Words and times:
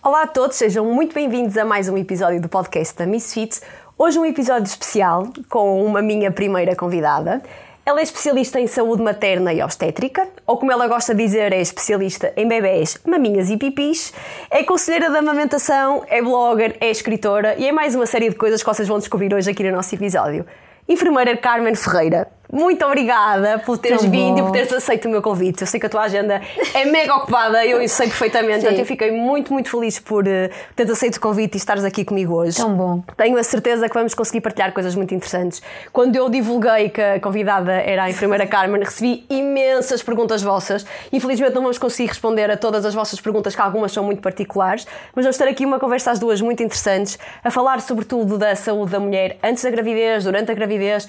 Olá 0.00 0.22
a 0.22 0.26
todos, 0.28 0.56
sejam 0.56 0.84
muito 0.84 1.12
bem-vindos 1.12 1.58
a 1.58 1.64
mais 1.64 1.88
um 1.88 1.98
episódio 1.98 2.40
do 2.40 2.48
podcast 2.48 2.96
da 2.96 3.04
Misfit. 3.04 3.60
Hoje 3.98 4.16
um 4.16 4.24
episódio 4.24 4.64
especial 4.64 5.26
com 5.48 5.84
uma 5.84 6.00
minha 6.00 6.30
primeira 6.30 6.76
convidada. 6.76 7.42
Ela 7.84 7.98
é 7.98 8.04
especialista 8.04 8.60
em 8.60 8.68
saúde 8.68 9.02
materna 9.02 9.52
e 9.52 9.60
obstétrica, 9.60 10.28
ou 10.46 10.56
como 10.56 10.70
ela 10.70 10.86
gosta 10.86 11.12
de 11.12 11.24
dizer, 11.24 11.52
é 11.52 11.60
especialista 11.60 12.32
em 12.36 12.46
bebés, 12.46 12.96
maminhas 13.04 13.50
e 13.50 13.56
pipis, 13.56 14.14
é 14.48 14.62
conselheira 14.62 15.10
de 15.10 15.16
amamentação, 15.16 16.04
é 16.06 16.22
blogger, 16.22 16.76
é 16.80 16.90
escritora 16.90 17.56
e 17.58 17.66
é 17.66 17.72
mais 17.72 17.96
uma 17.96 18.06
série 18.06 18.30
de 18.30 18.36
coisas 18.36 18.62
que 18.62 18.68
vocês 18.68 18.86
vão 18.86 19.00
descobrir 19.00 19.34
hoje 19.34 19.50
aqui 19.50 19.64
no 19.64 19.72
nosso 19.72 19.92
episódio. 19.96 20.46
Enfermeira 20.88 21.36
Carmen 21.36 21.74
Ferreira, 21.74 22.28
muito 22.50 22.84
obrigada 22.84 23.58
por 23.58 23.76
teres 23.76 24.02
Tão 24.02 24.10
vindo 24.10 24.36
bom. 24.36 24.38
e 24.38 24.42
por 24.42 24.52
teres 24.52 24.72
aceito 24.72 25.06
o 25.06 25.10
meu 25.10 25.20
convite. 25.20 25.60
Eu 25.60 25.66
sei 25.66 25.78
que 25.78 25.86
a 25.86 25.88
tua 25.88 26.02
agenda 26.02 26.40
é 26.74 26.84
mega 26.86 27.14
ocupada, 27.14 27.64
eu 27.66 27.86
sei 27.88 28.08
perfeitamente. 28.08 28.60
Portanto, 28.60 28.78
eu 28.78 28.86
fiquei 28.86 29.10
muito, 29.10 29.52
muito 29.52 29.70
feliz 29.70 29.98
por 29.98 30.24
uh, 30.26 30.50
teres 30.74 30.90
aceito 30.92 31.16
o 31.16 31.20
convite 31.20 31.54
e 31.54 31.58
estares 31.58 31.84
aqui 31.84 32.04
comigo 32.04 32.34
hoje. 32.34 32.56
Tão 32.56 32.74
bom. 32.74 33.02
Tenho 33.16 33.36
a 33.36 33.42
certeza 33.42 33.88
que 33.88 33.94
vamos 33.94 34.14
conseguir 34.14 34.40
partilhar 34.40 34.72
coisas 34.72 34.94
muito 34.94 35.14
interessantes. 35.14 35.60
Quando 35.92 36.16
eu 36.16 36.28
divulguei 36.28 36.88
que 36.88 37.00
a 37.00 37.20
convidada 37.20 37.72
era 37.72 38.04
a 38.04 38.10
enfermeira 38.10 38.46
Carmen, 38.46 38.82
recebi 38.82 39.26
imensas 39.28 40.02
perguntas 40.02 40.42
vossas. 40.42 40.86
Infelizmente 41.12 41.54
não 41.54 41.62
vamos 41.62 41.78
conseguir 41.78 42.08
responder 42.08 42.50
a 42.50 42.56
todas 42.56 42.84
as 42.84 42.94
vossas 42.94 43.20
perguntas, 43.20 43.54
que 43.54 43.60
algumas 43.60 43.92
são 43.92 44.02
muito 44.02 44.22
particulares, 44.22 44.86
mas 45.14 45.24
vamos 45.24 45.36
ter 45.36 45.48
aqui 45.48 45.66
uma 45.66 45.78
conversa 45.78 46.10
às 46.10 46.18
duas 46.18 46.40
muito 46.40 46.62
interessantes, 46.62 47.18
a 47.44 47.50
falar 47.50 47.80
sobretudo 47.80 48.38
da 48.38 48.56
saúde 48.56 48.92
da 48.92 49.00
mulher 49.00 49.38
antes 49.42 49.62
da 49.62 49.70
gravidez, 49.70 50.24
durante 50.24 50.50
a 50.50 50.54
gravidez, 50.54 51.08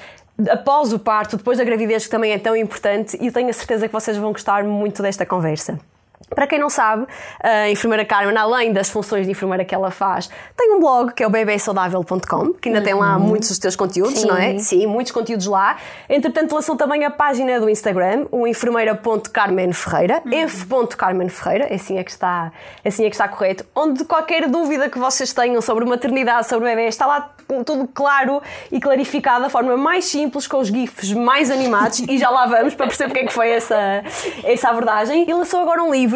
após 0.49 0.93
o 0.93 0.99
parto, 0.99 1.37
depois 1.37 1.57
da 1.57 1.63
gravidez, 1.63 2.05
que 2.05 2.11
também 2.11 2.31
é 2.31 2.39
tão 2.39 2.55
importante, 2.55 3.17
e 3.19 3.31
tenho 3.31 3.49
a 3.49 3.53
certeza 3.53 3.87
que 3.87 3.93
vocês 3.93 4.17
vão 4.17 4.31
gostar 4.31 4.63
muito 4.63 5.01
desta 5.01 5.25
conversa. 5.25 5.79
Para 6.29 6.45
quem 6.45 6.59
não 6.59 6.69
sabe, 6.69 7.07
a 7.41 7.69
enfermeira 7.69 8.05
Carmen, 8.05 8.37
além 8.37 8.71
das 8.71 8.89
funções 8.89 9.25
de 9.25 9.31
enfermeira 9.31 9.65
que 9.65 9.73
ela 9.73 9.89
faz, 9.89 10.29
tem 10.55 10.73
um 10.73 10.79
blog 10.79 11.13
que 11.13 11.23
é 11.23 11.27
o 11.27 11.29
bebesaudável.com, 11.29 12.53
que 12.53 12.69
ainda 12.69 12.79
uhum. 12.79 12.85
tem 12.85 12.93
lá 12.93 13.17
uhum. 13.17 13.23
muitos 13.23 13.49
dos 13.49 13.57
teus 13.57 13.75
conteúdos, 13.75 14.19
Sim. 14.19 14.27
não 14.27 14.37
é? 14.37 14.57
Sim, 14.59 14.85
muitos 14.85 15.11
conteúdos 15.11 15.47
lá. 15.47 15.77
Entretanto, 16.07 16.53
lançou 16.53 16.75
também 16.75 17.03
a 17.03 17.09
página 17.09 17.59
do 17.59 17.69
Instagram, 17.69 18.27
o 18.31 18.45
enfermeira.carmenferreira, 18.45 20.21
uhum. 20.25 20.33
f.carmenferreira, 20.33 21.65
é 21.65 21.75
assim 21.75 21.97
é 21.97 22.03
que 22.03 22.11
está, 22.11 22.51
assim 22.85 23.05
é 23.05 23.09
que 23.09 23.15
está 23.15 23.27
correto, 23.27 23.65
onde 23.75 24.03
qualquer 24.05 24.47
dúvida 24.47 24.89
que 24.89 24.99
vocês 24.99 25.33
tenham 25.33 25.61
sobre 25.61 25.85
maternidade, 25.85 26.47
sobre 26.47 26.67
o 26.67 26.69
bebê, 26.69 26.87
está 26.87 27.07
lá 27.07 27.31
tudo 27.65 27.87
claro 27.87 28.41
e 28.71 28.79
clarificado 28.79 29.43
da 29.43 29.49
forma 29.49 29.75
mais 29.75 30.05
simples, 30.05 30.45
com 30.45 30.59
os 30.59 30.67
GIFs 30.67 31.13
mais 31.13 31.49
animados, 31.49 31.99
e 31.99 32.17
já 32.17 32.29
lá 32.29 32.45
vamos 32.45 32.75
para 32.75 32.85
perceber 32.85 33.09
porque 33.09 33.25
é 33.25 33.27
que 33.27 33.33
foi 33.33 33.49
essa, 33.49 34.03
essa 34.43 34.69
abordagem. 34.69 35.27
E 35.27 35.33
lançou 35.33 35.59
agora 35.59 35.81
um 35.81 35.91
livro 35.91 36.08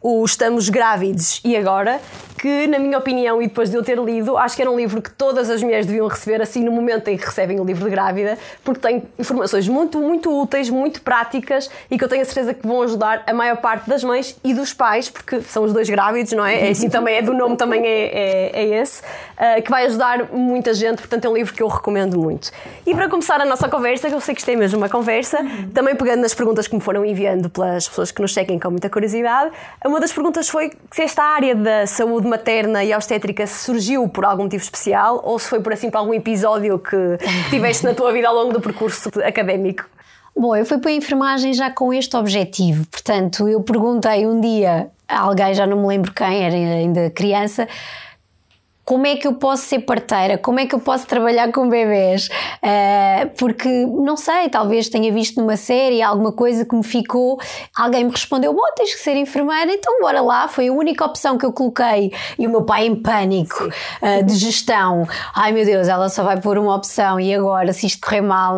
o 0.00 0.24
Estamos 0.24 0.68
Grávidos. 0.68 1.40
E 1.44 1.56
Agora, 1.56 2.00
que, 2.46 2.68
na 2.68 2.78
minha 2.78 2.96
opinião, 2.96 3.42
e 3.42 3.48
depois 3.48 3.70
de 3.70 3.76
eu 3.76 3.82
ter 3.82 3.98
lido, 3.98 4.38
acho 4.38 4.54
que 4.54 4.62
era 4.62 4.70
um 4.70 4.76
livro 4.76 5.02
que 5.02 5.10
todas 5.10 5.50
as 5.50 5.60
mulheres 5.60 5.84
deviam 5.84 6.06
receber 6.06 6.40
assim 6.40 6.62
no 6.62 6.70
momento 6.70 7.08
em 7.08 7.16
que 7.16 7.26
recebem 7.26 7.58
o 7.58 7.64
livro 7.64 7.82
de 7.82 7.90
grávida, 7.90 8.38
porque 8.62 8.78
tem 8.78 9.02
informações 9.18 9.66
muito, 9.66 9.98
muito 9.98 10.30
úteis, 10.30 10.70
muito 10.70 11.02
práticas 11.02 11.68
e 11.90 11.98
que 11.98 12.04
eu 12.04 12.08
tenho 12.08 12.22
a 12.22 12.24
certeza 12.24 12.54
que 12.54 12.64
vão 12.64 12.82
ajudar 12.82 13.24
a 13.26 13.32
maior 13.32 13.56
parte 13.56 13.90
das 13.90 14.04
mães 14.04 14.38
e 14.44 14.54
dos 14.54 14.72
pais, 14.72 15.10
porque 15.10 15.40
são 15.40 15.64
os 15.64 15.72
dois 15.72 15.90
grávidos, 15.90 16.34
não 16.34 16.46
é? 16.46 16.68
é 16.68 16.70
assim 16.70 16.88
também 16.88 17.16
é, 17.16 17.22
do 17.22 17.34
nome 17.34 17.56
também 17.56 17.84
é, 17.84 18.04
é, 18.12 18.62
é 18.62 18.80
esse, 18.80 19.02
uh, 19.02 19.60
que 19.60 19.68
vai 19.68 19.86
ajudar 19.86 20.32
muita 20.32 20.72
gente, 20.72 20.98
portanto 20.98 21.24
é 21.24 21.28
um 21.28 21.34
livro 21.34 21.52
que 21.52 21.64
eu 21.64 21.66
recomendo 21.66 22.16
muito. 22.16 22.52
E 22.86 22.94
para 22.94 23.08
começar 23.08 23.40
a 23.40 23.44
nossa 23.44 23.68
conversa, 23.68 24.08
que 24.08 24.14
eu 24.14 24.20
sei 24.20 24.36
que 24.36 24.40
isto 24.40 24.50
é 24.52 24.54
mesmo 24.54 24.78
uma 24.78 24.88
conversa, 24.88 25.40
uhum. 25.40 25.70
também 25.74 25.96
pegando 25.96 26.20
nas 26.20 26.32
perguntas 26.32 26.68
que 26.68 26.76
me 26.76 26.80
foram 26.80 27.04
enviando 27.04 27.50
pelas 27.50 27.88
pessoas 27.88 28.12
que 28.12 28.22
nos 28.22 28.32
seguem 28.32 28.56
com 28.56 28.70
muita 28.70 28.88
curiosidade, 28.88 29.50
uma 29.84 29.98
das 29.98 30.12
perguntas 30.12 30.48
foi 30.48 30.70
se 30.92 31.02
esta 31.02 31.24
área 31.24 31.56
da 31.56 31.88
saúde 31.88 32.35
materna 32.36 32.84
e 32.84 32.94
obstétrica 32.94 33.46
surgiu 33.46 34.06
por 34.08 34.24
algum 34.24 34.44
motivo 34.44 34.62
especial 34.62 35.20
ou 35.24 35.38
se 35.38 35.48
foi 35.48 35.60
por 35.60 35.72
assim 35.72 35.90
por 35.90 35.98
algum 35.98 36.12
episódio 36.12 36.78
que 36.78 36.96
tiveste 37.48 37.84
na 37.84 37.94
tua 37.94 38.12
vida 38.12 38.28
ao 38.28 38.34
longo 38.34 38.52
do 38.52 38.60
percurso 38.60 39.08
académico. 39.24 39.84
Bom, 40.36 40.54
eu 40.54 40.66
fui 40.66 40.76
para 40.76 40.90
a 40.90 40.94
enfermagem 40.94 41.54
já 41.54 41.70
com 41.70 41.94
este 41.94 42.14
objetivo. 42.14 42.86
Portanto, 42.88 43.48
eu 43.48 43.62
perguntei 43.62 44.26
um 44.26 44.38
dia 44.38 44.90
a 45.08 45.20
alguém, 45.20 45.54
já 45.54 45.66
não 45.66 45.80
me 45.80 45.86
lembro 45.86 46.12
quem, 46.12 46.44
era 46.44 46.54
ainda 46.54 47.10
criança, 47.10 47.66
como 48.86 49.04
é 49.04 49.16
que 49.16 49.26
eu 49.26 49.34
posso 49.34 49.64
ser 49.64 49.80
parteira, 49.80 50.38
como 50.38 50.60
é 50.60 50.66
que 50.66 50.72
eu 50.72 50.78
posso 50.78 51.08
trabalhar 51.08 51.50
com 51.50 51.68
bebês, 51.68 52.28
uh, 52.28 53.28
porque 53.36 53.68
não 53.68 54.16
sei, 54.16 54.48
talvez 54.48 54.88
tenha 54.88 55.12
visto 55.12 55.40
numa 55.40 55.56
série 55.56 56.00
alguma 56.00 56.30
coisa 56.30 56.64
que 56.64 56.72
me 56.72 56.84
ficou, 56.84 57.36
alguém 57.76 58.04
me 58.04 58.12
respondeu, 58.12 58.54
bom, 58.54 58.62
tens 58.76 58.94
que 58.94 59.00
ser 59.00 59.16
enfermeira, 59.16 59.72
então 59.72 60.00
bora 60.00 60.20
lá, 60.20 60.46
foi 60.46 60.68
a 60.68 60.72
única 60.72 61.04
opção 61.04 61.36
que 61.36 61.44
eu 61.44 61.52
coloquei. 61.52 62.12
E 62.38 62.46
o 62.46 62.50
meu 62.50 62.62
pai 62.62 62.86
em 62.86 62.94
pânico 62.94 63.64
uh, 63.64 64.24
de 64.24 64.36
gestão, 64.36 65.04
ai 65.34 65.50
meu 65.50 65.64
Deus, 65.64 65.88
ela 65.88 66.08
só 66.08 66.22
vai 66.22 66.40
pôr 66.40 66.56
uma 66.56 66.76
opção 66.76 67.18
e 67.18 67.34
agora 67.34 67.72
se 67.72 67.86
isto 67.86 68.00
correr 68.00 68.20
mal, 68.20 68.56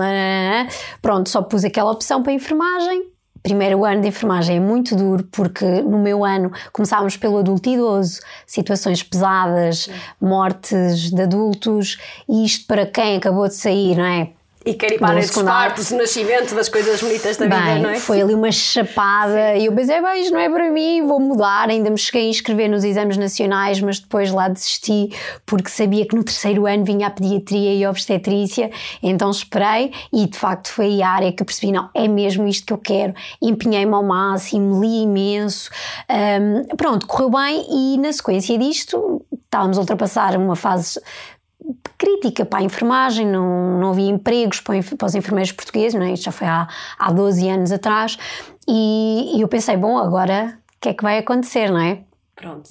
pronto, 1.01 1.31
só 1.31 1.41
pus 1.41 1.65
aquela 1.65 1.91
opção 1.91 2.23
para 2.23 2.33
a 2.33 2.35
enfermagem, 2.35 3.03
primeiro 3.49 3.83
ano 3.83 4.03
de 4.03 4.09
enfermagem 4.09 4.59
é 4.59 4.61
muito 4.61 4.95
duro 4.95 5.25
porque 5.33 5.65
no 5.65 5.99
meu 5.99 6.23
ano 6.23 6.53
começámos 6.71 7.17
pelo 7.17 7.39
adulto 7.39 7.71
idoso, 7.71 8.21
situações 8.47 9.03
pesadas, 9.03 9.89
mortes 10.21 11.11
de 11.11 11.23
adultos 11.23 11.97
e 12.29 12.45
isto 12.45 12.67
para 12.67 12.85
quem 12.85 13.17
acabou 13.17 13.49
de 13.49 13.55
sair, 13.55 13.97
não 13.97 14.05
é? 14.05 14.38
E 14.69 14.75
quer 14.75 14.93
ir 14.93 14.99
para 14.99 15.13
o 15.13 15.97
nascimento 15.97 16.55
das 16.55 16.69
coisas 16.69 17.01
bonitas 17.01 17.39
da 17.39 17.47
Bem, 17.47 17.59
vida, 17.59 17.79
não 17.79 17.89
é? 17.89 17.99
Foi 17.99 18.21
ali 18.21 18.35
uma 18.35 18.53
chapada 18.53 19.57
e 19.57 19.65
eu 19.65 19.73
pensei, 19.73 20.03
bem, 20.03 20.21
isto 20.21 20.35
não 20.35 20.41
é 20.41 20.51
para 20.51 20.71
mim, 20.71 21.07
vou 21.07 21.19
mudar. 21.19 21.71
Ainda 21.71 21.89
me 21.89 21.97
cheguei 21.97 22.27
a 22.27 22.29
inscrever 22.29 22.69
nos 22.69 22.85
exames 22.85 23.17
nacionais, 23.17 23.81
mas 23.81 23.99
depois 23.99 24.31
lá 24.31 24.47
desisti 24.47 25.09
porque 25.47 25.71
sabia 25.71 26.07
que 26.07 26.15
no 26.15 26.23
terceiro 26.23 26.67
ano 26.67 26.85
vinha 26.85 27.07
a 27.07 27.11
pediatria 27.11 27.75
e 27.75 27.83
a 27.83 27.89
obstetrícia, 27.89 28.71
então 29.03 29.31
esperei 29.31 29.91
e 30.13 30.27
de 30.27 30.37
facto 30.37 30.69
foi 30.69 31.01
a 31.01 31.09
área 31.09 31.33
que 31.33 31.43
percebi, 31.43 31.73
não, 31.73 31.89
é 31.95 32.07
mesmo 32.07 32.47
isto 32.47 32.67
que 32.67 32.73
eu 32.75 32.79
quero. 32.79 33.15
Empenhei-me 33.41 33.95
ao 33.95 34.03
máximo, 34.03 34.83
li 34.83 35.05
imenso. 35.05 35.71
Um, 36.11 36.77
pronto, 36.77 37.07
correu 37.07 37.31
bem 37.31 37.67
e 37.71 37.97
na 37.97 38.13
sequência 38.13 38.59
disto 38.59 39.25
estávamos 39.49 39.79
a 39.79 39.81
ultrapassar 39.81 40.37
uma 40.37 40.55
fase 40.55 41.01
crítica 41.97 42.45
para 42.45 42.61
a 42.61 42.63
enfermagem, 42.63 43.27
não, 43.27 43.79
não 43.79 43.91
havia 43.91 44.09
empregos 44.09 44.61
para, 44.61 44.77
os 44.79 45.15
enfermeiros 45.15 45.53
portugueses, 45.53 45.99
não 45.99 46.07
é? 46.07 46.13
isto 46.13 46.25
já 46.25 46.33
foi 46.33 46.47
há, 46.47 46.69
há 46.99 47.13
12 47.13 47.49
anos 47.49 47.73
atrás, 47.73 48.19
e, 48.67 49.37
e 49.37 49.41
eu 49.41 49.49
pensei, 49.49 49.77
bom, 49.77 49.99
agora 49.99 50.59
o 50.77 50.81
que 50.81 50.91
é 50.91 50.95
que 50.95 51.03
vai 51.03 51.19
acontecer, 51.19 51.71
não 51.71 51.81
é? 51.81 52.01
Pronto. 52.37 52.71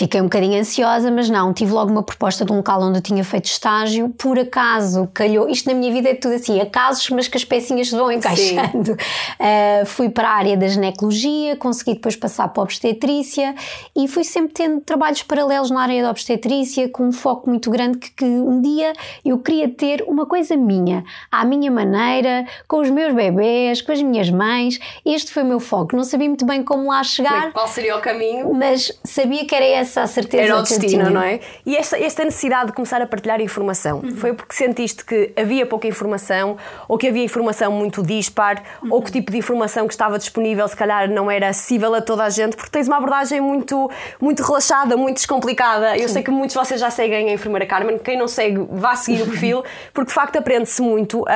Fiquei 0.00 0.18
um 0.18 0.24
bocadinho 0.24 0.58
ansiosa, 0.58 1.10
mas 1.10 1.28
não, 1.28 1.52
tive 1.52 1.72
logo 1.72 1.92
uma 1.92 2.02
proposta 2.02 2.42
de 2.42 2.50
um 2.50 2.56
local 2.56 2.80
onde 2.80 2.96
eu 2.96 3.02
tinha 3.02 3.22
feito 3.22 3.44
estágio, 3.44 4.08
por 4.08 4.38
acaso 4.38 5.06
calhou, 5.12 5.46
isto 5.46 5.68
na 5.68 5.74
minha 5.74 5.92
vida 5.92 6.08
é 6.08 6.14
tudo 6.14 6.36
assim, 6.36 6.58
acasos, 6.58 7.10
mas 7.10 7.28
que 7.28 7.36
as 7.36 7.44
pecinhas 7.44 7.90
se 7.90 7.94
vão 7.94 8.10
encaixando. 8.10 8.92
Uh, 8.92 9.84
fui 9.84 10.08
para 10.08 10.30
a 10.30 10.32
área 10.32 10.56
da 10.56 10.68
ginecologia, 10.68 11.54
consegui 11.56 11.96
depois 11.96 12.16
passar 12.16 12.48
para 12.48 12.62
a 12.62 12.64
obstetrícia 12.64 13.54
e 13.94 14.08
fui 14.08 14.24
sempre 14.24 14.54
tendo 14.54 14.80
trabalhos 14.80 15.22
paralelos 15.22 15.70
na 15.70 15.82
área 15.82 16.02
da 16.02 16.08
obstetrícia, 16.08 16.88
com 16.88 17.06
um 17.06 17.12
foco 17.12 17.50
muito 17.50 17.70
grande 17.70 17.98
que, 17.98 18.10
que 18.10 18.24
um 18.24 18.58
dia 18.62 18.94
eu 19.22 19.36
queria 19.40 19.68
ter 19.68 20.02
uma 20.08 20.24
coisa 20.24 20.56
minha, 20.56 21.04
à 21.30 21.44
minha 21.44 21.70
maneira, 21.70 22.46
com 22.66 22.78
os 22.78 22.88
meus 22.88 23.14
bebés, 23.14 23.82
com 23.82 23.92
as 23.92 24.00
minhas 24.00 24.30
mães. 24.30 24.80
Este 25.04 25.30
foi 25.30 25.42
o 25.42 25.46
meu 25.46 25.60
foco. 25.60 25.94
Não 25.94 26.04
sabia 26.04 26.26
muito 26.26 26.46
bem 26.46 26.62
como 26.62 26.88
lá 26.88 27.04
chegar. 27.04 27.52
Qual 27.52 27.68
seria 27.68 27.98
o 27.98 28.00
caminho? 28.00 28.54
Mas 28.54 28.98
sabia 29.04 29.44
que 29.44 29.54
era 29.54 29.66
essa 29.66 29.89
essa 29.90 30.02
a 30.02 30.06
certeza 30.06 30.44
Era 30.44 30.58
o 30.58 30.62
destino, 30.62 31.10
não 31.10 31.22
é? 31.22 31.40
E 31.66 31.76
esta, 31.76 31.98
esta 31.98 32.24
necessidade 32.24 32.68
de 32.68 32.72
começar 32.72 33.02
a 33.02 33.06
partilhar 33.06 33.40
informação 33.40 33.98
uhum. 33.98 34.16
foi 34.16 34.32
porque 34.32 34.54
sentiste 34.54 35.04
que 35.04 35.32
havia 35.36 35.66
pouca 35.66 35.86
informação 35.86 36.56
ou 36.88 36.96
que 36.96 37.08
havia 37.08 37.24
informação 37.24 37.72
muito 37.72 38.02
dispar 38.02 38.62
uhum. 38.82 38.92
ou 38.92 39.02
que 39.02 39.10
tipo 39.10 39.32
de 39.32 39.38
informação 39.38 39.86
que 39.86 39.92
estava 39.92 40.18
disponível 40.18 40.66
se 40.68 40.76
calhar 40.76 41.10
não 41.10 41.30
era 41.30 41.48
acessível 41.48 41.94
a 41.94 42.00
toda 42.00 42.24
a 42.24 42.30
gente 42.30 42.56
porque 42.56 42.70
tens 42.70 42.86
uma 42.86 42.96
abordagem 42.96 43.40
muito, 43.40 43.90
muito 44.20 44.42
relaxada, 44.42 44.96
muito 44.96 45.16
descomplicada. 45.16 45.94
Sim. 45.94 46.02
Eu 46.02 46.08
sei 46.08 46.22
que 46.22 46.30
muitos 46.30 46.54
de 46.54 46.60
vocês 46.60 46.80
já 46.80 46.90
seguem 46.90 47.30
a 47.30 47.32
enfermeira 47.32 47.66
Carmen, 47.66 47.98
quem 47.98 48.16
não 48.16 48.28
segue, 48.28 48.66
vá 48.70 48.94
seguir 48.94 49.22
o 49.22 49.26
perfil 49.26 49.64
porque 49.92 50.08
de 50.08 50.14
facto 50.14 50.36
aprende-se 50.36 50.80
muito 50.80 51.22
uh, 51.22 51.26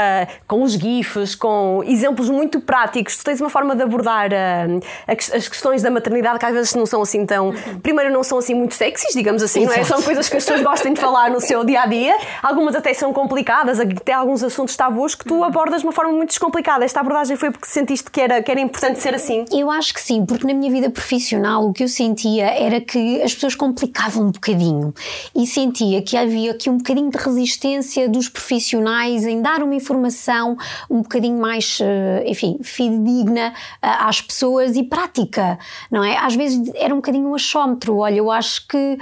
com 0.46 0.62
os 0.62 0.72
GIFs, 0.72 1.34
com 1.34 1.82
exemplos 1.86 2.28
muito 2.28 2.60
práticos. 2.60 3.16
Tu 3.16 3.24
tens 3.24 3.40
uma 3.40 3.50
forma 3.50 3.74
de 3.74 3.82
abordar 3.82 4.30
uh, 4.30 4.80
as 5.08 5.48
questões 5.48 5.82
da 5.82 5.90
maternidade 5.90 6.38
que 6.38 6.46
às 6.46 6.52
vezes 6.52 6.74
não 6.74 6.86
são 6.86 7.02
assim 7.02 7.26
tão. 7.26 7.48
Uhum. 7.48 7.80
Primeiro, 7.82 8.12
não 8.12 8.22
são 8.22 8.38
assim 8.44 8.54
muito 8.54 8.74
sexys, 8.74 9.14
digamos 9.14 9.42
assim, 9.42 9.64
não 9.64 9.72
é? 9.72 9.82
São 9.84 10.00
coisas 10.02 10.28
que 10.28 10.36
as 10.36 10.44
pessoas 10.44 10.62
gostam 10.62 10.92
de 10.92 11.00
falar 11.00 11.30
no 11.30 11.40
seu 11.40 11.64
dia 11.64 11.82
a 11.82 11.86
dia. 11.86 12.16
Algumas 12.42 12.74
até 12.74 12.92
são 12.92 13.12
complicadas, 13.12 13.80
até 13.80 14.12
alguns 14.12 14.42
assuntos 14.42 14.76
tabus 14.76 15.14
que 15.14 15.24
tu 15.24 15.42
abordas 15.42 15.80
de 15.80 15.86
uma 15.86 15.92
forma 15.92 16.12
muito 16.12 16.28
descomplicada. 16.28 16.84
Esta 16.84 17.00
abordagem 17.00 17.36
foi 17.36 17.50
porque 17.50 17.66
sentiste 17.66 18.10
que 18.10 18.20
era, 18.20 18.42
que 18.42 18.50
era 18.50 18.60
importante 18.60 19.00
ser 19.00 19.14
assim? 19.14 19.44
Eu 19.50 19.70
acho 19.70 19.94
que 19.94 20.00
sim, 20.00 20.24
porque 20.26 20.46
na 20.46 20.52
minha 20.52 20.70
vida 20.70 20.90
profissional 20.90 21.66
o 21.66 21.72
que 21.72 21.82
eu 21.82 21.88
sentia 21.88 22.46
era 22.46 22.80
que 22.80 23.22
as 23.22 23.34
pessoas 23.34 23.54
complicavam 23.54 24.24
um 24.24 24.30
bocadinho 24.30 24.92
e 25.34 25.46
sentia 25.46 26.02
que 26.02 26.16
havia 26.16 26.52
aqui 26.52 26.68
um 26.68 26.76
bocadinho 26.76 27.10
de 27.10 27.16
resistência 27.16 28.08
dos 28.08 28.28
profissionais 28.28 29.24
em 29.24 29.40
dar 29.40 29.62
uma 29.62 29.74
informação 29.74 30.56
um 30.90 31.02
bocadinho 31.02 31.40
mais, 31.40 31.78
eh, 31.80 32.24
enfim, 32.26 32.58
fidedigna 32.62 33.54
eh, 33.80 33.88
às 34.00 34.20
pessoas 34.20 34.76
e 34.76 34.82
prática, 34.82 35.58
não 35.90 36.04
é? 36.04 36.16
Às 36.18 36.34
vezes 36.34 36.70
era 36.74 36.92
um 36.92 36.98
bocadinho 36.98 37.28
um 37.28 37.34
achómetro. 37.34 37.98
Olha, 37.98 38.23
Eu 38.24 38.30
acho 38.30 38.66
que. 38.66 38.98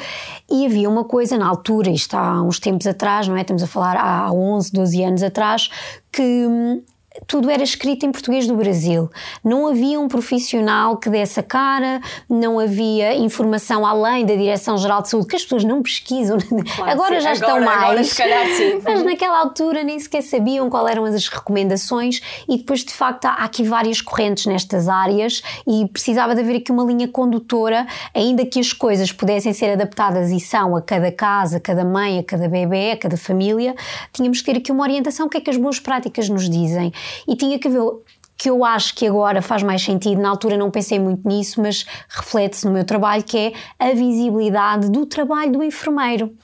E 0.51 0.67
havia 0.67 0.89
uma 0.89 1.05
coisa 1.05 1.39
na 1.39 1.47
altura, 1.47 1.91
isto 1.91 2.15
há 2.17 2.43
uns 2.43 2.59
tempos 2.59 2.87
atrás, 2.87 3.29
não 3.29 3.37
é? 3.37 3.43
Estamos 3.43 3.63
a 3.63 3.67
falar 3.67 3.97
há 3.97 4.33
11, 4.33 4.73
12 4.73 5.03
anos 5.05 5.23
atrás, 5.23 5.71
que 6.11 6.23
hum, 6.23 6.83
tudo 7.27 7.51
era 7.51 7.63
escrito 7.63 8.07
em 8.07 8.13
português 8.13 8.47
do 8.47 8.55
Brasil. 8.55 9.11
Não 9.45 9.67
havia 9.67 10.01
um 10.01 10.09
profissional 10.09 10.97
que 10.97 11.11
desse 11.11 11.41
a 11.41 11.43
cara, 11.43 12.01
não 12.29 12.59
havia 12.59 13.15
informação 13.17 13.85
além 13.87 14.25
da 14.25 14.35
Direção-Geral 14.35 15.03
de 15.03 15.11
Saúde, 15.11 15.27
que 15.27 15.37
as 15.37 15.43
pessoas 15.43 15.65
não 15.65 15.83
pesquisam. 15.83 16.39
Claro, 16.77 16.91
agora 16.91 17.17
sim. 17.17 17.21
já 17.21 17.33
estão 17.33 17.57
agora, 17.57 17.65
mais. 17.65 17.83
Agora, 17.83 18.05
se 18.05 18.17
calhar, 18.17 18.47
sim. 18.47 18.81
Mas 18.85 19.03
naquela 19.03 19.39
altura 19.39 19.83
nem 19.83 19.99
sequer 19.99 20.23
sabiam 20.23 20.71
qual 20.71 20.87
eram 20.89 21.05
as 21.05 21.29
recomendações 21.29 22.21
e 22.49 22.57
depois, 22.57 22.85
de 22.85 22.93
facto, 22.93 23.27
há 23.27 23.45
aqui 23.45 23.63
várias 23.63 24.01
correntes 24.01 24.47
nestas 24.47 24.89
áreas 24.89 25.43
e 25.67 25.87
precisava 25.89 26.35
de 26.35 26.41
haver 26.41 26.57
aqui 26.57 26.73
uma 26.73 26.85
linha 26.85 27.09
condutora, 27.09 27.87
ainda 28.15 28.45
que 28.47 28.59
as 28.61 28.73
coisas 28.73 29.13
pudessem 29.13 29.53
ser 29.53 29.73
adaptadas 29.73 30.31
e 30.31 30.41
são 30.41 30.77
a 30.77 30.83
cada 30.83 31.13
casa, 31.13 31.59
a 31.59 31.61
cada 31.61 31.85
mãe, 31.85 32.19
a 32.19 32.23
cada 32.23 32.49
bebê, 32.49 32.93
a 32.93 32.97
cada 32.97 33.17
família, 33.17 33.75
tínhamos 34.13 34.41
que 34.41 34.53
ter 34.53 34.59
aqui 34.59 34.73
uma 34.73 34.83
orientação, 34.83 35.27
o 35.27 35.29
que 35.29 35.39
é 35.39 35.41
que 35.41 35.51
as 35.51 35.57
boas 35.57 35.79
práticas 35.79 36.29
nos 36.29 36.49
dizem 36.49 36.93
e 37.27 37.37
tinha 37.37 37.59
que 37.59 37.69
ver 37.69 37.81
que 38.43 38.51
eu 38.51 38.65
acho 38.65 38.97
que 38.97 39.07
agora 39.07 39.41
faz 39.41 39.63
mais 39.63 39.83
sentido, 39.83 40.21
na 40.21 40.29
altura 40.29 40.57
não 40.57 40.69
pensei 40.69 40.99
muito 40.99 41.27
nisso, 41.29 41.63
mas 41.63 41.87
reflete-se 42.09 42.67
no 42.67 42.73
meu 42.73 42.85
trabalho, 42.85 43.23
que 43.23 43.39
é 43.39 43.53
a 43.79 43.93
visibilidade 43.93 44.91
do 44.91 45.07
trabalho 45.07 45.53
do 45.53 45.63
enfermeiro. 45.63 46.35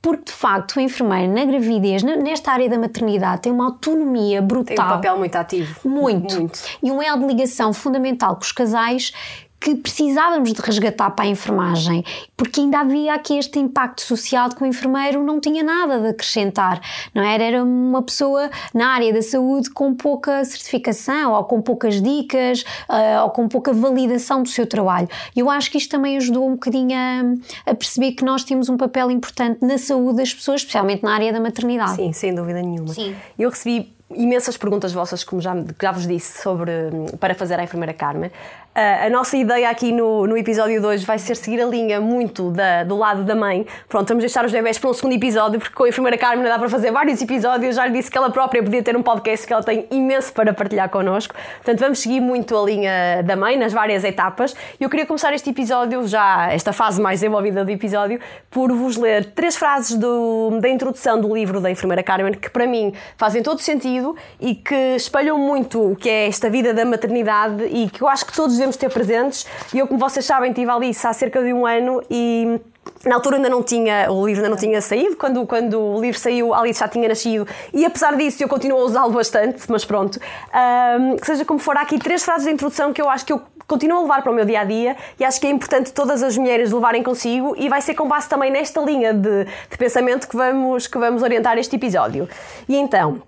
Porque, 0.00 0.26
de 0.26 0.32
facto, 0.32 0.76
o 0.76 0.80
enfermeiro 0.80 1.32
na 1.32 1.44
gravidez, 1.44 2.04
nesta 2.04 2.52
área 2.52 2.68
da 2.68 2.78
maternidade, 2.78 3.42
tem 3.42 3.52
uma 3.52 3.66
autonomia 3.66 4.40
brutal. 4.40 4.76
Tem 4.76 4.84
um 4.84 4.88
papel 4.88 5.18
muito 5.18 5.34
ativo. 5.34 5.88
Muito. 5.88 6.36
muito. 6.36 6.60
E 6.80 6.88
um 6.88 7.02
elo 7.02 7.20
de 7.22 7.26
ligação 7.26 7.72
fundamental 7.72 8.36
com 8.36 8.42
os 8.42 8.52
casais 8.52 9.12
que 9.60 9.74
precisávamos 9.74 10.52
de 10.54 10.60
resgatar 10.62 11.10
para 11.10 11.26
a 11.26 11.28
enfermagem, 11.28 12.02
porque 12.34 12.60
ainda 12.60 12.80
havia 12.80 13.14
aqui 13.14 13.36
este 13.36 13.58
impacto 13.58 14.00
social 14.00 14.48
de 14.48 14.56
que 14.56 14.62
o 14.62 14.66
enfermeiro 14.66 15.22
não 15.22 15.38
tinha 15.38 15.62
nada 15.62 16.00
de 16.00 16.08
acrescentar, 16.08 16.80
não 17.14 17.22
era? 17.22 17.44
Era 17.44 17.62
uma 17.62 18.02
pessoa 18.02 18.50
na 18.72 18.88
área 18.88 19.12
da 19.12 19.20
saúde 19.20 19.68
com 19.70 19.94
pouca 19.94 20.42
certificação, 20.44 21.32
ou 21.32 21.44
com 21.44 21.60
poucas 21.60 22.00
dicas, 22.00 22.62
uh, 22.88 23.24
ou 23.24 23.30
com 23.30 23.48
pouca 23.48 23.72
validação 23.72 24.42
do 24.42 24.48
seu 24.48 24.66
trabalho. 24.66 25.08
E 25.36 25.40
eu 25.40 25.50
acho 25.50 25.70
que 25.70 25.76
isto 25.76 25.90
também 25.90 26.16
ajudou 26.16 26.48
um 26.48 26.52
bocadinho 26.52 26.96
a, 26.96 27.70
a, 27.70 27.74
perceber 27.74 28.12
que 28.12 28.24
nós 28.24 28.42
temos 28.44 28.70
um 28.70 28.78
papel 28.78 29.10
importante 29.10 29.58
na 29.62 29.76
saúde 29.76 30.18
das 30.18 30.32
pessoas, 30.32 30.62
especialmente 30.62 31.02
na 31.02 31.12
área 31.12 31.32
da 31.32 31.40
maternidade. 31.40 31.96
Sim, 31.96 32.12
sem 32.12 32.34
dúvida 32.34 32.62
nenhuma. 32.62 32.94
Sim. 32.94 33.14
Eu 33.38 33.50
recebi 33.50 33.92
imensas 34.14 34.56
perguntas 34.56 34.92
vossas, 34.92 35.22
como 35.22 35.40
já, 35.40 35.54
já 35.80 35.92
vos 35.92 36.06
disse, 36.06 36.42
sobre, 36.42 36.72
para 37.18 37.34
fazer 37.34 37.58
à 37.60 37.64
enfermeira 37.64 37.92
Carmen. 37.92 38.30
Uh, 38.70 39.06
a 39.06 39.10
nossa 39.10 39.36
ideia 39.36 39.68
aqui 39.68 39.90
no, 39.90 40.28
no 40.28 40.36
episódio 40.36 40.80
de 40.80 40.86
hoje 40.86 41.04
vai 41.04 41.18
ser 41.18 41.34
seguir 41.34 41.60
a 41.60 41.66
linha 41.66 42.00
muito 42.00 42.52
da, 42.52 42.84
do 42.84 42.96
lado 42.96 43.24
da 43.24 43.34
mãe. 43.34 43.66
Pronto, 43.88 44.06
vamos 44.06 44.22
deixar 44.22 44.44
os 44.44 44.52
bebés 44.52 44.78
para 44.78 44.88
um 44.88 44.94
segundo 44.94 45.12
episódio, 45.12 45.58
porque 45.58 45.74
com 45.74 45.82
a 45.82 45.88
enfermeira 45.88 46.16
Carmen 46.16 46.44
dá 46.44 46.56
para 46.56 46.68
fazer 46.68 46.92
vários 46.92 47.20
episódios. 47.20 47.74
Já 47.74 47.86
lhe 47.86 47.92
disse 47.92 48.08
que 48.08 48.16
ela 48.16 48.30
própria 48.30 48.62
podia 48.62 48.80
ter 48.80 48.96
um 48.96 49.02
podcast, 49.02 49.44
que 49.44 49.52
ela 49.52 49.64
tem 49.64 49.88
imenso 49.90 50.32
para 50.32 50.54
partilhar 50.54 50.88
connosco. 50.88 51.34
Portanto, 51.56 51.80
vamos 51.80 51.98
seguir 51.98 52.20
muito 52.20 52.56
a 52.56 52.62
linha 52.64 53.22
da 53.24 53.34
mãe 53.34 53.58
nas 53.58 53.72
várias 53.72 54.04
etapas. 54.04 54.54
E 54.78 54.84
eu 54.84 54.88
queria 54.88 55.04
começar 55.04 55.34
este 55.34 55.50
episódio, 55.50 56.06
já 56.06 56.52
esta 56.52 56.72
fase 56.72 57.00
mais 57.00 57.18
desenvolvida 57.18 57.64
do 57.64 57.70
episódio, 57.72 58.20
por 58.48 58.72
vos 58.72 58.96
ler 58.96 59.32
três 59.32 59.56
frases 59.56 59.96
do, 59.96 60.60
da 60.60 60.68
introdução 60.68 61.20
do 61.20 61.34
livro 61.34 61.60
da 61.60 61.72
enfermeira 61.72 62.04
Carmen, 62.04 62.34
que 62.34 62.48
para 62.48 62.68
mim 62.68 62.92
fazem 63.16 63.42
todo 63.42 63.58
sentido 63.58 64.14
e 64.40 64.54
que 64.54 64.94
espelham 64.94 65.36
muito 65.36 65.90
o 65.90 65.96
que 65.96 66.08
é 66.08 66.28
esta 66.28 66.48
vida 66.48 66.72
da 66.72 66.84
maternidade 66.84 67.64
e 67.64 67.90
que 67.90 68.00
eu 68.00 68.06
acho 68.06 68.24
que 68.24 68.32
todos 68.32 68.59
devemos 68.60 68.76
ter 68.76 68.90
presentes. 68.90 69.46
E 69.72 69.78
eu, 69.78 69.86
como 69.86 69.98
vocês 69.98 70.24
sabem, 70.24 70.50
estive 70.50 70.70
ali 70.70 70.90
há 70.90 71.12
cerca 71.12 71.42
de 71.42 71.52
um 71.52 71.66
ano 71.66 72.02
e 72.10 72.60
na 73.04 73.14
altura 73.14 73.36
ainda 73.36 73.48
não 73.48 73.62
tinha, 73.62 74.10
o 74.10 74.26
livro 74.26 74.42
ainda 74.42 74.50
não 74.50 74.56
tinha 74.56 74.80
saído, 74.80 75.16
quando, 75.16 75.46
quando 75.46 75.80
o 75.80 76.00
livro 76.00 76.18
saiu, 76.18 76.52
a 76.52 76.60
Alice 76.60 76.80
já 76.80 76.88
tinha 76.88 77.08
nascido 77.08 77.46
e 77.72 77.84
apesar 77.84 78.16
disso 78.16 78.42
eu 78.42 78.48
continuo 78.48 78.78
a 78.78 78.84
usá-lo 78.84 79.12
bastante, 79.12 79.62
mas 79.68 79.84
pronto. 79.84 80.18
Um, 80.18 81.16
seja 81.24 81.44
como 81.44 81.58
for, 81.58 81.76
há 81.76 81.82
aqui 81.82 81.98
três 81.98 82.22
frases 82.22 82.46
de 82.46 82.52
introdução 82.52 82.92
que 82.92 83.00
eu 83.00 83.08
acho 83.08 83.24
que 83.24 83.32
eu 83.32 83.40
continuo 83.66 83.98
a 83.98 84.02
levar 84.02 84.22
para 84.22 84.32
o 84.32 84.34
meu 84.34 84.44
dia 84.44 84.60
a 84.60 84.64
dia 84.64 84.96
e 85.18 85.24
acho 85.24 85.40
que 85.40 85.46
é 85.46 85.50
importante 85.50 85.92
todas 85.92 86.22
as 86.22 86.36
mulheres 86.36 86.72
levarem 86.72 87.02
consigo 87.02 87.54
e 87.56 87.68
vai 87.68 87.80
ser 87.80 87.94
com 87.94 88.06
base 88.06 88.28
também 88.28 88.50
nesta 88.50 88.80
linha 88.80 89.14
de, 89.14 89.44
de 89.44 89.78
pensamento 89.78 90.28
que 90.28 90.36
vamos, 90.36 90.86
que 90.86 90.98
vamos 90.98 91.22
orientar 91.22 91.56
este 91.56 91.76
episódio. 91.76 92.28
E 92.68 92.76
então, 92.76 93.22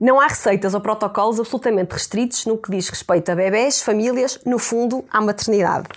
não 0.00 0.20
há 0.20 0.28
receitas 0.28 0.74
ou 0.74 0.80
protocolos 0.80 1.40
absolutamente 1.40 1.92
restritos 1.92 2.46
no 2.46 2.56
que 2.56 2.70
diz 2.70 2.88
respeito 2.88 3.30
a 3.30 3.34
bebés, 3.34 3.82
famílias, 3.82 4.38
no 4.46 4.58
fundo, 4.58 5.04
à 5.10 5.20
maternidade. 5.20 5.88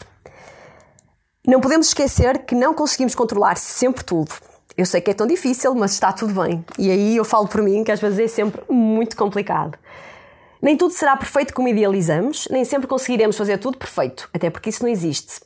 Não 1.46 1.62
podemos 1.62 1.88
esquecer 1.88 2.46
que 2.46 2.56
não 2.56 2.74
conseguimos 2.74 3.16
controlar 3.16 3.58
sempre 3.58 4.04
tudo. 4.04 4.32
Eu 4.78 4.86
sei 4.86 5.02
que 5.02 5.12
é 5.12 5.14
tão 5.14 5.28
difícil, 5.28 5.76
mas 5.76 5.92
está 5.92 6.12
tudo 6.12 6.42
bem. 6.42 6.64
E 6.78 6.90
aí 6.90 7.18
eu 7.18 7.26
falo 7.26 7.48
por 7.48 7.62
mim 7.62 7.84
que 7.84 7.92
às 7.92 8.00
vezes 8.00 8.20
é 8.20 8.28
sempre 8.28 8.62
muito 8.70 9.16
complicado. 9.16 9.78
Nem 10.62 10.78
tudo 10.78 10.94
será 10.94 11.18
perfeito 11.18 11.54
como 11.54 11.68
idealizamos, 11.68 12.48
nem 12.52 12.64
sempre 12.64 12.88
conseguiremos 12.88 13.36
fazer 13.36 13.58
tudo 13.58 13.78
perfeito, 13.78 14.30
até 14.34 14.50
porque 14.50 14.70
isso 14.70 14.84
não 14.84 14.90
existe. 14.90 15.42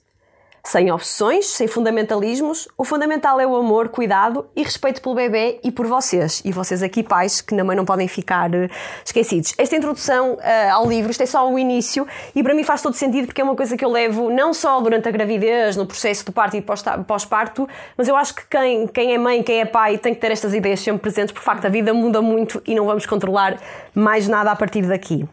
Sem 0.66 0.92
obsessões, 0.92 1.46
sem 1.46 1.68
fundamentalismos, 1.68 2.68
o 2.76 2.84
fundamental 2.84 3.40
é 3.40 3.46
o 3.46 3.56
amor, 3.56 3.90
cuidado 3.90 4.48
e 4.56 4.64
respeito 4.64 5.00
pelo 5.00 5.14
bebê 5.14 5.60
e 5.64 5.72
por 5.72 5.86
vocês. 5.86 6.42
E 6.44 6.52
vocês 6.52 6.82
aqui, 6.82 7.04
pais, 7.04 7.40
que 7.40 7.56
também 7.56 7.78
não 7.78 7.86
podem 7.86 8.08
ficar 8.08 8.50
uh, 8.50 8.68
esquecidos. 9.06 9.54
Esta 9.60 9.76
introdução 9.76 10.34
uh, 10.34 10.74
ao 10.74 10.90
livro, 10.90 11.12
isto 11.12 11.22
é 11.22 11.28
só 11.28 11.48
o 11.48 11.60
início 11.60 12.08
e 12.34 12.42
para 12.42 12.56
mim 12.56 12.64
faz 12.64 12.82
todo 12.82 12.96
sentido 12.96 13.28
porque 13.28 13.42
é 13.42 13.44
uma 13.44 13.56
coisa 13.56 13.78
que 13.78 13.86
eu 13.86 13.92
levo 13.92 14.32
não 14.32 14.56
só 14.56 14.82
durante 14.82 15.08
a 15.08 15.12
gravidez, 15.12 15.78
no 15.78 15.86
processo 15.86 16.26
do 16.26 16.32
parto 16.32 16.58
e 16.58 16.64
pós-parto, 17.06 17.70
mas 17.96 18.08
eu 18.08 18.16
acho 18.16 18.34
que 18.34 18.42
quem, 18.50 18.88
quem 18.88 19.14
é 19.14 19.20
mãe, 19.20 19.44
quem 19.44 19.62
é 19.62 19.66
pai, 19.66 20.00
tem 20.00 20.16
que 20.16 20.20
ter 20.20 20.32
estas 20.32 20.56
ideias 20.56 20.80
sempre 20.80 21.00
presentes, 21.00 21.32
porque 21.32 21.48
de 21.48 21.54
facto 21.54 21.66
a 21.66 21.70
vida 21.70 21.94
muda 21.94 22.24
muito 22.24 22.60
e 22.66 22.74
não 22.74 22.88
vamos 22.88 23.06
controlar 23.06 23.62
mais 23.94 24.28
nada 24.28 24.50
a 24.50 24.56
partir 24.56 24.82
daqui. 24.82 25.28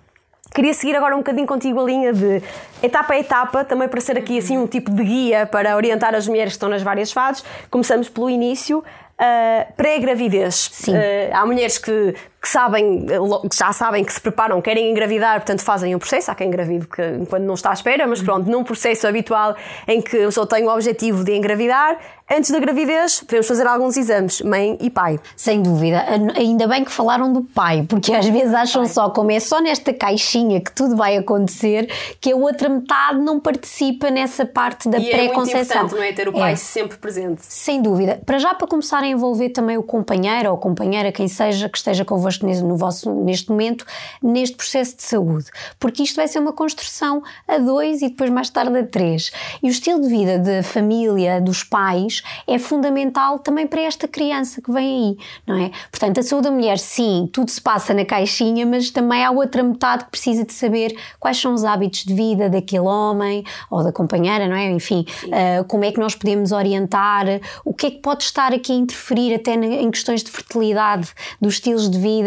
Queria 0.54 0.74
seguir 0.74 0.94
agora 0.96 1.14
um 1.14 1.18
bocadinho 1.18 1.46
contigo 1.46 1.80
a 1.80 1.84
linha 1.84 2.12
de 2.12 2.42
etapa 2.82 3.14
a 3.14 3.18
etapa, 3.18 3.64
também 3.64 3.88
para 3.88 4.00
ser 4.00 4.18
aqui 4.18 4.38
assim 4.38 4.58
um 4.58 4.66
tipo 4.66 4.90
de 4.90 5.02
guia 5.02 5.46
para 5.46 5.74
orientar 5.76 6.14
as 6.14 6.28
mulheres 6.28 6.52
que 6.52 6.56
estão 6.56 6.68
nas 6.68 6.82
várias 6.82 7.10
fases. 7.10 7.42
Começamos 7.70 8.08
pelo 8.08 8.28
início, 8.28 8.80
uh, 8.80 9.72
pré-gravidez. 9.74 10.70
Sim. 10.72 10.94
Uh, 10.94 10.98
há 11.32 11.46
mulheres 11.46 11.78
que, 11.78 12.14
que 12.42 12.48
sabem, 12.48 13.06
que 13.48 13.56
já 13.56 13.72
sabem 13.72 14.02
que 14.02 14.12
se 14.12 14.20
preparam, 14.20 14.60
querem 14.60 14.90
engravidar, 14.90 15.36
portanto 15.36 15.62
fazem 15.62 15.94
um 15.94 15.98
processo. 16.00 16.28
Há 16.28 16.34
quem 16.34 16.48
engravide 16.48 16.88
que, 16.88 17.24
quando 17.30 17.44
não 17.44 17.54
está 17.54 17.70
à 17.70 17.72
espera, 17.72 18.04
mas 18.04 18.20
pronto, 18.20 18.50
num 18.50 18.64
processo 18.64 19.06
habitual 19.06 19.54
em 19.86 20.02
que 20.02 20.16
eu 20.16 20.32
só 20.32 20.44
tenho 20.44 20.68
o 20.68 20.74
objetivo 20.74 21.22
de 21.22 21.36
engravidar, 21.36 21.98
Antes 22.34 22.50
da 22.50 22.58
gravidez, 22.58 23.20
podemos 23.20 23.46
fazer 23.46 23.66
alguns 23.66 23.94
exames, 23.94 24.40
mãe 24.40 24.78
e 24.80 24.88
pai. 24.88 25.20
Sem 25.36 25.60
dúvida. 25.60 26.02
Ainda 26.34 26.66
bem 26.66 26.82
que 26.82 26.90
falaram 26.90 27.30
do 27.30 27.42
pai, 27.42 27.84
porque 27.86 28.10
às 28.14 28.26
vezes 28.26 28.54
acham 28.54 28.86
só, 28.86 29.10
como 29.10 29.30
é 29.30 29.38
só 29.38 29.60
nesta 29.60 29.92
caixinha 29.92 30.58
que 30.58 30.72
tudo 30.72 30.96
vai 30.96 31.18
acontecer, 31.18 31.92
que 32.18 32.32
a 32.32 32.36
outra 32.36 32.70
metade 32.70 33.18
não 33.18 33.38
participa 33.38 34.10
nessa 34.10 34.46
parte 34.46 34.88
da 34.88 34.98
pré-conceição. 34.98 35.76
É 35.76 35.80
muito 35.80 35.92
importante, 35.92 35.94
não 35.94 36.02
é? 36.02 36.12
Ter 36.12 36.28
o 36.28 36.32
pai 36.32 36.52
é. 36.52 36.56
sempre 36.56 36.96
presente. 36.96 37.42
Sem 37.44 37.82
dúvida. 37.82 38.22
Para 38.24 38.38
já, 38.38 38.54
para 38.54 38.66
começar 38.66 39.02
a 39.02 39.06
envolver 39.06 39.50
também 39.50 39.76
o 39.76 39.82
companheiro 39.82 40.52
ou 40.52 40.56
companheira, 40.56 41.12
quem 41.12 41.28
seja 41.28 41.68
que 41.68 41.76
esteja 41.76 42.02
convosco 42.02 42.31
no 42.40 42.76
vosso, 42.76 43.12
neste 43.12 43.50
momento, 43.50 43.84
neste 44.22 44.56
processo 44.56 44.96
de 44.96 45.02
saúde. 45.02 45.46
Porque 45.78 46.02
isto 46.02 46.16
vai 46.16 46.28
ser 46.28 46.38
uma 46.38 46.52
construção 46.52 47.22
a 47.46 47.58
dois 47.58 48.02
e 48.02 48.08
depois 48.08 48.30
mais 48.30 48.48
tarde 48.50 48.78
a 48.78 48.86
três. 48.86 49.32
E 49.62 49.68
o 49.68 49.70
estilo 49.70 50.00
de 50.00 50.08
vida 50.08 50.38
da 50.38 50.62
família, 50.62 51.40
dos 51.40 51.64
pais, 51.64 52.22
é 52.46 52.58
fundamental 52.58 53.38
também 53.38 53.66
para 53.66 53.80
esta 53.80 54.06
criança 54.06 54.60
que 54.60 54.70
vem 54.70 54.82
aí, 54.82 55.16
não 55.46 55.56
é? 55.56 55.70
Portanto, 55.90 56.20
a 56.20 56.22
saúde 56.22 56.48
da 56.48 56.50
mulher, 56.50 56.78
sim, 56.78 57.28
tudo 57.32 57.50
se 57.50 57.60
passa 57.60 57.94
na 57.94 58.04
caixinha, 58.04 58.64
mas 58.66 58.90
também 58.90 59.24
há 59.24 59.30
outra 59.30 59.62
metade 59.62 60.04
que 60.04 60.10
precisa 60.10 60.44
de 60.44 60.52
saber 60.52 60.96
quais 61.18 61.38
são 61.38 61.54
os 61.54 61.64
hábitos 61.64 62.04
de 62.04 62.14
vida 62.14 62.48
daquele 62.48 62.86
homem 62.86 63.44
ou 63.70 63.82
da 63.82 63.92
companheira, 63.92 64.48
não 64.48 64.56
é? 64.56 64.70
Enfim, 64.70 65.04
uh, 65.24 65.64
como 65.64 65.84
é 65.84 65.92
que 65.92 65.98
nós 65.98 66.14
podemos 66.14 66.52
orientar, 66.52 67.26
o 67.64 67.72
que 67.72 67.86
é 67.86 67.90
que 67.90 67.98
pode 67.98 68.24
estar 68.24 68.52
aqui 68.52 68.72
a 68.72 68.76
interferir 68.76 69.34
até 69.34 69.54
em 69.54 69.90
questões 69.90 70.22
de 70.22 70.30
fertilidade, 70.30 71.08
dos 71.40 71.54
estilos 71.54 71.88
de 71.88 71.98
vida 71.98 72.21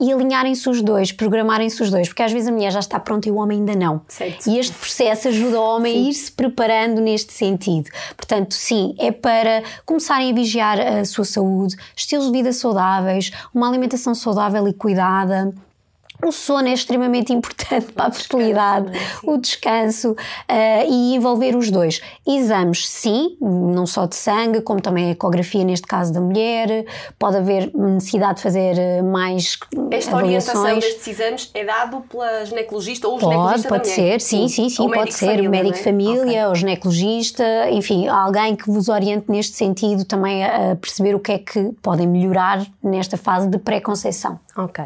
e 0.00 0.12
alinharem-se 0.12 0.68
os 0.68 0.82
dois, 0.82 1.12
programarem-se 1.12 1.82
os 1.82 1.90
dois, 1.90 2.08
porque 2.08 2.22
às 2.22 2.32
vezes 2.32 2.48
a 2.48 2.52
mulher 2.52 2.72
já 2.72 2.80
está 2.80 2.98
pronta 2.98 3.28
e 3.28 3.32
o 3.32 3.36
homem 3.36 3.58
ainda 3.58 3.74
não. 3.74 4.00
Certo. 4.08 4.48
E 4.48 4.58
este 4.58 4.74
processo 4.74 5.28
ajuda 5.28 5.60
o 5.60 5.62
homem 5.62 5.92
sim. 5.92 6.06
a 6.06 6.10
ir 6.10 6.14
se 6.14 6.32
preparando 6.32 7.00
neste 7.00 7.32
sentido. 7.32 7.90
Portanto, 8.16 8.54
sim, 8.54 8.94
é 8.98 9.10
para 9.10 9.62
começarem 9.84 10.30
a 10.30 10.34
vigiar 10.34 10.80
a 10.80 11.04
sua 11.04 11.24
saúde, 11.24 11.76
estilos 11.96 12.26
de 12.26 12.32
vida 12.32 12.52
saudáveis, 12.52 13.30
uma 13.54 13.68
alimentação 13.68 14.14
saudável 14.14 14.66
e 14.68 14.72
cuidada 14.72 15.52
o 16.24 16.32
sono 16.32 16.68
é 16.68 16.72
extremamente 16.72 17.32
importante 17.32 17.92
para 17.92 18.06
a 18.06 18.10
fertilidade, 18.10 18.90
o 19.22 19.36
descanso 19.36 20.12
uh, 20.12 20.16
e 20.90 21.14
envolver 21.14 21.56
os 21.56 21.70
dois. 21.70 22.00
Exames, 22.26 22.88
sim, 22.88 23.36
não 23.40 23.86
só 23.86 24.06
de 24.06 24.16
sangue, 24.16 24.60
como 24.60 24.80
também 24.80 25.08
a 25.08 25.10
ecografia, 25.10 25.64
neste 25.64 25.86
caso 25.86 26.12
da 26.12 26.20
mulher. 26.20 26.84
Pode 27.18 27.36
haver 27.36 27.70
necessidade 27.74 28.36
de 28.36 28.42
fazer 28.42 28.78
eh, 28.78 29.02
mais 29.02 29.58
Esta 29.90 30.10
avaliações. 30.16 30.56
orientação 30.56 30.78
destes 30.78 31.06
exames 31.08 31.50
é 31.54 31.64
dado 31.64 32.00
pela 32.02 32.44
ginecologista 32.44 33.08
ou 33.08 33.16
o 33.16 33.18
Pode, 33.18 33.32
ginecologista 33.32 33.68
pode 33.68 33.88
ser, 33.88 34.20
sim, 34.20 34.48
sim, 34.48 34.68
sim, 34.68 34.82
Ou 34.82 34.90
pode 34.90 35.12
ser 35.14 35.26
família, 35.26 35.48
o 35.48 35.50
médico 35.50 35.74
de 35.74 35.80
é? 35.80 35.84
família, 35.84 36.40
Ok. 36.40 36.46
ou 36.48 36.54
ginecologista, 36.54 37.70
enfim, 37.70 38.08
alguém 38.08 38.56
que 38.56 38.70
vos 38.70 38.88
oriente 38.88 39.26
neste 39.30 39.56
sentido 39.56 40.04
também 40.04 40.44
a 40.44 40.58
a 40.72 40.76
perceber 40.76 41.14
o 41.14 41.20
que 41.20 41.32
é 41.32 41.38
que 41.38 41.70
podem 41.80 42.06
melhorar 42.06 42.66
nesta 42.82 43.16
fase 43.16 43.48
de 43.48 43.58
pré-conceição. 43.58 44.38
Ok. 44.56 44.84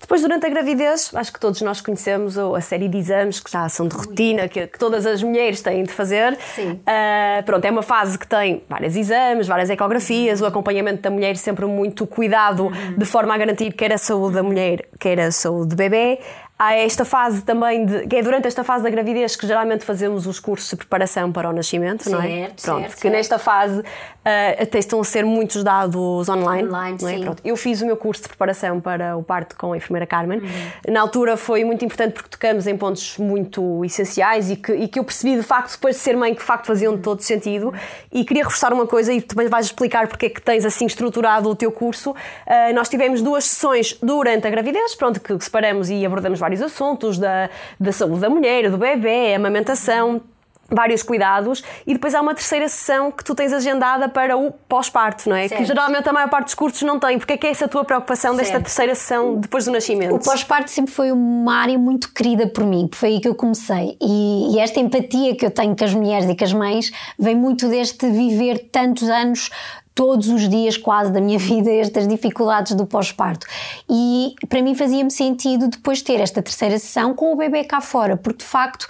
Depois, 0.00 0.22
durante 0.22 0.46
a 0.46 0.48
gravidez, 0.48 1.10
acho 1.14 1.32
que 1.32 1.40
todos 1.40 1.60
nós 1.62 1.80
conhecemos 1.80 2.36
a 2.38 2.60
série 2.60 2.88
de 2.88 2.98
exames 2.98 3.40
que 3.40 3.50
já 3.50 3.68
são 3.68 3.88
de 3.88 3.96
rotina, 3.96 4.48
que, 4.48 4.66
que 4.66 4.78
todas 4.78 5.06
as 5.06 5.22
mulheres 5.22 5.62
têm 5.62 5.82
de 5.82 5.92
fazer. 5.92 6.36
Sim. 6.54 6.80
Ah, 6.86 7.42
pronto, 7.44 7.64
é 7.64 7.70
uma 7.70 7.82
fase 7.82 8.18
que 8.18 8.26
tem 8.26 8.62
vários 8.68 8.96
exames, 8.96 9.46
várias 9.46 9.70
ecografias, 9.70 10.40
o 10.40 10.46
acompanhamento 10.46 11.02
da 11.02 11.10
mulher 11.10 11.36
sempre 11.36 11.66
muito 11.66 12.06
cuidado, 12.06 12.70
de 12.96 13.04
forma 13.04 13.34
a 13.34 13.38
garantir 13.38 13.72
quer 13.72 13.92
a 13.92 13.98
saúde 13.98 14.34
da 14.34 14.42
mulher, 14.42 14.88
quer 14.98 15.18
a 15.20 15.30
saúde 15.30 15.70
do 15.70 15.76
bebê. 15.76 16.18
Há 16.58 16.74
esta 16.74 17.04
fase 17.04 17.42
também, 17.42 17.84
de, 17.84 18.06
que 18.06 18.16
é 18.16 18.22
durante 18.22 18.48
esta 18.48 18.64
fase 18.64 18.82
da 18.82 18.88
gravidez 18.88 19.36
que 19.36 19.46
geralmente 19.46 19.84
fazemos 19.84 20.26
os 20.26 20.40
cursos 20.40 20.70
de 20.70 20.76
preparação 20.76 21.30
para 21.30 21.50
o 21.50 21.52
nascimento, 21.52 22.08
não 22.08 22.20
é? 22.20 22.26
Certo, 22.26 22.62
Pronto, 22.62 22.80
certo, 22.80 22.94
que 22.94 23.00
certo. 23.02 23.14
nesta 23.14 23.38
fase 23.38 23.82
ah, 24.24 24.62
até 24.62 24.80
estão 24.80 25.00
a 25.00 25.04
ser 25.04 25.24
muitos 25.24 25.62
dados 25.62 26.28
online. 26.28 26.66
Online, 26.66 26.98
não 27.00 27.08
é? 27.08 27.14
sim. 27.14 27.20
Pronto, 27.22 27.42
eu 27.44 27.56
fiz 27.56 27.80
o 27.80 27.86
meu 27.86 27.96
curso 27.96 28.22
de 28.22 28.28
preparação 28.28 28.80
para 28.80 29.16
o 29.16 29.22
parto 29.22 29.54
com 29.54 29.72
a 29.72 29.76
enfermeira 29.76 30.04
Carmen. 30.04 30.40
Na 30.88 31.00
altura 31.00 31.36
foi 31.36 31.62
muito 31.64 31.84
importante 31.84 32.14
porque 32.14 32.30
tocamos 32.30 32.66
em 32.66 32.76
pontos 32.76 33.18
muito 33.18 33.84
essenciais 33.84 34.50
e 34.50 34.56
que, 34.56 34.72
e 34.72 34.88
que 34.88 34.98
eu 34.98 35.04
percebi 35.04 35.36
de 35.36 35.44
facto, 35.44 35.72
depois 35.72 35.94
de 35.94 36.02
ser 36.02 36.16
mãe, 36.16 36.34
que 36.34 36.40
de 36.40 36.46
facto 36.46 36.66
faziam 36.66 36.98
todo 36.98 37.20
sentido. 37.20 37.72
E 38.10 38.24
queria 38.24 38.42
reforçar 38.42 38.72
uma 38.72 38.86
coisa 38.86 39.12
e 39.12 39.20
também 39.20 39.46
vais 39.46 39.66
explicar 39.66 40.08
porque 40.08 40.26
é 40.26 40.30
que 40.30 40.42
tens 40.42 40.64
assim 40.64 40.86
estruturado 40.86 41.48
o 41.48 41.54
teu 41.54 41.70
curso. 41.70 42.12
Ah, 42.46 42.72
nós 42.72 42.88
tivemos 42.88 43.22
duas 43.22 43.44
sessões 43.44 43.96
durante 44.02 44.46
a 44.46 44.50
gravidez, 44.50 44.96
pronto, 44.96 45.20
que 45.20 45.38
separamos 45.44 45.88
e 45.88 46.04
abordamos 46.04 46.40
vários 46.46 46.62
assuntos 46.62 47.18
da, 47.18 47.50
da 47.78 47.92
saúde 47.92 48.20
da 48.20 48.30
mulher, 48.30 48.70
do 48.70 48.78
bebê, 48.78 49.34
amamentação 49.34 50.22
vários 50.68 51.02
cuidados 51.02 51.62
e 51.86 51.92
depois 51.92 52.12
há 52.12 52.20
uma 52.20 52.34
terceira 52.34 52.68
sessão 52.68 53.12
que 53.12 53.22
tu 53.22 53.36
tens 53.36 53.52
agendada 53.52 54.08
para 54.08 54.36
o 54.36 54.50
pós-parto, 54.68 55.28
não 55.28 55.36
é? 55.36 55.46
Certo. 55.46 55.60
Que 55.60 55.64
geralmente 55.64 56.08
a 56.08 56.12
maior 56.12 56.28
parte 56.28 56.46
dos 56.46 56.54
cursos 56.54 56.82
não 56.82 56.98
tem. 56.98 57.18
Porque 57.18 57.34
é 57.34 57.36
que 57.36 57.46
é 57.46 57.50
essa 57.50 57.66
a 57.66 57.68
tua 57.68 57.84
preocupação 57.84 58.34
desta 58.34 58.54
Certo. 58.54 58.64
terceira 58.64 58.94
sessão 58.94 59.36
depois 59.36 59.64
do 59.64 59.70
nascimento? 59.70 60.14
O 60.14 60.18
pós-parto 60.18 60.70
sempre 60.70 60.92
foi 60.92 61.12
uma 61.12 61.54
área 61.54 61.78
muito 61.78 62.12
querida 62.12 62.48
por 62.48 62.64
mim, 62.64 62.88
foi 62.92 63.10
aí 63.10 63.20
que 63.20 63.28
eu 63.28 63.34
comecei. 63.34 63.96
E, 64.00 64.56
e 64.56 64.58
esta 64.58 64.80
empatia 64.80 65.36
que 65.36 65.46
eu 65.46 65.50
tenho 65.50 65.76
com 65.76 65.84
as 65.84 65.94
mulheres 65.94 66.28
e 66.28 66.34
com 66.34 66.44
as 66.44 66.52
mães 66.52 66.90
vem 67.16 67.36
muito 67.36 67.68
deste 67.68 68.10
viver 68.10 68.68
tantos 68.72 69.08
anos 69.08 69.50
todos 69.96 70.28
os 70.28 70.46
dias 70.48 70.76
quase 70.76 71.10
da 71.10 71.20
minha 71.20 71.38
vida 71.40 71.72
estas 71.72 72.06
dificuldades 72.06 72.74
do 72.74 72.86
pós-parto. 72.86 73.46
E 73.90 74.34
para 74.48 74.62
mim 74.62 74.76
fazia-me 74.76 75.10
sentido 75.10 75.66
depois 75.66 76.02
ter 76.02 76.20
esta 76.20 76.40
terceira 76.42 76.78
sessão 76.78 77.14
com 77.14 77.32
o 77.32 77.36
bebê 77.36 77.64
cá 77.64 77.80
fora, 77.80 78.16
porque 78.16 78.44
de 78.44 78.44
facto 78.44 78.86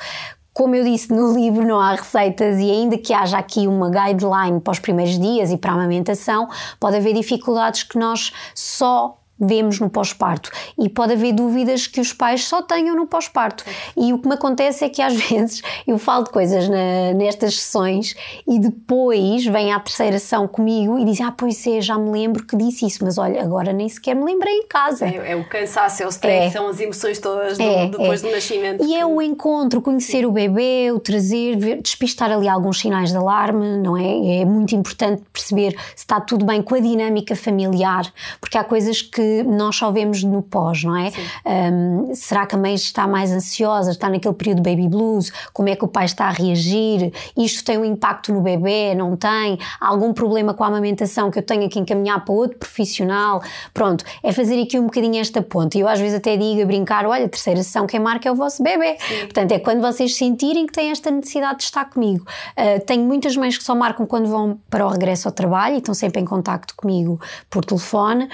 como 0.53 0.75
eu 0.75 0.85
disse 0.85 1.13
no 1.13 1.33
livro, 1.37 1.67
não 1.67 1.79
há 1.79 1.91
receitas 1.93 2.59
e 2.59 2.71
ainda 2.71 2.97
que 2.97 3.13
haja 3.13 3.39
aqui 3.39 3.69
uma 3.69 3.91
guideline 3.91 4.59
para 4.59 4.73
os 4.73 4.79
primeiros 4.79 5.19
dias 5.19 5.51
e 5.51 5.57
para 5.59 5.73
a 5.73 5.75
amamentação, 5.75 6.49
pode 6.81 6.97
haver 6.97 7.13
dificuldades 7.13 7.83
que 7.83 7.99
nós 7.99 8.33
só 8.55 9.19
vemos 9.39 9.79
no 9.81 9.91
pós-parto 9.91 10.51
e 10.79 10.89
pode 10.89 11.13
haver 11.13 11.33
dúvidas 11.33 11.87
que 11.87 12.01
os 12.01 12.13
pais 12.13 12.45
só 12.45 12.63
tenham 12.63 12.97
no 12.97 13.07
pós-parto. 13.07 13.65
E 13.97 14.13
o 14.13 14.19
que 14.19 14.27
me 14.29 14.35
acontece 14.35 14.85
é 14.85 14.89
que 14.89 15.03
às 15.03 15.15
vezes 15.29 15.63
eu 15.87 15.99
falo 15.99 16.25
de 16.25 16.31
coisas 16.31 16.69
na- 16.69 17.13
nestas 17.15 17.59
sessões 17.61 18.15
e 18.47 18.59
depois 18.59 19.45
vem 19.47 19.73
à 19.73 19.81
terceira 19.81 20.19
sessão 20.19 20.47
comigo 20.49 20.99
e 20.99 21.05
dizem: 21.05 21.27
Ah, 21.27 21.33
pois 21.33 21.67
é, 21.67 21.81
já 21.81 21.99
me 21.99 22.11
lembro 22.11 22.45
que 22.47 22.57
disse 22.57 22.87
isso, 22.87 23.05
mas 23.05 23.19
olha, 23.19 23.43
agora 23.43 23.73
nem 23.73 23.89
sequer 23.89 24.15
me 24.15 24.25
lembrei 24.25 24.55
em 24.55 24.67
casa. 24.67 25.07
É, 25.07 25.33
é 25.33 25.37
o 25.37 25.45
cansaço, 25.49 26.03
é 26.03 26.07
o 26.07 26.09
stress, 26.09 26.47
É. 26.47 26.51
são 26.51 26.69
as 26.69 26.81
emoções 26.81 27.19
todas 27.19 27.59
do- 27.59 27.63
É, 27.63 27.89
depois 27.89 28.23
é. 28.25 28.27
do 28.29 28.33
nascimento. 28.35 28.85
E 28.85 28.97
é 28.97 29.05
o 29.05 29.21
encontro, 29.21 29.81
conhecer 29.83 30.25
o 30.27 30.31
bebê, 30.33 30.91
o 30.93 30.99
trazer, 30.99 31.57
ver- 31.59 31.83
despistar 31.83 32.31
ali 32.31 32.49
alguns 32.49 32.79
sinais 32.81 33.11
de 33.11 33.17
alarme, 33.17 33.77
não 33.79 33.97
é? 33.97 34.41
É 34.41 34.45
muito 34.45 34.75
importante 34.75 35.23
perceber 35.33 35.73
se 35.95 36.05
está 36.05 36.21
tudo 36.21 36.45
bem 36.45 36.63
com 36.63 36.75
a 36.75 36.81
dinâmica 36.81 37.37
familiar, 37.37 38.11
porque 38.41 38.57
há 38.57 38.65
coisas 38.65 39.03
que 39.03 39.26
nós 39.47 39.77
só 39.77 39.91
vemos 39.91 40.23
no 40.23 40.43
pós, 40.43 40.85
não 40.85 40.97
é? 40.97 41.11
Hum, 41.45 42.15
será 42.15 42.47
que 42.47 42.55
a 42.55 42.59
mãe 42.59 42.75
está 42.75 43.07
mais 43.07 43.33
ansiosa, 43.33 43.91
está 43.91 44.09
naquele 44.09 44.35
período 44.35 44.63
baby 44.63 44.89
blues? 44.89 45.31
Como 45.53 45.69
é 45.69 45.77
que 45.77 45.85
o 45.85 45.89
pai 45.89 46.05
está 46.05 46.27
a 46.27 46.31
reagir? 46.31 47.13
Isto 47.37 47.65
tem 47.65 47.79
um 47.79 47.85
impacto 47.85 48.33
no 48.33 48.41
bebê? 48.41 48.95
Não 48.95 49.17
tem? 49.17 49.59
Há 49.81 49.89
algum 49.89 50.13
problema 50.13 50.55
com 50.55 50.65
a 50.65 50.67
amamentação 50.67 51.31
que 51.31 51.39
eu 51.39 51.43
tenho 51.43 51.69
que 51.69 51.79
encaminhar 51.79 52.25
para 52.25 52.35
outro 52.35 52.59
profissional? 52.59 53.43
Pronto, 53.73 54.05
é 54.23 54.33
fazer 54.33 54.61
aqui 54.63 54.79
um 54.79 54.85
bocadinho 54.85 55.21
esta 55.21 55.43
ponte. 55.43 55.79
E 55.79 55.81
eu 55.81 55.89
às 55.89 56.01
vezes 56.01 56.17
até 56.17 56.37
digo 56.37 56.63
a 56.63 56.67
brincar: 56.67 57.07
olha, 57.07 57.27
a 57.27 57.29
terceira 57.29 57.63
sessão 57.63 57.87
quem 57.87 58.01
marca 58.01 58.29
é 58.29 58.33
o 58.33 58.35
vosso 58.35 58.63
bebê. 58.63 58.97
Portanto, 59.21 59.53
é 59.53 59.59
quando 59.59 59.81
vocês 59.81 60.17
sentirem 60.17 60.67
que 60.67 60.73
têm 60.73 60.91
esta 60.91 61.11
necessidade 61.11 61.59
de 61.59 61.65
estar 61.65 61.85
comigo. 61.87 62.25
Uh, 62.57 62.85
tenho 62.85 63.05
muitas 63.05 63.37
mães 63.37 63.57
que 63.57 63.65
só 63.65 63.75
marcam 63.75 64.07
quando 64.07 64.29
vão 64.29 64.59
para 64.71 64.87
o 64.87 64.89
regresso 64.89 65.29
ao 65.29 65.33
trabalho 65.33 65.77
e 65.77 65.79
estão 65.79 65.95
sempre 65.95 66.21
em 66.21 66.25
contacto 66.25 66.75
comigo 66.77 67.21
por 67.51 67.65
telefone 67.65 68.29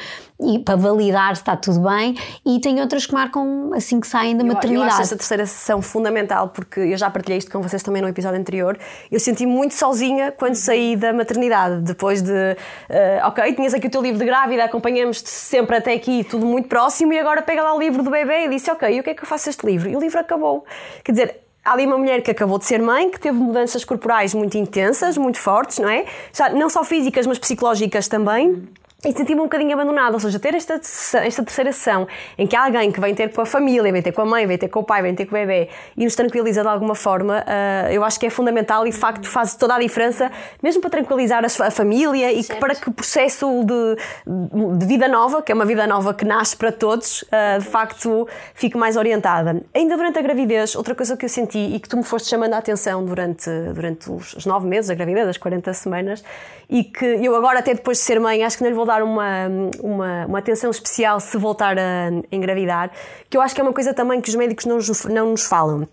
e 0.45 0.59
para 0.59 0.77
validar 0.77 1.37
se 1.37 1.43
está 1.43 1.57
tudo 1.57 1.81
bem. 1.81 2.17
E 2.45 2.61
tem 2.61 2.81
outras 2.81 3.07
que 3.07 3.13
marcam 3.13 3.71
assim 3.75 4.01
que 4.01 4.07
saem 4.07 4.37
da 4.37 4.43
Eu- 4.43 4.49
Eu, 4.49 4.55
maternidade. 4.55 4.91
acho 4.93 5.03
esta 5.03 5.17
terceira 5.17 5.47
sessão 5.47 5.81
fundamental 5.81 6.49
porque 6.49 6.81
eu 6.81 6.97
já 6.97 7.09
partilhei 7.11 7.39
isto 7.39 7.51
com 7.51 7.61
vocês 7.61 7.83
também 7.83 8.03
no 8.03 8.09
episódio 8.09 8.39
anterior. 8.41 8.79
Eu 9.11 9.21
senti 9.21 9.47
muito 9.47 9.75
sozinha 9.75 10.33
quando 10.33 10.55
saí 10.55 10.97
da 10.97 11.13
maternidade, 11.13 11.81
depois 11.83 12.23
de, 12.23 12.57
eh, 12.89 13.21
ok, 13.25 13.53
tinhas 13.55 13.75
aqui 13.75 13.87
o 13.87 13.91
teu 13.91 14.03
livro 14.03 14.19
de 14.19 14.25
grávida, 14.25 14.65
acompanhamos-te 14.65 15.29
sempre 15.31 15.77
até 15.77 15.93
aqui, 15.95 16.25
tudo 16.25 16.45
muito 16.47 16.69
próximo, 16.69 17.13
e 17.13 17.19
agora 17.19 17.43
pega 17.43 17.63
lá 17.63 17.75
o 17.75 17.79
livro 17.79 18.03
do 18.03 18.11
bebê 18.11 18.47
e 18.47 18.49
disse, 18.49 18.71
ok, 18.71 18.97
e 18.97 19.01
o 19.01 19.03
que 19.03 19.11
é 19.11 19.15
que 19.15 19.23
eu 19.23 19.27
faço 19.29 19.49
este 19.49 19.65
livro? 19.67 19.89
E 19.89 19.97
o 19.97 20.01
livro 20.01 20.19
acabou. 20.19 20.65
Quer 21.05 21.13
dizer, 21.13 21.37
Há 21.65 21.75
ali 21.75 21.87
uma 21.87 21.97
mulher 21.97 22.23
que 22.23 22.31
acabou 22.33 22.59
de 22.59 22.65
ser 22.65 22.83
mãe, 22.83 23.09
que 23.09 23.21
teve 23.21 23.39
mudanças 23.39 23.85
corporais 23.85 24.35
muito 24.35 24.59
intensas, 24.59 25.17
muito 25.17 25.39
fortes, 25.39 25.79
não 25.79 25.89
é? 25.89 26.05
Já, 26.33 26.49
não 26.49 26.69
só 26.69 26.83
físicas, 26.83 27.25
mas 27.25 27.39
psicológicas 27.39 28.09
também. 28.09 28.69
E 29.05 29.11
senti-me 29.13 29.41
um 29.41 29.45
bocadinho 29.45 29.73
abandonada, 29.73 30.13
ou 30.15 30.21
seja, 30.21 30.39
ter 30.39 30.55
esta, 30.55 30.75
esta 30.75 31.43
terceira 31.43 31.73
sessão 31.73 32.07
em 32.39 32.47
que 32.47 32.55
há 32.55 32.65
alguém 32.67 32.93
que 32.93 33.01
vem 33.01 33.13
ter 33.17 33.33
com 33.33 33.41
a 33.41 33.47
família, 33.47 33.91
vem 33.91 34.01
ter 34.01 34.13
com 34.13 34.23
a 34.23 34.25
mãe, 34.25 34.47
vem 34.47 34.57
ter 34.57 34.69
com 34.69 34.79
o 34.79 34.85
pai, 34.85 35.03
vem 35.03 35.13
ter 35.13 35.27
com 35.27 35.35
o 35.35 35.39
bebê 35.41 35.69
e 35.97 36.05
nos 36.05 36.15
tranquiliza 36.15 36.63
de 36.63 36.69
alguma 36.69 36.95
forma, 36.95 37.43
ah, 37.45 37.93
eu 37.93 38.05
acho 38.05 38.21
que 38.21 38.27
é 38.27 38.31
fundamental 38.31 38.87
e 38.87 38.91
de 38.91 38.97
facto 38.97 39.29
faz 39.29 39.57
toda 39.57 39.75
a 39.75 39.81
diferença, 39.81 40.31
mesmo 40.63 40.81
para 40.81 40.91
tranquilizar 40.91 41.45
a, 41.45 41.49
fa- 41.49 41.67
a 41.67 41.71
família 41.73 42.33
e 42.33 42.45
que, 42.45 42.55
para 42.57 42.77
que 42.77 42.89
o 42.89 42.93
processo 42.93 43.65
de, 43.65 44.77
de 44.79 44.87
vida 44.87 45.09
nova, 45.09 45.43
que 45.43 45.51
é 45.51 45.55
uma 45.55 45.65
vida 45.67 45.85
nova 45.85 46.15
que 46.15 46.25
nasce 46.25 46.57
para 46.57 46.71
todos, 46.71 47.25
ah, 47.33 47.59
de 47.59 47.65
facto 47.67 48.29
fique 48.55 48.77
mais 48.79 48.97
orientada. 48.97 49.61
Ainda 49.75 49.97
durante 49.97 50.21
a 50.21 50.23
gravidez, 50.23 50.77
outra 50.77 50.95
coisa 50.95 51.17
que 51.17 51.25
eu 51.25 51.29
senti 51.29 51.59
e 51.59 51.81
que 51.81 51.89
tu 51.89 51.97
me 51.97 52.05
foste 52.05 52.29
chamando 52.29 52.55
a 52.55 52.59
atenção 52.59 53.05
durante, 53.05 53.51
durante 53.75 54.09
os, 54.13 54.47
nove 54.47 54.69
meses 54.69 54.87
da 54.87 54.95
gravidez, 54.95 55.27
as 55.27 55.39
40 55.39 55.73
semanas, 55.75 56.23
e 56.71 56.85
que 56.85 57.05
eu 57.05 57.35
agora, 57.35 57.59
até 57.59 57.75
depois 57.75 57.99
de 57.99 58.05
ser 58.05 58.21
mãe, 58.21 58.45
acho 58.45 58.57
que 58.57 58.63
não 58.63 58.71
lhe 58.71 58.77
vou 58.77 58.87
dar 58.87 58.92
uma, 59.01 59.47
uma, 59.81 60.27
uma 60.27 60.39
atenção 60.41 60.73
especial 60.73 61.21
se 61.21 61.39
voltar 61.39 61.79
a 61.79 62.11
engravidar, 62.33 62.91
que 63.31 63.37
eu 63.37 63.41
acho 63.41 63.55
que 63.55 63.61
é 63.61 63.65
uma 63.65 63.73
coisa 63.73 63.95
também 63.95 64.21
que 64.21 64.29
os 64.29 64.35
médicos 64.35 64.67
não 64.67 64.79
não 65.09 65.31
nos 65.31 65.45
falam. 65.45 65.87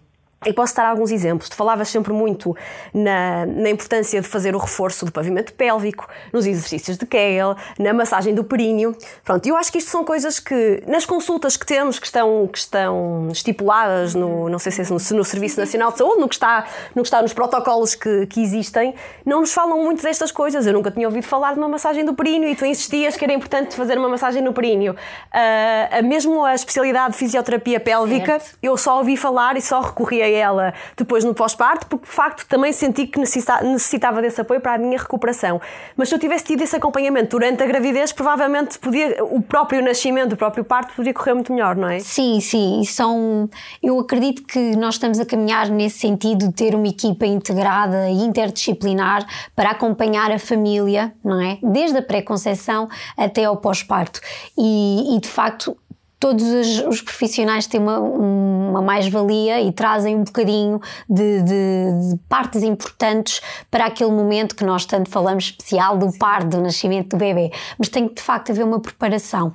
E 0.45 0.53
posso 0.53 0.73
dar 0.73 0.85
alguns 0.85 1.11
exemplos. 1.11 1.49
Tu 1.49 1.55
falavas 1.55 1.89
sempre 1.89 2.13
muito 2.13 2.55
na, 2.93 3.45
na 3.45 3.69
importância 3.69 4.21
de 4.21 4.27
fazer 4.27 4.55
o 4.55 4.57
reforço 4.57 5.05
do 5.05 5.11
pavimento 5.11 5.51
pélvico, 5.53 6.07
nos 6.31 6.45
exercícios 6.47 6.97
de 6.97 7.05
Kegel, 7.05 7.55
na 7.77 7.93
massagem 7.93 8.33
do 8.33 8.43
períneo. 8.43 8.95
Pronto, 9.25 9.45
eu 9.45 9.57
acho 9.57 9.69
que 9.69 9.79
isto 9.79 9.91
são 9.91 10.03
coisas 10.05 10.39
que, 10.39 10.81
nas 10.87 11.05
consultas 11.05 11.57
que 11.57 11.65
temos, 11.65 11.99
que 11.99 12.05
estão, 12.05 12.47
que 12.47 12.57
estão 12.57 13.27
estipuladas 13.31 14.15
no, 14.15 14.47
não 14.47 14.57
sei 14.57 14.71
se 14.71 14.81
é 14.81 14.85
no, 14.85 15.17
no 15.17 15.25
Serviço 15.25 15.59
Nacional 15.59 15.91
de 15.91 15.97
Saúde, 15.97 16.21
no 16.21 16.29
que 16.29 16.35
está, 16.35 16.65
no 16.95 17.01
que 17.01 17.07
está 17.07 17.21
nos 17.21 17.33
protocolos 17.33 17.93
que, 17.93 18.25
que 18.27 18.41
existem, 18.41 18.95
não 19.25 19.41
nos 19.41 19.53
falam 19.53 19.83
muito 19.83 20.01
destas 20.01 20.31
coisas. 20.31 20.65
Eu 20.65 20.71
nunca 20.71 20.89
tinha 20.89 21.07
ouvido 21.07 21.25
falar 21.25 21.51
de 21.53 21.59
uma 21.59 21.67
massagem 21.67 22.05
do 22.05 22.13
períneo 22.13 22.47
e 22.49 22.55
tu 22.55 22.65
insistias 22.65 23.17
que 23.17 23.25
era 23.25 23.33
importante 23.33 23.75
fazer 23.75 23.97
uma 23.97 24.07
massagem 24.07 24.41
no 24.41 24.53
períneo. 24.53 24.95
Ah, 25.33 26.01
mesmo 26.01 26.45
a 26.45 26.55
especialidade 26.55 27.11
de 27.11 27.17
fisioterapia 27.17 27.79
pélvica, 27.79 28.39
Certo. 28.39 28.57
eu 28.63 28.77
só 28.77 28.99
ouvi 28.99 29.17
falar 29.17 29.57
e 29.57 29.61
só 29.61 29.81
recorri 29.81 30.21
a 30.21 30.28
ela 30.29 30.73
depois 30.95 31.23
no 31.23 31.33
pós-parto, 31.33 31.87
porque 31.87 32.05
de 32.05 32.11
facto 32.11 32.47
também 32.47 32.71
senti 32.71 33.07
que 33.07 33.19
necessita- 33.19 33.61
necessitava 33.63 34.21
desse 34.21 34.41
apoio 34.41 34.61
para 34.61 34.73
a 34.73 34.77
minha 34.77 34.97
recuperação. 34.97 35.61
Mas 35.95 36.09
se 36.09 36.15
eu 36.15 36.19
tivesse 36.19 36.45
tido 36.45 36.61
esse 36.61 36.75
acompanhamento 36.75 37.37
durante 37.37 37.61
a 37.63 37.65
gravidez, 37.65 38.11
provavelmente 38.11 38.77
podia, 38.79 39.23
o 39.23 39.41
próprio 39.41 39.83
nascimento, 39.83 40.33
o 40.33 40.37
próprio 40.37 40.63
parto, 40.63 40.93
podia 40.95 41.13
correr 41.13 41.33
muito 41.33 41.53
melhor, 41.53 41.75
não 41.75 41.89
é? 41.89 41.99
Sim, 41.99 42.39
sim, 42.39 42.83
são. 42.85 43.49
Eu 43.81 43.99
acredito 43.99 44.43
que 44.43 44.75
nós 44.75 44.95
estamos 44.95 45.19
a 45.19 45.25
caminhar 45.25 45.69
nesse 45.69 45.99
sentido 45.99 46.47
de 46.47 46.53
ter 46.53 46.75
uma 46.75 46.87
equipa 46.87 47.25
integrada 47.25 48.09
e 48.09 48.21
interdisciplinar 48.21 49.25
para 49.55 49.71
acompanhar 49.71 50.31
a 50.31 50.39
família, 50.39 51.13
não 51.23 51.41
é? 51.41 51.57
Desde 51.61 51.97
a 51.97 52.01
pré-conceição 52.01 52.87
até 53.17 53.45
ao 53.45 53.57
pós-parto. 53.57 54.19
E, 54.57 55.15
e, 55.15 55.19
de 55.19 55.27
facto. 55.27 55.75
Todos 56.19 56.43
os, 56.85 57.01
profissionais 57.01 57.65
têm 57.65 57.79
uma, 57.79 57.97
uma 57.99 58.81
mais-valia 58.81 59.61
e 59.61 59.71
trazem 59.71 60.17
um 60.17 60.23
bocadinho 60.23 60.81
de, 61.09 61.41
de, 61.41 62.09
de, 62.09 62.17
partes 62.27 62.61
importantes 62.61 63.41
para 63.71 63.85
aquele 63.85 64.11
momento 64.11 64.53
que 64.53 64.65
nós 64.65 64.85
tanto 64.85 65.09
falamos 65.09 65.45
especial 65.45 65.97
do 65.97 66.11
parto, 66.17 66.57
do 66.57 66.61
nascimento 66.61 67.11
do 67.11 67.17
bebê. 67.17 67.51
Mas 67.77 67.87
tem 67.87 68.07
que 68.07 68.15
de 68.15 68.21
facto 68.21 68.51
haver 68.51 68.65
uma 68.65 68.81
preparação. 68.81 69.53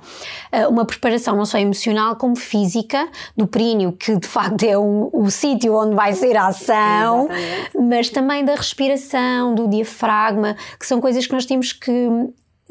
Uh, 0.51 0.69
uma 0.69 0.85
preparação 0.85 1.35
não 1.35 1.45
só 1.45 1.59
emocional 1.59 2.15
como 2.15 2.35
física, 2.35 3.07
do 3.37 3.45
períneo, 3.45 3.91
que 3.91 4.17
de 4.17 4.27
facto 4.27 4.63
é 4.63 4.77
um, 4.77 5.09
o 5.13 5.29
sítio 5.29 5.75
onde 5.75 5.95
vai 5.95 6.13
ser 6.13 6.35
a 6.35 6.47
ação, 6.47 7.29
Exatamente. 7.29 7.77
mas 7.79 8.09
também 8.09 8.43
da 8.43 8.55
respiração, 8.55 9.53
do 9.53 9.67
diafragma, 9.67 10.55
que 10.79 10.87
são 10.87 10.99
coisas 10.99 11.27
que 11.27 11.33
nós 11.33 11.45
temos 11.45 11.71
que 11.71 12.09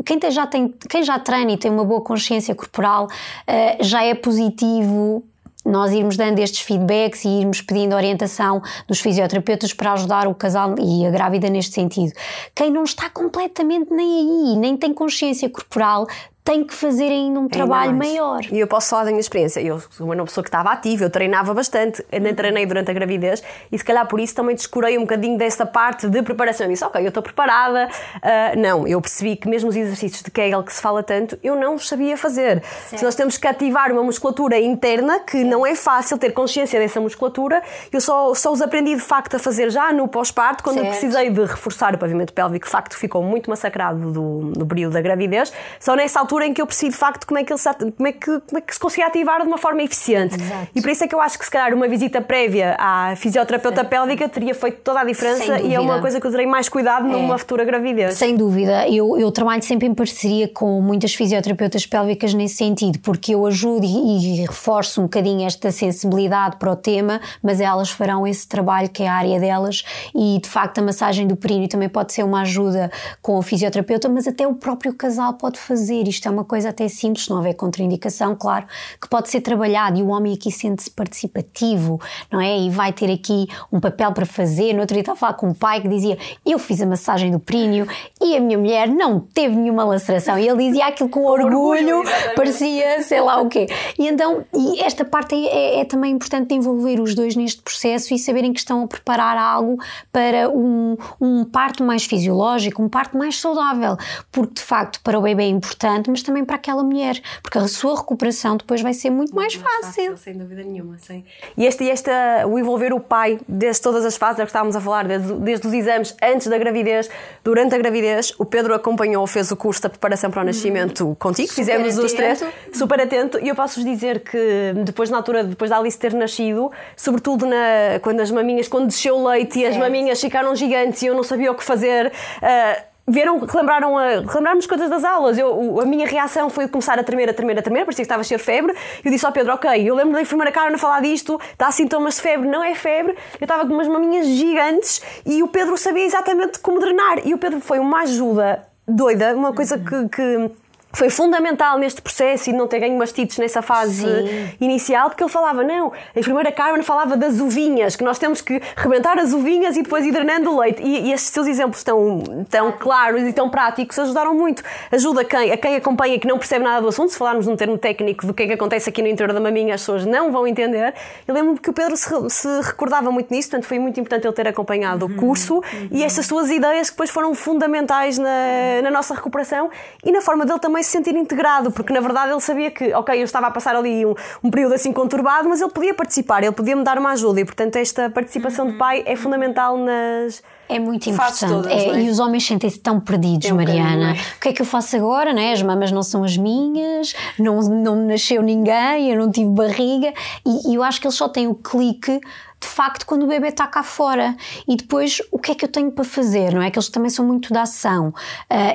quem, 0.04 0.18
já 0.30 0.46
tem, 0.46 0.74
quem 0.88 1.02
já 1.02 1.18
treina 1.18 1.52
e 1.52 1.56
tem 1.56 1.70
uma 1.70 1.84
boa 1.84 2.00
consciência 2.00 2.54
corporal 2.54 3.06
uh, 3.06 3.84
já 3.84 4.02
é 4.02 4.14
positivo 4.14 5.24
nós 5.64 5.92
irmos 5.92 6.16
dando 6.16 6.38
estes 6.40 6.60
feedbacks 6.60 7.24
e 7.24 7.28
irmos 7.40 7.62
pedindo 7.62 7.94
orientação 7.94 8.60
dos 8.86 9.00
fisioterapeutas 9.00 9.72
para 9.72 9.94
ajudar 9.94 10.28
o 10.28 10.34
casal 10.34 10.74
e 10.78 11.06
a 11.06 11.10
grávida 11.10 11.48
neste 11.48 11.72
sentido. 11.72 12.12
Quem 12.54 12.70
não 12.70 12.84
está 12.84 13.08
completamente 13.08 13.90
nem 13.90 14.50
aí, 14.50 14.56
nem 14.58 14.76
tem 14.76 14.92
consciência 14.92 15.48
corporal, 15.48 16.06
tem 16.44 16.62
que 16.62 16.74
fazer 16.74 17.06
ainda 17.06 17.40
um 17.40 17.48
trabalho 17.48 17.94
maior. 17.94 18.40
E 18.52 18.60
eu 18.60 18.66
posso 18.66 18.90
falar 18.90 19.04
da 19.04 19.10
minha 19.10 19.20
experiência. 19.20 19.60
Eu 19.60 19.80
sou 19.80 20.12
uma 20.12 20.24
pessoa 20.26 20.44
que 20.44 20.48
estava 20.48 20.70
ativa, 20.70 21.04
eu 21.04 21.08
treinava 21.08 21.54
bastante, 21.54 22.04
nem 22.12 22.34
treinei 22.34 22.66
durante 22.66 22.90
a 22.90 22.94
gravidez 22.94 23.42
e 23.72 23.78
se 23.78 23.82
calhar 23.82 24.06
por 24.06 24.20
isso 24.20 24.34
também 24.34 24.54
descurei 24.54 24.98
um 24.98 25.02
bocadinho 25.02 25.38
dessa 25.38 25.64
parte 25.64 26.06
de 26.06 26.22
preparação. 26.22 26.66
Eu 26.66 26.72
disse, 26.72 26.84
ok, 26.84 27.00
eu 27.00 27.08
estou 27.08 27.22
preparada. 27.22 27.88
Uh, 28.16 28.60
não, 28.60 28.86
eu 28.86 29.00
percebi 29.00 29.36
que 29.36 29.48
mesmo 29.48 29.70
os 29.70 29.76
exercícios 29.76 30.22
de 30.22 30.30
Kegel 30.30 30.62
que 30.62 30.74
se 30.74 30.82
fala 30.82 31.02
tanto, 31.02 31.38
eu 31.42 31.56
não 31.56 31.76
os 31.76 31.88
sabia 31.88 32.14
fazer. 32.14 32.62
Certo. 32.62 32.98
Se 32.98 33.04
nós 33.04 33.14
temos 33.14 33.38
que 33.38 33.48
ativar 33.48 33.90
uma 33.90 34.02
musculatura 34.02 34.60
interna, 34.60 35.20
que 35.20 35.38
certo. 35.38 35.46
não 35.46 35.66
é 35.66 35.74
fácil 35.74 36.18
ter 36.18 36.32
consciência 36.32 36.78
dessa 36.78 37.00
musculatura, 37.00 37.62
eu 37.90 38.02
só, 38.02 38.34
só 38.34 38.52
os 38.52 38.60
aprendi 38.60 38.94
de 38.94 39.00
facto 39.00 39.36
a 39.36 39.38
fazer 39.38 39.70
já 39.70 39.94
no 39.94 40.06
pós-parto, 40.08 40.62
quando 40.62 40.74
certo. 40.74 40.88
eu 40.88 40.90
precisei 40.90 41.30
de 41.30 41.40
reforçar 41.40 41.94
o 41.94 41.98
pavimento 41.98 42.34
pélvico, 42.34 42.66
de 42.66 42.70
facto 42.70 42.98
ficou 42.98 43.22
muito 43.22 43.48
massacrado 43.48 44.12
do, 44.12 44.52
do 44.52 44.66
período 44.66 44.92
da 44.92 45.00
gravidez. 45.00 45.50
Só 45.80 45.96
nessa 45.96 46.20
altura 46.20 46.33
altura 46.34 46.46
em 46.46 46.54
que 46.54 46.60
eu 46.60 46.66
percebi 46.66 46.90
de 46.90 46.98
facto 46.98 47.26
como 47.26 47.38
é 47.38 47.44
que, 47.44 47.52
ele 47.52 47.58
se, 47.58 47.68
como 47.74 48.08
é 48.08 48.12
que, 48.12 48.26
como 48.26 48.58
é 48.58 48.60
que 48.60 48.74
se 48.74 48.80
conseguia 48.80 49.06
ativar 49.06 49.42
de 49.42 49.46
uma 49.46 49.58
forma 49.58 49.82
eficiente. 49.82 50.34
Exato. 50.34 50.68
E 50.74 50.80
por 50.80 50.90
isso 50.90 51.04
é 51.04 51.08
que 51.08 51.14
eu 51.14 51.20
acho 51.20 51.38
que 51.38 51.44
se 51.44 51.50
calhar 51.50 51.72
uma 51.74 51.88
visita 51.88 52.20
prévia 52.20 52.76
à 52.78 53.14
fisioterapeuta 53.16 53.82
Sim. 53.82 53.88
pélvica 53.88 54.28
teria 54.28 54.54
feito 54.54 54.80
toda 54.82 55.00
a 55.00 55.04
diferença 55.04 55.60
e 55.60 55.74
é 55.74 55.80
uma 55.80 56.00
coisa 56.00 56.20
que 56.20 56.26
eu 56.26 56.30
terei 56.30 56.46
mais 56.46 56.68
cuidado 56.68 57.06
é. 57.06 57.12
numa 57.12 57.38
futura 57.38 57.64
gravidez. 57.64 58.14
Sem 58.14 58.36
dúvida. 58.36 58.88
Eu, 58.88 59.18
eu 59.18 59.30
trabalho 59.30 59.62
sempre 59.62 59.86
em 59.86 59.94
parceria 59.94 60.48
com 60.48 60.80
muitas 60.80 61.14
fisioterapeutas 61.14 61.86
pélvicas 61.86 62.34
nesse 62.34 62.56
sentido, 62.56 62.98
porque 63.00 63.34
eu 63.34 63.46
ajudo 63.46 63.84
e, 63.84 64.40
e 64.40 64.46
reforço 64.46 65.00
um 65.00 65.04
bocadinho 65.04 65.46
esta 65.46 65.70
sensibilidade 65.70 66.56
para 66.56 66.70
o 66.70 66.76
tema, 66.76 67.20
mas 67.42 67.60
elas 67.60 67.90
farão 67.90 68.26
esse 68.26 68.46
trabalho 68.46 68.88
que 68.88 69.02
é 69.02 69.08
a 69.08 69.14
área 69.14 69.38
delas 69.38 69.84
e 70.14 70.38
de 70.42 70.48
facto 70.48 70.78
a 70.78 70.82
massagem 70.82 71.26
do 71.26 71.36
períneo 71.36 71.68
também 71.68 71.88
pode 71.88 72.12
ser 72.12 72.22
uma 72.22 72.42
ajuda 72.42 72.90
com 73.22 73.36
o 73.38 73.42
fisioterapeuta, 73.42 74.08
mas 74.08 74.26
até 74.26 74.46
o 74.46 74.54
próprio 74.54 74.94
casal 74.94 75.34
pode 75.34 75.58
fazer. 75.58 76.08
Isto 76.08 76.23
é 76.28 76.30
uma 76.30 76.44
coisa 76.44 76.70
até 76.70 76.88
simples, 76.88 77.24
se 77.24 77.30
não 77.30 77.38
houver 77.38 77.54
contraindicação, 77.54 78.36
claro, 78.36 78.66
que 79.00 79.08
pode 79.08 79.30
ser 79.30 79.40
trabalhado 79.40 79.98
e 79.98 80.02
o 80.02 80.08
homem 80.08 80.34
aqui 80.34 80.50
sente-se 80.50 80.90
participativo, 80.90 82.00
não 82.30 82.40
é? 82.40 82.58
E 82.58 82.70
vai 82.70 82.92
ter 82.92 83.12
aqui 83.12 83.46
um 83.72 83.80
papel 83.80 84.12
para 84.12 84.26
fazer. 84.26 84.72
No 84.72 84.80
outro 84.80 84.94
dia 84.94 85.02
estava 85.02 85.16
a 85.16 85.20
falar 85.20 85.34
com 85.34 85.48
um 85.48 85.54
pai 85.54 85.80
que 85.80 85.88
dizia: 85.88 86.18
Eu 86.44 86.58
fiz 86.58 86.80
a 86.80 86.86
massagem 86.86 87.30
do 87.30 87.38
períneo 87.38 87.86
e 88.20 88.36
a 88.36 88.40
minha 88.40 88.58
mulher 88.58 88.88
não 88.88 89.20
teve 89.20 89.54
nenhuma 89.54 89.84
laceração. 89.84 90.38
E 90.38 90.48
ele 90.48 90.68
dizia 90.68 90.86
aquilo 90.86 91.08
com 91.08 91.24
orgulho, 91.26 91.98
orgulho 91.98 92.04
parecia 92.34 93.02
sei 93.02 93.20
lá 93.20 93.40
o 93.40 93.48
quê. 93.48 93.66
E 93.98 94.06
então, 94.08 94.44
e 94.54 94.80
esta 94.80 95.04
parte 95.04 95.34
é, 95.34 95.80
é, 95.80 95.84
também 95.84 96.12
importante 96.12 96.54
envolver 96.54 97.00
os 97.00 97.14
dois 97.14 97.36
neste 97.36 97.62
processo 97.62 98.14
e 98.14 98.18
saberem 98.18 98.52
que 98.52 98.60
estão 98.60 98.84
a 98.84 98.86
preparar 98.86 99.36
algo 99.36 99.78
para 100.12 100.48
um, 100.50 100.96
um 101.20 101.44
parto 101.44 101.82
mais 101.84 102.04
fisiológico, 102.04 102.82
um 102.82 102.88
parto 102.88 103.16
mais 103.16 103.38
saudável, 103.38 103.96
porque 104.30 104.54
de 104.54 104.62
facto 104.62 105.00
para 105.02 105.18
o 105.18 105.22
bebê 105.22 105.44
é 105.44 105.48
importante, 105.48 106.10
mas 106.14 106.22
também 106.22 106.44
para 106.44 106.54
aquela 106.54 106.84
mulher, 106.84 107.20
porque 107.42 107.58
a 107.58 107.66
sua 107.66 107.96
recuperação 107.96 108.56
depois 108.56 108.80
vai 108.80 108.94
ser 108.94 109.10
muito, 109.10 109.34
muito 109.34 109.34
mais, 109.34 109.56
mais 109.56 109.84
fácil. 109.84 110.12
fácil. 110.12 110.16
Sem 110.16 110.38
dúvida 110.38 110.62
nenhuma, 110.62 110.96
sim. 110.98 111.24
E 111.56 111.66
este, 111.66 111.84
este, 111.84 112.08
uh, 112.08 112.48
o 112.48 112.56
envolver 112.56 112.92
o 112.92 113.00
pai, 113.00 113.40
desde 113.48 113.82
todas 113.82 114.04
as 114.04 114.16
fases, 114.16 114.38
é 114.38 114.42
que 114.44 114.48
estávamos 114.48 114.76
a 114.76 114.80
falar, 114.80 115.08
desde, 115.08 115.32
desde 115.34 115.66
os 115.66 115.72
exames 115.72 116.14
antes 116.22 116.46
da 116.46 116.56
gravidez, 116.56 117.10
durante 117.42 117.74
a 117.74 117.78
gravidez, 117.78 118.32
o 118.38 118.44
Pedro 118.44 118.74
acompanhou, 118.74 119.26
fez 119.26 119.50
o 119.50 119.56
curso 119.56 119.82
da 119.82 119.88
preparação 119.88 120.30
para 120.30 120.42
o 120.42 120.44
nascimento 120.44 121.04
uhum. 121.04 121.14
contigo, 121.16 121.48
super 121.48 121.62
fizemos 121.62 121.88
atento. 121.88 122.06
os 122.06 122.12
três, 122.12 122.44
super 122.72 123.00
atento, 123.00 123.40
e 123.40 123.48
eu 123.48 123.56
posso-vos 123.56 123.84
dizer 123.84 124.20
que 124.20 124.72
depois, 124.84 125.10
na 125.10 125.16
altura, 125.16 125.42
depois 125.42 125.70
da 125.70 125.78
Alice 125.78 125.98
ter 125.98 126.14
nascido, 126.14 126.70
sobretudo 126.96 127.44
na, 127.46 127.98
quando 128.02 128.20
as 128.20 128.30
maminhas, 128.30 128.68
quando 128.68 128.86
desceu 128.86 129.16
o 129.16 129.28
leite 129.28 129.54
certo. 129.54 129.66
e 129.66 129.66
as 129.66 129.76
maminhas 129.76 130.20
ficaram 130.20 130.54
gigantes 130.54 131.02
e 131.02 131.06
eu 131.06 131.14
não 131.14 131.24
sabia 131.24 131.50
o 131.50 131.54
que 131.56 131.64
fazer. 131.64 132.06
Uh, 132.06 132.93
Vieram, 133.06 133.38
relembraram 133.38 133.98
a, 133.98 134.08
relembraram-nos 134.20 134.66
coisas 134.66 134.88
das 134.88 135.04
aulas. 135.04 135.36
Eu, 135.36 135.78
a 135.80 135.84
minha 135.84 136.06
reação 136.06 136.48
foi 136.48 136.66
começar 136.66 136.98
a 136.98 137.04
tremer, 137.04 137.28
a 137.28 137.34
tremer, 137.34 137.58
a 137.58 137.62
tremer, 137.62 137.84
parecia 137.84 138.02
que 138.02 138.06
estava 138.06 138.22
a 138.22 138.24
ser 138.24 138.38
febre. 138.38 138.74
Eu 139.04 139.10
disse 139.10 139.26
ao 139.26 139.32
Pedro: 139.32 139.52
Ok, 139.52 139.70
eu 139.82 139.94
lembro 139.94 140.14
da 140.14 140.22
enfermeira 140.22 140.50
Carmen 140.50 140.78
falar 140.78 141.00
disto, 141.02 141.38
dá 141.58 141.70
sintomas 141.70 142.16
de 142.16 142.22
febre, 142.22 142.48
não 142.48 142.64
é 142.64 142.74
febre. 142.74 143.14
Eu 143.38 143.44
estava 143.44 143.66
com 143.66 143.74
umas 143.74 143.88
maminhas 143.88 144.26
gigantes 144.26 145.02
e 145.26 145.42
o 145.42 145.48
Pedro 145.48 145.76
sabia 145.76 146.04
exatamente 146.04 146.58
como 146.60 146.80
drenar. 146.80 147.26
E 147.26 147.34
o 147.34 147.38
Pedro 147.38 147.60
foi 147.60 147.78
uma 147.78 148.00
ajuda 148.02 148.66
doida, 148.88 149.34
uma 149.34 149.52
coisa 149.52 149.78
que, 149.78 150.08
que 150.08 150.50
foi 150.94 151.10
fundamental 151.10 151.78
neste 151.78 152.00
processo 152.00 152.50
e 152.50 152.52
não 152.52 152.66
ter 152.66 152.80
ganho 152.80 152.96
mastites 152.96 153.38
nessa 153.38 153.62
fase 153.62 154.04
Sim. 154.04 154.50
inicial, 154.60 155.08
porque 155.08 155.22
ele 155.22 155.30
falava, 155.30 155.62
não, 155.62 155.92
a 156.14 156.18
enfermeira 156.18 156.52
Carmen 156.52 156.82
falava 156.82 157.16
das 157.16 157.40
uvinhas, 157.40 157.96
que 157.96 158.04
nós 158.04 158.18
temos 158.18 158.40
que 158.40 158.60
rebentar 158.76 159.18
as 159.18 159.32
uvinhas 159.32 159.76
e 159.76 159.82
depois 159.82 160.06
ir 160.06 160.12
drenando 160.12 160.50
o 160.50 160.60
leite. 160.60 160.82
E, 160.82 161.08
e 161.08 161.12
estes 161.12 161.30
seus 161.32 161.46
exemplos 161.46 161.82
tão, 161.82 162.44
tão 162.48 162.72
claros 162.72 163.22
e 163.22 163.32
tão 163.32 163.50
práticos 163.50 163.98
ajudaram 163.98 164.34
muito. 164.34 164.62
Ajuda 164.92 165.24
quem, 165.24 165.50
a 165.52 165.56
quem 165.56 165.76
acompanha 165.76 166.18
que 166.18 166.26
não 166.26 166.38
percebe 166.38 166.64
nada 166.64 166.80
do 166.80 166.88
assunto, 166.88 167.10
se 167.10 167.18
falarmos 167.18 167.46
num 167.46 167.56
termo 167.56 167.76
técnico 167.76 168.26
do 168.26 168.32
que 168.32 168.44
é 168.44 168.46
que 168.46 168.52
acontece 168.52 168.88
aqui 168.88 169.02
no 169.02 169.08
interior 169.08 169.34
da 169.34 169.40
maminha, 169.40 169.74
as 169.74 169.80
pessoas 169.80 170.06
não 170.06 170.30
vão 170.30 170.46
entender. 170.46 170.94
Eu 171.26 171.34
lembro-me 171.34 171.58
que 171.58 171.70
o 171.70 171.72
Pedro 171.72 171.96
se, 171.96 172.08
se, 172.30 172.48
recordava 172.62 173.10
muito 173.10 173.32
nisso, 173.32 173.50
portanto 173.50 173.66
foi 173.66 173.78
muito 173.78 173.98
importante 173.98 174.26
ele 174.26 174.34
ter 174.34 174.46
acompanhado 174.46 175.06
uhum, 175.06 175.12
o 175.12 175.16
curso 175.16 175.56
uhum. 175.56 175.88
e 175.90 176.04
estas 176.04 176.26
suas 176.26 176.50
ideias 176.50 176.88
que 176.88 176.94
depois 176.94 177.10
foram 177.10 177.34
fundamentais 177.34 178.18
na, 178.18 178.82
na 178.82 178.90
nossa 178.90 179.14
recuperação 179.14 179.70
e 180.04 180.12
na 180.12 180.20
forma 180.20 180.46
dele 180.46 180.60
também 180.60 180.83
se 180.84 180.90
sentir 180.90 181.14
integrado, 181.14 181.70
porque 181.70 181.92
na 181.92 182.00
verdade 182.00 182.32
ele 182.32 182.40
sabia 182.40 182.70
que, 182.70 182.92
ok, 182.94 183.18
eu 183.18 183.24
estava 183.24 183.48
a 183.48 183.50
passar 183.50 183.74
ali 183.74 184.04
um, 184.04 184.14
um 184.42 184.50
período 184.50 184.74
assim 184.74 184.92
conturbado, 184.92 185.48
mas 185.48 185.60
ele 185.60 185.70
podia 185.70 185.94
participar, 185.94 186.42
ele 186.42 186.52
podia 186.52 186.76
me 186.76 186.84
dar 186.84 186.98
uma 186.98 187.12
ajuda 187.12 187.40
e, 187.40 187.44
portanto, 187.44 187.76
esta 187.76 188.10
participação 188.10 188.66
uhum. 188.66 188.72
de 188.72 188.78
pai 188.78 189.02
é 189.06 189.16
fundamental 189.16 189.76
nas. 189.76 190.42
É 190.68 190.78
muito 190.78 191.10
importante. 191.10 191.46
Todas, 191.46 191.70
é, 191.70 191.88
é? 191.88 192.02
E 192.02 192.08
os 192.08 192.18
homens 192.18 192.46
sentem-se 192.46 192.78
tão 192.78 192.98
perdidos, 192.98 193.48
é 193.48 193.52
um 193.52 193.56
Mariana. 193.56 194.12
É? 194.12 194.36
O 194.36 194.40
que 194.40 194.48
é 194.48 194.52
que 194.52 194.62
eu 194.62 194.66
faço 194.66 194.96
agora? 194.96 195.32
Né? 195.32 195.52
As 195.52 195.62
mamas 195.62 195.92
não 195.92 196.02
são 196.02 196.24
as 196.24 196.36
minhas, 196.36 197.14
não, 197.38 197.60
não 197.60 197.96
nasceu 197.96 198.40
ninguém, 198.42 199.10
eu 199.10 199.18
não 199.18 199.30
tive 199.30 199.50
barriga. 199.50 200.12
E, 200.46 200.72
e 200.72 200.74
eu 200.74 200.82
acho 200.82 201.00
que 201.00 201.06
eles 201.06 201.16
só 201.16 201.28
têm 201.28 201.46
o 201.46 201.54
clique 201.54 202.20
de 202.64 202.70
facto 202.70 203.04
quando 203.04 203.24
o 203.24 203.26
bebê 203.26 203.48
está 203.48 203.66
cá 203.66 203.82
fora 203.82 204.34
e 204.66 204.74
depois 204.74 205.20
o 205.30 205.38
que 205.38 205.52
é 205.52 205.54
que 205.54 205.64
eu 205.66 205.68
tenho 205.68 205.92
para 205.92 206.04
fazer, 206.04 206.54
não 206.54 206.62
é? 206.62 206.70
Que 206.70 206.78
eles 206.78 206.88
também 206.88 207.10
são 207.10 207.24
muito 207.24 207.52
da 207.52 207.62
ação 207.62 208.08
uh, 208.08 208.14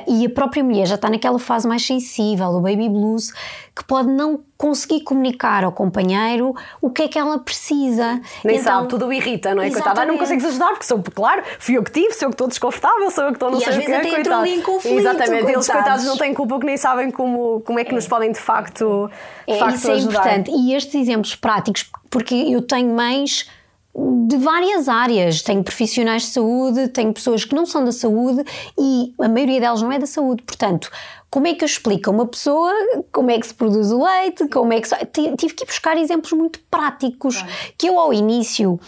e 0.06 0.24
a 0.24 0.30
própria 0.30 0.62
mulher 0.62 0.86
já 0.86 0.94
está 0.94 1.10
naquela 1.10 1.38
fase 1.38 1.66
mais 1.66 1.84
sensível, 1.84 2.48
o 2.48 2.60
baby 2.60 2.88
blues, 2.88 3.32
que 3.74 3.84
pode 3.84 4.08
não 4.08 4.40
conseguir 4.56 5.00
comunicar 5.00 5.64
ao 5.64 5.72
companheiro 5.72 6.54
o 6.80 6.90
que 6.90 7.02
é 7.02 7.08
que 7.08 7.18
ela 7.18 7.38
precisa. 7.38 8.20
Nem 8.44 8.56
então, 8.56 8.74
sabe, 8.74 8.88
tudo 8.88 9.12
irrita, 9.12 9.54
não 9.54 9.62
é? 9.62 9.70
Coitada, 9.70 10.04
não 10.04 10.18
consegues 10.18 10.44
ajudar 10.44 10.68
porque 10.68 10.84
sou, 10.84 11.02
claro, 11.02 11.42
fui 11.58 11.76
eu 11.76 11.82
que 11.82 11.90
tive, 11.90 12.12
sou 12.12 12.26
eu 12.26 12.30
que 12.30 12.34
estou 12.34 12.46
desconfortável, 12.46 13.10
sou 13.10 13.24
eu 13.24 13.30
que 13.30 13.36
estou 13.36 13.50
não 13.50 13.58
e 13.58 13.64
sei 13.64 13.78
o 13.78 13.80
que 13.80 13.90
é, 13.90 14.00
coitado. 14.00 14.42
Ali 14.42 14.54
em 14.54 14.62
conflito, 14.62 14.98
Exatamente, 14.98 15.30
coitados. 15.30 15.54
eles 15.54 15.66
coitados 15.66 16.04
não 16.04 16.16
têm 16.16 16.34
culpa 16.34 16.60
que 16.60 16.66
nem 16.66 16.76
sabem 16.76 17.10
como, 17.10 17.60
como 17.62 17.78
é 17.78 17.84
que 17.84 17.90
é. 17.90 17.94
nos 17.94 18.06
podem 18.06 18.30
de 18.30 18.38
facto, 18.38 19.10
de 19.48 19.54
é, 19.54 19.58
facto 19.58 19.74
isso 19.76 19.90
é 19.90 19.94
ajudar. 19.94 20.10
importante. 20.10 20.50
E 20.50 20.74
estes 20.74 20.94
exemplos 20.94 21.34
práticos, 21.34 21.90
porque 22.10 22.34
eu 22.34 22.62
tenho 22.62 22.94
mães 22.94 23.48
de 23.94 24.36
várias 24.36 24.88
áreas. 24.88 25.42
Tenho 25.42 25.62
profissionais 25.62 26.22
de 26.22 26.28
saúde, 26.28 26.88
tenho 26.88 27.12
pessoas 27.12 27.44
que 27.44 27.54
não 27.54 27.66
são 27.66 27.84
da 27.84 27.92
saúde 27.92 28.44
e 28.78 29.12
a 29.20 29.28
maioria 29.28 29.60
delas 29.60 29.82
não 29.82 29.90
é 29.90 29.98
da 29.98 30.06
saúde. 30.06 30.42
Portanto, 30.42 30.90
como 31.28 31.46
é 31.46 31.54
que 31.54 31.64
eu 31.64 31.66
explico 31.66 32.10
a 32.10 32.12
uma 32.12 32.26
pessoa 32.26 32.72
como 33.12 33.30
é 33.30 33.38
que 33.38 33.46
se 33.46 33.54
produz 33.54 33.90
o 33.90 34.04
leite, 34.04 34.48
como 34.48 34.72
é 34.72 34.80
que 34.80 34.88
se... 34.88 34.96
tive 35.36 35.54
que 35.54 35.64
ir 35.64 35.66
buscar 35.66 35.96
exemplos 35.96 36.32
muito 36.32 36.60
práticos 36.70 37.44
que 37.76 37.88
eu 37.88 37.98
ao 37.98 38.12
início 38.12 38.78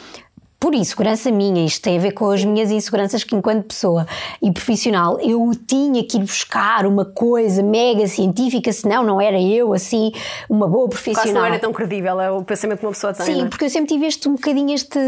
por 0.62 0.76
insegurança 0.76 1.28
minha, 1.28 1.66
isto 1.66 1.82
tem 1.82 1.98
a 1.98 2.00
ver 2.00 2.12
com 2.12 2.30
as 2.30 2.44
minhas 2.44 2.70
inseguranças 2.70 3.24
que 3.24 3.34
enquanto 3.34 3.64
pessoa 3.64 4.06
e 4.40 4.52
profissional, 4.52 5.18
eu 5.18 5.50
tinha 5.66 6.04
que 6.04 6.16
ir 6.16 6.20
buscar 6.20 6.86
uma 6.86 7.04
coisa 7.04 7.64
mega 7.64 8.06
científica, 8.06 8.72
senão 8.72 9.02
não 9.02 9.20
era 9.20 9.42
eu 9.42 9.72
assim 9.72 10.12
uma 10.48 10.68
boa 10.68 10.88
profissional. 10.88 11.24
Quase 11.24 11.34
não 11.36 11.44
era 11.44 11.58
tão 11.58 11.72
credível 11.72 12.20
é 12.20 12.30
o 12.30 12.44
pensamento 12.44 12.78
que 12.78 12.86
uma 12.86 12.92
pessoa 12.92 13.12
tem. 13.12 13.26
Sim, 13.26 13.42
é? 13.42 13.46
porque 13.46 13.64
eu 13.64 13.70
sempre 13.70 13.92
tive 13.92 14.06
este 14.06 14.28
um 14.28 14.34
bocadinho 14.34 14.72
este 14.72 15.00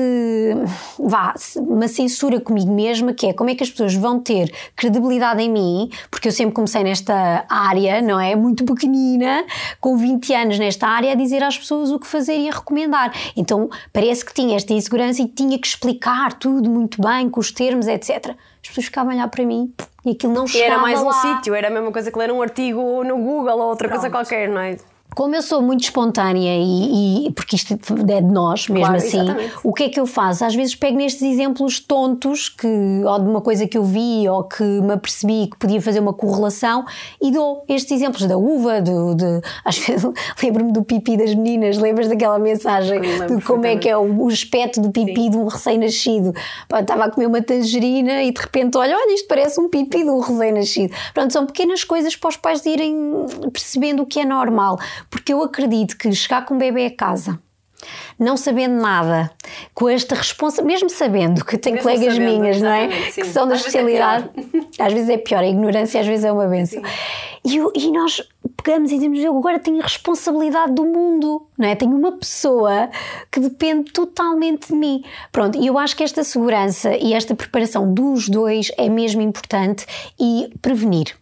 vá, 0.98 1.32
uma 1.56 1.86
censura 1.86 2.40
comigo 2.40 2.72
mesma, 2.72 3.12
que 3.12 3.26
é 3.26 3.32
como 3.32 3.48
é 3.48 3.54
que 3.54 3.62
as 3.62 3.70
pessoas 3.70 3.94
vão 3.94 4.18
ter 4.18 4.52
credibilidade 4.74 5.40
em 5.40 5.48
mim, 5.48 5.88
porque 6.10 6.26
eu 6.26 6.32
sempre 6.32 6.52
comecei 6.52 6.82
nesta 6.82 7.44
área, 7.48 8.02
não 8.02 8.18
é? 8.18 8.34
Muito 8.34 8.64
pequenina, 8.64 9.44
com 9.80 9.96
20 9.96 10.34
anos 10.34 10.58
nesta 10.58 10.88
área, 10.88 11.12
a 11.12 11.14
dizer 11.14 11.44
às 11.44 11.56
pessoas 11.56 11.92
o 11.92 11.98
que 12.00 12.08
fazer 12.08 12.38
e 12.38 12.48
a 12.48 12.52
recomendar. 12.52 13.12
Então 13.36 13.70
parece 13.92 14.24
que 14.24 14.34
tinha 14.34 14.56
esta 14.56 14.72
insegurança 14.72 15.22
e 15.22 15.28
tinha 15.28 15.43
que 15.58 15.66
explicar 15.66 16.32
tudo 16.34 16.68
muito 16.70 17.00
bem, 17.00 17.28
com 17.30 17.40
os 17.40 17.50
termos, 17.52 17.86
etc. 17.86 18.30
As 18.62 18.68
pessoas 18.68 18.86
ficavam 18.86 19.12
a 19.12 19.14
olhar 19.14 19.28
para 19.28 19.44
mim 19.44 19.72
e 20.04 20.10
aquilo 20.12 20.32
não 20.32 20.46
chegava 20.46 20.72
Era 20.72 20.82
mais 20.82 21.00
lá. 21.02 21.08
um 21.08 21.12
sítio, 21.12 21.54
era 21.54 21.68
a 21.68 21.70
mesma 21.70 21.90
coisa 21.92 22.10
que 22.10 22.18
ler 22.18 22.30
um 22.32 22.40
artigo 22.42 23.04
no 23.04 23.16
Google 23.18 23.58
ou 23.58 23.68
outra 23.68 23.88
Pronto. 23.88 24.00
coisa 24.00 24.10
qualquer, 24.10 24.48
não 24.48 24.60
é? 24.60 24.76
Como 25.14 25.34
eu 25.34 25.42
sou 25.42 25.62
muito 25.62 25.82
espontânea 25.84 26.56
e, 26.56 27.26
e, 27.26 27.32
porque 27.32 27.56
isto 27.56 27.72
é 27.72 28.20
de 28.20 28.32
nós 28.32 28.68
mesmo 28.68 28.86
claro, 28.86 28.96
assim, 28.96 29.20
exatamente. 29.20 29.54
o 29.62 29.72
que 29.72 29.84
é 29.84 29.88
que 29.88 30.00
eu 30.00 30.06
faço? 30.06 30.44
Às 30.44 30.54
vezes 30.54 30.74
pego 30.74 30.96
nestes 30.96 31.22
exemplos 31.22 31.78
tontos 31.78 32.48
que, 32.48 32.66
ou 33.04 33.18
de 33.18 33.28
uma 33.28 33.40
coisa 33.40 33.66
que 33.66 33.78
eu 33.78 33.84
vi 33.84 34.28
ou 34.28 34.44
que 34.44 34.62
me 34.62 34.92
apercebi 34.92 35.48
que 35.50 35.58
podia 35.58 35.80
fazer 35.80 36.00
uma 36.00 36.12
correlação 36.12 36.84
e 37.22 37.30
dou 37.30 37.64
estes 37.68 37.92
exemplos 37.92 38.26
da 38.26 38.36
uva, 38.36 38.80
do, 38.80 39.14
de, 39.14 39.40
às 39.64 39.78
vezes 39.84 40.04
lembro-me 40.42 40.72
do 40.72 40.82
pipi 40.82 41.16
das 41.16 41.34
meninas, 41.34 41.78
lembras 41.78 42.08
daquela 42.08 42.38
mensagem 42.38 43.00
de 43.00 43.42
como 43.42 43.66
é 43.66 43.76
que 43.76 43.88
é 43.88 43.96
o, 43.96 44.24
o 44.24 44.28
aspecto 44.28 44.80
do 44.80 44.90
pipi 44.90 45.24
Sim. 45.24 45.30
de 45.30 45.36
um 45.36 45.46
recém-nascido? 45.46 46.32
Estava 46.78 47.04
a 47.04 47.10
comer 47.10 47.26
uma 47.26 47.42
tangerina 47.42 48.22
e 48.22 48.32
de 48.32 48.40
repente 48.40 48.76
olha, 48.76 48.96
olha, 48.96 49.14
isto 49.14 49.28
parece 49.28 49.60
um 49.60 49.68
pipi 49.68 50.02
de 50.02 50.10
um 50.10 50.18
recém-nascido. 50.18 50.94
Pronto, 51.12 51.32
são 51.32 51.46
pequenas 51.46 51.84
coisas 51.84 52.16
para 52.16 52.28
os 52.28 52.36
pais 52.36 52.64
irem 52.66 53.26
percebendo 53.52 54.02
o 54.02 54.06
que 54.06 54.20
é 54.20 54.24
normal 54.24 54.78
porque 55.10 55.32
eu 55.32 55.42
acredito 55.42 55.96
que 55.96 56.12
chegar 56.12 56.44
com 56.44 56.54
um 56.54 56.58
bebê 56.58 56.86
a 56.86 56.96
casa 56.96 57.38
não 58.18 58.36
sabendo 58.36 58.80
nada, 58.80 59.30
com 59.74 59.88
esta 59.88 60.14
responsabilidade, 60.14 60.84
mesmo 60.84 60.90
sabendo 60.90 61.44
que 61.44 61.58
tenho 61.58 61.78
colegas 61.78 62.14
sabendo, 62.14 62.40
minhas, 62.40 62.60
não 62.60 62.70
é? 62.70 62.90
Sim. 63.10 63.22
Que 63.22 63.26
são 63.26 63.46
da 63.46 63.56
especialidade, 63.56 64.30
é 64.78 64.82
às 64.82 64.92
vezes 64.92 65.08
é 65.08 65.18
pior, 65.18 65.42
a 65.42 65.48
ignorância 65.48 66.00
às 66.00 66.06
vezes 66.06 66.24
é 66.24 66.32
uma 66.32 66.46
benção. 66.46 66.82
E, 67.44 67.56
e, 67.56 67.92
nós 67.92 68.22
pegamos 68.62 68.90
e 68.90 68.94
dizemos: 68.94 69.18
Eu 69.18 69.36
agora 69.36 69.58
tenho 69.58 69.78
a 69.80 69.82
responsabilidade 69.82 70.72
do 70.72 70.84
mundo, 70.86 71.46
não 71.58 71.68
é? 71.68 71.74
Tenho 71.74 71.94
uma 71.94 72.12
pessoa 72.12 72.88
que 73.30 73.38
depende 73.38 73.92
totalmente 73.92 74.68
de 74.68 74.74
mim. 74.74 75.04
Pronto, 75.30 75.58
e 75.58 75.66
eu 75.66 75.78
acho 75.78 75.94
que 75.94 76.02
esta 76.02 76.24
segurança 76.24 76.96
e 76.96 77.12
esta 77.12 77.34
preparação 77.34 77.92
dos 77.92 78.28
dois 78.28 78.70
é 78.78 78.88
mesmo 78.88 79.20
importante 79.20 79.84
e 80.18 80.50
prevenir 80.62 81.14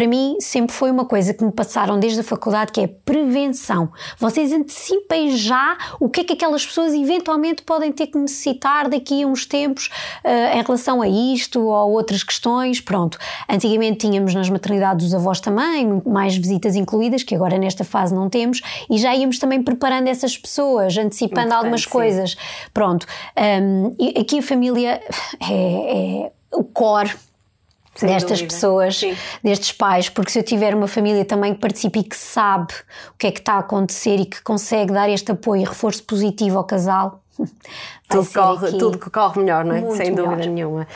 para 0.00 0.08
mim 0.08 0.38
sempre 0.40 0.74
foi 0.74 0.90
uma 0.90 1.04
coisa 1.04 1.34
que 1.34 1.44
me 1.44 1.52
passaram 1.52 2.00
desde 2.00 2.20
a 2.20 2.24
faculdade 2.24 2.72
que 2.72 2.80
é 2.80 2.86
prevenção. 2.86 3.92
Vocês 4.18 4.50
antecipem 4.50 5.36
já 5.36 5.76
o 6.00 6.08
que 6.08 6.22
é 6.22 6.24
que 6.24 6.32
aquelas 6.32 6.64
pessoas 6.64 6.94
eventualmente 6.94 7.60
podem 7.60 7.92
ter 7.92 8.06
que 8.06 8.16
necessitar 8.16 8.88
daqui 8.88 9.22
a 9.22 9.26
uns 9.26 9.44
tempos 9.44 9.90
uh, 10.24 10.56
em 10.56 10.62
relação 10.62 11.02
a 11.02 11.06
isto 11.06 11.60
ou 11.60 11.74
a 11.74 11.84
outras 11.84 12.22
questões. 12.22 12.80
Pronto. 12.80 13.18
Antigamente 13.46 13.98
tínhamos 13.98 14.32
nas 14.32 14.48
maternidades 14.48 15.04
os 15.04 15.12
avós 15.12 15.38
também, 15.38 16.00
mais 16.06 16.34
visitas 16.34 16.76
incluídas, 16.76 17.22
que 17.22 17.34
agora 17.34 17.58
nesta 17.58 17.84
fase 17.84 18.14
não 18.14 18.30
temos, 18.30 18.62
e 18.88 18.96
já 18.96 19.14
íamos 19.14 19.38
também 19.38 19.62
preparando 19.62 20.08
essas 20.08 20.38
pessoas, 20.38 20.96
antecipando 20.96 21.48
Muito 21.48 21.58
algumas 21.58 21.84
bem, 21.84 21.92
coisas. 21.92 22.38
Pronto. 22.72 23.06
Um, 23.36 23.94
aqui 24.18 24.38
a 24.38 24.42
família 24.42 24.98
é, 25.42 26.24
é 26.24 26.32
o 26.52 26.64
core 26.64 27.14
sem 28.00 28.08
destas 28.08 28.38
dúvida. 28.38 28.54
pessoas, 28.54 28.98
Sim. 28.98 29.16
destes 29.42 29.72
pais, 29.72 30.08
porque 30.08 30.30
se 30.30 30.38
eu 30.38 30.42
tiver 30.42 30.74
uma 30.74 30.88
família 30.88 31.24
também 31.24 31.54
que 31.54 31.60
participe 31.60 32.00
e 32.00 32.04
que 32.04 32.16
sabe 32.16 32.72
o 33.12 33.18
que 33.18 33.26
é 33.26 33.30
que 33.30 33.40
está 33.40 33.54
a 33.54 33.58
acontecer 33.58 34.16
e 34.16 34.26
que 34.26 34.42
consegue 34.42 34.92
dar 34.92 35.08
este 35.08 35.32
apoio 35.32 35.62
e 35.62 35.64
reforço 35.64 36.02
positivo 36.04 36.58
ao 36.58 36.64
casal, 36.64 37.22
tudo, 38.08 38.28
corre, 38.32 38.70
tudo 38.72 38.98
que 38.98 39.10
corre 39.10 39.40
melhor, 39.40 39.64
não 39.64 39.74
é? 39.74 39.80
Sem 39.96 40.10
melhor. 40.10 40.30
dúvida 40.30 40.50
nenhuma. 40.50 40.86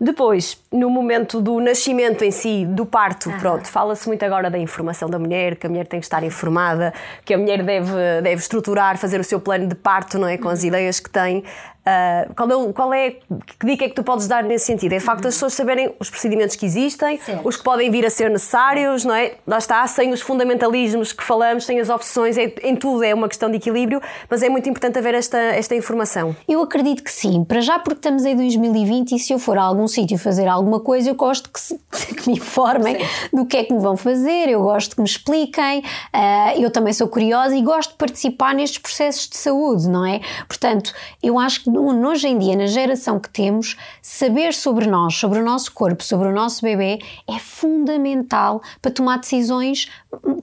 Depois, 0.00 0.56
no 0.72 0.88
momento 0.88 1.40
do 1.40 1.58
nascimento 1.58 2.22
em 2.22 2.30
si, 2.30 2.64
do 2.64 2.86
parto, 2.86 3.30
ah. 3.30 3.36
pronto, 3.38 3.66
fala-se 3.66 4.06
muito 4.06 4.24
agora 4.24 4.48
da 4.48 4.58
informação 4.58 5.10
da 5.10 5.18
mulher, 5.18 5.56
que 5.56 5.66
a 5.66 5.68
mulher 5.68 5.88
tem 5.88 5.98
que 5.98 6.06
estar 6.06 6.22
informada, 6.22 6.94
que 7.24 7.34
a 7.34 7.38
mulher 7.38 7.64
deve, 7.64 7.92
deve 8.22 8.36
estruturar, 8.36 8.96
fazer 8.96 9.18
o 9.18 9.24
seu 9.24 9.40
plano 9.40 9.66
de 9.66 9.74
parto, 9.74 10.16
não 10.16 10.28
é? 10.28 10.38
Com 10.38 10.48
as 10.48 10.60
uhum. 10.62 10.68
ideias 10.68 11.00
que 11.00 11.10
tem. 11.10 11.42
Uh, 11.88 12.34
qual, 12.34 12.50
é, 12.50 12.72
qual 12.72 12.94
é, 12.94 13.10
que 13.10 13.66
dica 13.66 13.84
é 13.86 13.88
que 13.88 13.94
tu 13.94 14.02
podes 14.02 14.28
dar 14.28 14.42
nesse 14.42 14.66
sentido? 14.66 14.92
É 14.92 15.00
facto 15.00 15.26
as 15.26 15.34
pessoas 15.34 15.54
saberem 15.54 15.94
os 15.98 16.10
procedimentos 16.10 16.54
que 16.54 16.66
existem, 16.66 17.18
certo. 17.18 17.48
os 17.48 17.56
que 17.56 17.64
podem 17.64 17.90
vir 17.90 18.04
a 18.04 18.10
ser 18.10 18.28
necessários, 18.28 19.04
não 19.04 19.14
é? 19.14 19.34
Lá 19.46 19.56
está, 19.56 19.86
sem 19.86 20.12
os 20.12 20.20
fundamentalismos 20.20 21.12
que 21.14 21.24
falamos, 21.24 21.64
sem 21.64 21.80
as 21.80 21.88
opções, 21.88 22.36
é, 22.36 22.52
em 22.62 22.76
tudo 22.76 23.02
é 23.02 23.14
uma 23.14 23.26
questão 23.26 23.50
de 23.50 23.56
equilíbrio, 23.56 24.02
mas 24.28 24.42
é 24.42 24.50
muito 24.50 24.68
importante 24.68 24.98
haver 24.98 25.14
esta, 25.14 25.38
esta 25.38 25.74
informação. 25.74 26.36
Eu 26.46 26.60
acredito 26.60 27.02
que 27.02 27.10
sim, 27.10 27.42
para 27.42 27.60
já 27.60 27.78
porque 27.78 28.00
estamos 28.00 28.26
em 28.26 28.36
2020 28.36 29.12
e 29.12 29.18
se 29.18 29.32
eu 29.32 29.38
for 29.38 29.56
a 29.56 29.62
algum 29.62 29.88
sítio 29.88 30.18
fazer 30.18 30.46
alguma 30.46 30.80
coisa, 30.80 31.08
eu 31.08 31.14
gosto 31.14 31.48
que, 31.48 31.58
se, 31.58 31.78
que 32.14 32.28
me 32.28 32.36
informem 32.36 32.98
sim. 32.98 33.06
do 33.32 33.46
que 33.46 33.56
é 33.56 33.64
que 33.64 33.72
me 33.72 33.80
vão 33.80 33.96
fazer, 33.96 34.50
eu 34.50 34.62
gosto 34.62 34.94
que 34.94 35.00
me 35.00 35.08
expliquem, 35.08 35.78
uh, 35.78 36.60
eu 36.60 36.70
também 36.70 36.92
sou 36.92 37.08
curiosa 37.08 37.56
e 37.56 37.62
gosto 37.62 37.92
de 37.92 37.96
participar 37.96 38.54
nestes 38.54 38.78
processos 38.78 39.26
de 39.26 39.38
saúde, 39.38 39.88
não 39.88 40.04
é? 40.04 40.20
Portanto, 40.46 40.92
eu 41.22 41.38
acho 41.38 41.64
que 41.64 41.77
hoje 41.80 42.28
em 42.28 42.38
dia, 42.38 42.56
na 42.56 42.66
geração 42.66 43.18
que 43.20 43.30
temos, 43.30 43.76
saber 44.02 44.52
sobre 44.52 44.86
nós, 44.86 45.14
sobre 45.14 45.38
o 45.38 45.44
nosso 45.44 45.72
corpo, 45.72 46.02
sobre 46.02 46.28
o 46.28 46.32
nosso 46.32 46.62
bebê 46.62 46.98
é 47.28 47.38
fundamental 47.38 48.62
para 48.82 48.90
tomar 48.90 49.18
decisões 49.18 49.88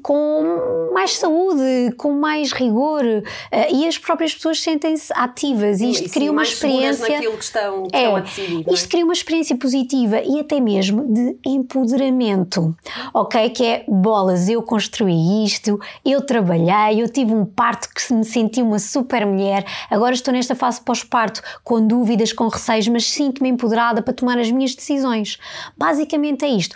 com 0.01 0.91
mais 0.93 1.17
saúde, 1.17 1.93
com 1.97 2.13
mais 2.13 2.51
rigor 2.51 3.04
eh, 3.51 3.73
e 3.73 3.88
as 3.88 3.97
próprias 3.97 4.34
pessoas 4.34 4.62
sentem-se 4.62 5.12
ativas. 5.15 5.82
E 5.82 5.89
isto 5.89 6.10
cria 6.12 6.32
uma 6.32 6.43
experiência 6.43 7.10
naquilo 7.10 7.38
que 7.38 7.43
estão, 7.43 7.84
que 7.84 7.95
é, 7.95 8.04
estão 8.04 8.15
a 8.15 8.19
decidir, 8.19 8.65
é? 8.67 8.73
isto 8.73 8.89
cria 8.89 9.04
uma 9.04 9.13
experiência 9.13 9.58
positiva 9.58 10.21
e 10.21 10.39
até 10.39 10.60
mesmo 10.60 11.12
de 11.12 11.38
empoderamento 11.45 12.75
ok? 13.13 13.49
Que 13.49 13.65
é 13.65 13.86
bolas 13.88 14.47
eu 14.47 14.62
construí 14.62 15.43
isto 15.43 15.80
eu 16.04 16.21
trabalhei 16.21 17.01
eu 17.01 17.10
tive 17.10 17.34
um 17.34 17.45
parto 17.45 17.89
que 17.89 18.13
me 18.13 18.23
senti 18.23 18.62
uma 18.62 18.80
super 18.80 19.25
mulher 19.25 19.65
agora 19.89 20.13
estou 20.13 20.34
nesta 20.34 20.56
fase 20.56 20.82
pós-parto 20.82 21.41
com 21.63 21.86
dúvidas 21.86 22.32
com 22.32 22.47
receios 22.47 22.88
mas 22.88 23.10
sinto-me 23.10 23.49
empoderada 23.49 24.01
para 24.01 24.13
tomar 24.13 24.38
as 24.38 24.51
minhas 24.51 24.75
decisões. 24.75 25.39
Basicamente 25.75 26.45
é 26.45 26.49
isto 26.49 26.75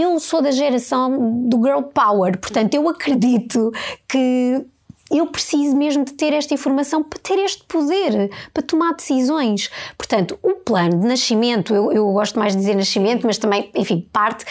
eu 0.00 0.18
sou 0.20 0.40
da 0.40 0.50
geração 0.50 1.48
do 1.48 1.56
girl 1.58 1.82
power, 1.82 2.38
portanto, 2.38 2.74
eu 2.74 2.88
acredito 2.88 3.72
que 4.08 4.64
eu 5.10 5.26
preciso 5.26 5.74
mesmo 5.74 6.04
de 6.04 6.12
ter 6.12 6.32
esta 6.34 6.52
informação 6.52 7.02
para 7.02 7.18
ter 7.18 7.38
este 7.38 7.64
poder, 7.64 8.30
para 8.52 8.62
tomar 8.62 8.94
decisões. 8.94 9.70
Portanto, 9.96 10.38
o 10.42 10.54
plano 10.54 11.00
de 11.00 11.06
nascimento, 11.06 11.74
eu, 11.74 11.90
eu 11.92 12.12
gosto 12.12 12.38
mais 12.38 12.52
de 12.52 12.60
dizer 12.60 12.76
nascimento, 12.76 13.26
mas 13.26 13.38
também, 13.38 13.70
enfim, 13.74 14.06
parte 14.12 14.44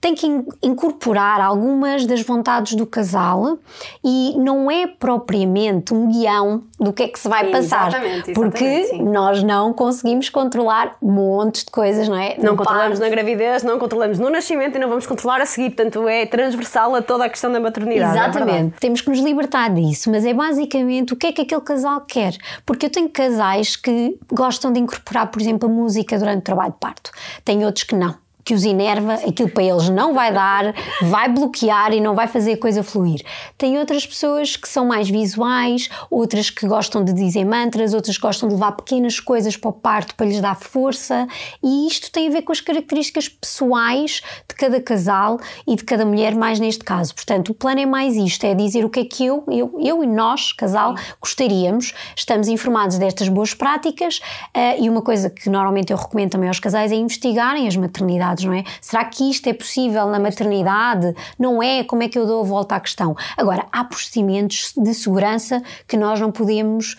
tem 0.00 0.14
que 0.14 0.26
incorporar 0.62 1.40
algumas 1.40 2.06
das 2.06 2.22
vontades 2.22 2.74
do 2.74 2.86
casal 2.86 3.58
e 4.02 4.34
não 4.38 4.70
é 4.70 4.86
propriamente 4.86 5.92
um 5.92 6.08
guião 6.08 6.62
do 6.78 6.90
que 6.90 7.02
é 7.02 7.08
que 7.08 7.18
se 7.18 7.28
vai 7.28 7.50
passar. 7.50 7.88
Exatamente, 7.88 8.30
exatamente 8.30 8.34
porque 8.34 8.84
sim. 8.84 9.02
nós 9.02 9.42
não 9.42 9.74
conseguimos 9.74 10.30
controlar 10.30 10.96
montes 11.02 11.64
de 11.64 11.70
coisas, 11.70 12.08
não 12.08 12.16
é? 12.16 12.36
Não 12.38 12.56
controlamos 12.56 12.98
na 12.98 13.10
gravidez, 13.10 13.62
não 13.62 13.78
controlamos 13.78 14.18
no 14.18 14.30
nascimento 14.30 14.76
e 14.76 14.78
não 14.78 14.88
vamos 14.88 15.06
controlar 15.06 15.42
a 15.42 15.46
seguir. 15.46 15.70
Portanto, 15.70 16.08
é 16.08 16.24
transversal 16.24 16.94
a 16.94 17.02
toda 17.02 17.26
a 17.26 17.28
questão 17.28 17.52
da 17.52 17.60
maternidade. 17.60 18.16
É 18.16 18.22
exatamente. 18.22 18.76
É 18.76 18.80
Temos 18.80 19.02
que 19.02 19.10
nos 19.10 19.20
libertar 19.20 19.68
disso, 19.68 20.10
mas 20.10 20.24
é 20.24 20.32
basicamente 20.32 21.12
o 21.12 21.16
que 21.16 21.26
é 21.26 21.32
que 21.32 21.42
aquele 21.42 21.60
casal 21.60 22.00
quer. 22.00 22.34
Porque 22.64 22.86
eu 22.86 22.90
tenho 22.90 23.08
casais 23.10 23.76
que 23.76 24.18
gostam 24.32 24.72
de 24.72 24.80
incorporar, 24.80 25.30
por 25.30 25.42
exemplo, 25.42 25.68
a 25.68 25.72
música 25.72 26.18
durante 26.18 26.38
o 26.38 26.42
trabalho 26.44 26.72
de 26.72 26.78
parto. 26.78 27.10
Tem 27.44 27.66
outros 27.66 27.84
que 27.84 27.94
não 27.94 28.14
que 28.44 28.54
os 28.54 28.64
enerva, 28.64 29.14
aquilo 29.14 29.50
para 29.50 29.62
eles 29.62 29.88
não 29.88 30.14
vai 30.14 30.32
dar, 30.32 30.74
vai 31.02 31.28
bloquear 31.28 31.92
e 31.92 32.00
não 32.00 32.14
vai 32.14 32.26
fazer 32.26 32.52
a 32.52 32.56
coisa 32.56 32.82
fluir. 32.82 33.22
Tem 33.56 33.78
outras 33.78 34.06
pessoas 34.06 34.56
que 34.56 34.68
são 34.68 34.86
mais 34.86 35.08
visuais, 35.08 35.88
outras 36.10 36.50
que 36.50 36.66
gostam 36.66 37.04
de 37.04 37.12
dizer 37.12 37.44
mantras, 37.44 37.94
outras 37.94 38.16
que 38.16 38.22
gostam 38.22 38.48
de 38.48 38.54
levar 38.54 38.72
pequenas 38.72 39.20
coisas 39.20 39.56
para 39.56 39.70
o 39.70 39.72
parto 39.72 40.14
para 40.14 40.26
lhes 40.26 40.40
dar 40.40 40.56
força, 40.56 41.26
e 41.62 41.86
isto 41.86 42.10
tem 42.10 42.28
a 42.28 42.30
ver 42.30 42.42
com 42.42 42.52
as 42.52 42.60
características 42.60 43.28
pessoais 43.28 44.22
de 44.48 44.54
cada 44.54 44.80
casal 44.80 45.38
e 45.66 45.76
de 45.76 45.84
cada 45.84 46.04
mulher, 46.04 46.34
mais 46.34 46.58
neste 46.58 46.84
caso. 46.84 47.14
Portanto, 47.14 47.50
o 47.50 47.54
plano 47.54 47.80
é 47.80 47.86
mais 47.86 48.16
isto: 48.16 48.44
é 48.44 48.54
dizer 48.54 48.84
o 48.84 48.90
que 48.90 49.00
é 49.00 49.04
que 49.04 49.24
eu, 49.24 49.44
eu, 49.48 49.76
eu 49.80 50.02
e 50.02 50.06
nós, 50.06 50.52
casal, 50.52 50.94
gostaríamos. 51.20 51.92
Estamos 52.16 52.48
informados 52.48 52.98
destas 52.98 53.28
boas 53.28 53.54
práticas 53.54 54.18
uh, 54.56 54.82
e 54.82 54.88
uma 54.88 55.02
coisa 55.02 55.30
que 55.30 55.48
normalmente 55.48 55.92
eu 55.92 55.96
recomendo 55.96 56.30
também 56.30 56.48
aos 56.48 56.60
casais 56.60 56.92
é 56.92 56.94
investigarem 56.94 57.66
as 57.66 57.76
maternidades 57.76 58.39
maternidades, 58.40 58.44
não 58.44 58.54
é? 58.54 58.64
Será 58.80 59.04
que 59.04 59.30
isto 59.30 59.46
é 59.48 59.52
possível 59.52 60.06
na 60.06 60.18
maternidade? 60.18 61.14
Não 61.38 61.62
é? 61.62 61.84
Como 61.84 62.02
é 62.02 62.08
que 62.08 62.18
eu 62.18 62.26
dou 62.26 62.40
a 62.40 62.44
volta 62.44 62.76
à 62.76 62.80
questão? 62.80 63.16
Agora, 63.36 63.66
há 63.72 63.84
procedimentos 63.84 64.72
de 64.76 64.94
segurança 64.94 65.62
que 65.86 65.96
nós 65.96 66.20
não 66.20 66.30
podemos 66.30 66.96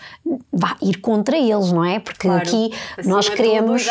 vá, 0.52 0.76
ir 0.82 1.00
contra 1.00 1.36
eles, 1.36 1.72
não 1.72 1.84
é? 1.84 1.98
Porque 1.98 2.28
claro. 2.28 2.42
aqui 2.42 2.72
nós 3.04 3.28
queremos. 3.28 3.86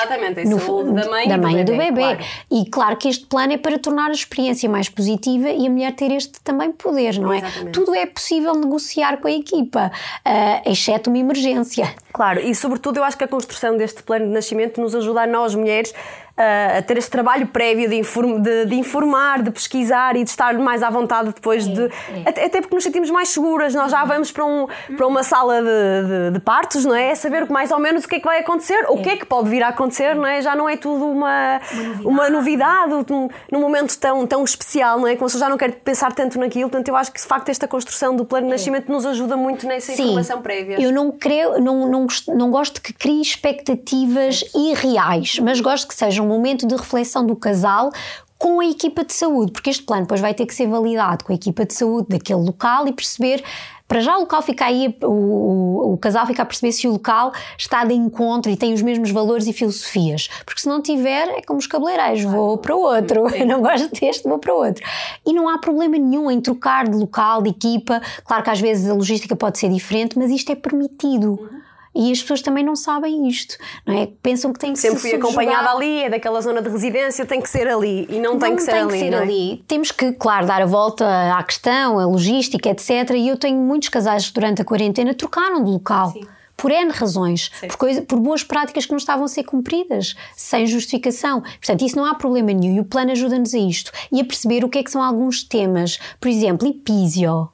Tudo, 0.66 0.92
no, 0.92 0.96
da 0.96 1.10
mãe, 1.10 1.28
da 1.28 1.38
mãe 1.38 1.60
e 1.60 1.64
do 1.64 1.72
bebê. 1.74 1.92
bebê. 1.92 2.02
Claro. 2.02 2.26
E 2.52 2.66
claro 2.70 2.98
que 2.98 3.08
este 3.08 3.26
plano 3.26 3.54
é 3.54 3.58
para 3.58 3.78
tornar 3.78 4.10
a 4.10 4.14
experiência 4.14 4.70
mais 4.70 4.90
positiva 4.90 5.50
e 5.50 5.68
a 5.68 5.70
mulher 5.70 5.94
ter 5.96 6.12
este 6.12 6.40
também 6.42 6.72
poder, 6.72 7.20
não 7.20 7.34
é? 7.34 7.38
Exatamente. 7.38 7.72
Tudo 7.72 7.96
é 7.96 8.06
possível 8.06 8.54
negociar 8.56 9.18
com 9.18 9.28
a 9.28 9.32
equipa, 9.32 9.92
uh, 10.26 10.70
exceto 10.70 11.10
uma 11.10 11.18
emergência. 11.18 11.94
Claro, 12.14 12.40
e 12.40 12.54
sobretudo 12.54 12.98
eu 12.98 13.04
acho 13.04 13.18
que 13.18 13.24
a 13.24 13.28
construção 13.28 13.78
deste 13.78 14.04
plano 14.04 14.26
de 14.26 14.32
nascimento 14.32 14.82
nos 14.82 14.94
ajuda 14.94 15.22
a 15.22 15.28
nós 15.28 15.56
mulheres 15.56 15.94
a 16.38 16.82
ter 16.82 16.98
este 16.98 17.12
trabalho 17.12 17.48
prévio 17.48 17.90
de, 17.90 17.96
inform, 17.96 18.40
de, 18.40 18.66
de, 18.66 18.76
informar, 18.76 19.42
de 19.42 19.52
pesquisar 19.52 20.16
e 20.16 20.24
de 20.24 20.30
estar 20.30 20.54
mais 20.58 20.82
à 20.82 20.90
vontade 20.90 21.34
depois 21.34 21.68
é, 21.68 21.72
de. 21.72 21.82
É. 21.84 22.30
Até, 22.30 22.46
até, 22.46 22.62
porque 22.62 22.76
nos 22.76 22.84
sentimos 22.84 23.10
mais 23.10 23.30
seguras, 23.30 23.74
nós 23.76 23.92
já 23.92 24.04
vamos 24.04 24.32
para, 24.32 24.46
um, 24.46 24.68
para 24.96 25.08
uma 25.08 25.24
sala 25.24 25.62
de, 25.62 26.32
de, 26.34 26.40
partos, 26.40 26.86
não 26.86 26.96
é? 26.96 27.14
Saber 27.16 27.50
mais 27.50 27.72
ou 27.72 27.80
menos 27.80 28.06
o 28.06 28.08
que 28.08 28.16
é 28.16 28.20
que 28.20 28.26
vai 28.26 28.40
acontecer, 28.40 28.86
o 28.90 29.02
que 29.02 29.10
é 29.10 29.18
que 29.18 29.26
pode 29.26 29.50
vir 29.50 29.62
a 29.64 29.70
acontecer, 29.70 30.16
não 30.16 30.26
é? 30.26 30.42
Já 30.42 30.56
não 30.56 30.68
é 30.68 30.78
tudo 30.78 31.06
uma, 31.06 31.60
uma 32.04 32.30
novidade, 32.30 32.94
uma 32.94 32.98
novidade 32.98 33.32
num 33.52 33.60
momento 33.60 33.98
tão, 34.00 34.26
tão 34.26 34.44
especial, 34.44 35.00
não 35.00 35.08
é? 35.08 35.16
Como 35.16 35.30
se 35.30 35.38
já 35.38 35.50
não 35.50 35.58
quer 35.58 35.72
pensar 35.72 36.14
tanto 36.14 36.40
naquilo. 36.40 36.70
Portanto, 36.70 36.88
eu 36.88 36.96
acho 36.96 37.12
que 37.12 37.20
de 37.20 37.26
facto 37.26 37.50
esta 37.50 37.68
construção 37.68 38.16
do 38.16 38.26
plano 38.26 38.48
de 38.48 38.52
nascimento 38.52 38.92
nos 38.92 39.06
ajuda 39.06 39.38
muito 39.38 39.68
nessa 39.68 39.94
Sim, 39.94 40.04
informação 40.04 40.42
prévia. 40.42 40.82
Eu 40.82 40.92
não 40.92 41.12
creio, 41.12 41.60
não, 41.60 41.88
não, 41.88 42.08
não 42.30 42.52
gosto 42.52 42.82
que 42.82 42.94
crie 42.94 43.22
expectativas 43.22 44.44
irreais, 44.56 45.40
mas 45.40 45.60
gosto 45.60 45.88
que 45.88 45.96
sejam 45.96 46.21
momento 46.28 46.68
de 46.68 46.76
reflexão 46.76 47.26
do 47.26 47.36
casal 47.36 47.92
com 48.38 48.60
a 48.60 48.66
equipa 48.66 49.06
de 49.06 49.14
saúde, 49.14 49.52
porque 49.52 49.70
este 49.70 49.84
plano 49.84 50.02
depois 50.02 50.20
vai 50.20 50.34
ter 50.34 50.48
que 50.48 50.56
ser 50.56 50.68
validado 50.68 51.24
com 51.24 51.32
a 51.32 51.36
equipa 51.36 51.64
de 51.64 51.76
saúde 51.76 52.08
daquele 52.10 52.42
local 52.42 52.88
e 52.88 52.92
perceber 52.92 53.44
para 53.92 54.00
já 54.00 54.16
o 54.16 54.22
local 54.22 54.42
fica 54.42 54.64
aí, 54.64 54.98
o, 55.04 55.12
o, 55.12 55.94
o, 55.94 55.98
casal 55.98 56.26
fica 56.26 56.42
a 56.44 56.46
perceber 56.46 56.72
se 56.72 56.88
o 56.88 56.94
local 56.94 57.34
está 57.58 57.84
de 57.84 57.94
encontro 57.94 58.50
e 58.50 58.56
tem 58.56 58.74
os 58.74 58.82
mesmos 58.82 59.12
valores 59.12 59.48
e 59.48 59.52
filosofias. 59.52 60.30
Porque 60.46 60.62
se 60.62 60.70
não 60.70 60.82
tiver, 60.82 61.28
é 61.28 61.42
como 61.42 61.60
os 61.60 61.68
cabeleireiros, 61.68 62.24
vou 62.24 62.58
para 62.58 62.74
o 62.74 62.80
outro, 62.80 63.28
eu 63.36 63.46
não 63.46 63.62
gosto 63.62 63.92
deste, 63.92 64.24
vou 64.24 64.40
para 64.40 64.54
o 64.54 64.66
outro. 64.66 64.82
E 65.26 65.34
não 65.34 65.50
há 65.50 65.58
problema 65.58 65.98
nenhum 65.98 66.32
em 66.32 66.40
trocar 66.40 66.88
de 66.88 66.96
local, 66.96 67.42
de 67.42 67.50
equipa. 67.50 68.02
Claro 68.24 68.42
que 68.42 68.50
às 68.50 68.62
vezes 68.62 68.90
a 68.90 68.94
logística 68.94 69.36
pode 69.36 69.60
ser 69.60 69.68
diferente, 69.68 70.18
mas 70.18 70.32
isto 70.32 70.50
é 70.54 70.56
permitido. 70.56 71.50
E 71.94 72.12
as 72.12 72.22
pessoas 72.22 72.42
também 72.42 72.64
não 72.64 72.76
sabem 72.76 73.28
isto, 73.28 73.58
não 73.86 73.94
é? 73.94 74.08
Pensam 74.24 74.54
que 74.54 74.60
tem 74.60 74.72
que 74.74 74.80
Sempre 74.80 75.00
se 75.00 75.10
fui 75.10 75.20
acompanhada 75.20 75.72
ali, 75.72 76.04
é 76.04 76.10
daquela 76.10 76.40
zona 76.40 76.62
de 76.62 76.70
residência, 76.70 77.26
tem 77.26 77.42
que 77.42 77.50
ser 77.50 77.68
ali 77.68 78.08
e 78.10 78.20
não, 78.20 78.34
não 78.34 78.40
tem 78.40 78.56
que 78.56 78.62
ser 78.62 78.72
tem 78.72 78.82
ali. 78.82 78.92
Que 78.92 79.00
ser 79.00 79.14
é? 79.14 79.18
ali. 79.18 79.64
Temos 79.68 79.92
que, 79.92 80.14
claro, 80.14 80.48
dar 80.48 80.62
a 80.62 80.66
volta 80.66 81.06
à 81.38 81.44
questão, 81.44 82.00
a 82.00 82.06
logística, 82.06 82.70
etc. 82.70 83.12
E 83.16 83.28
eu 83.28 83.38
tenho 83.38 83.60
muitos 83.60 83.90
casais 83.90 84.28
que 84.28 84.34
durante 84.34 84.62
a 84.62 84.66
quarentena 84.66 85.14
trocaram 85.14 85.64
de 85.64 85.70
local. 85.70 86.12
Sim 86.12 86.26
por 86.62 86.72
N 86.72 86.92
razões, 86.92 87.50
por, 87.68 87.76
coisa, 87.76 88.04
por, 88.04 88.20
boas 88.20 88.44
práticas 88.44 88.86
que 88.86 88.92
não 88.92 88.98
estavam 88.98 89.26
a 89.26 89.28
ser 89.28 89.44
cumpridas, 89.44 90.16
sem 90.36 90.68
justificação. 90.68 91.42
Portanto, 91.42 91.84
isso 91.84 91.96
não 91.96 92.06
há 92.06 92.14
problema 92.14 92.54
nenhum 92.54 92.76
e 92.76 92.80
o 92.80 92.86
plano 92.86 93.12
ajuda-nos 93.12 93.56
a 93.56 93.58
isto 93.58 93.92
e 94.12 94.22
a 94.22 94.24
perceber 94.24 94.64
o 94.64 94.70
que 94.70 94.78
é 94.78 94.84
que 94.84 94.92
são 94.92 95.02
alguns 95.02 95.44
temas. 95.44 95.98
Por 96.20 96.30
exemplo, 96.30 96.68
epísio 96.68 97.50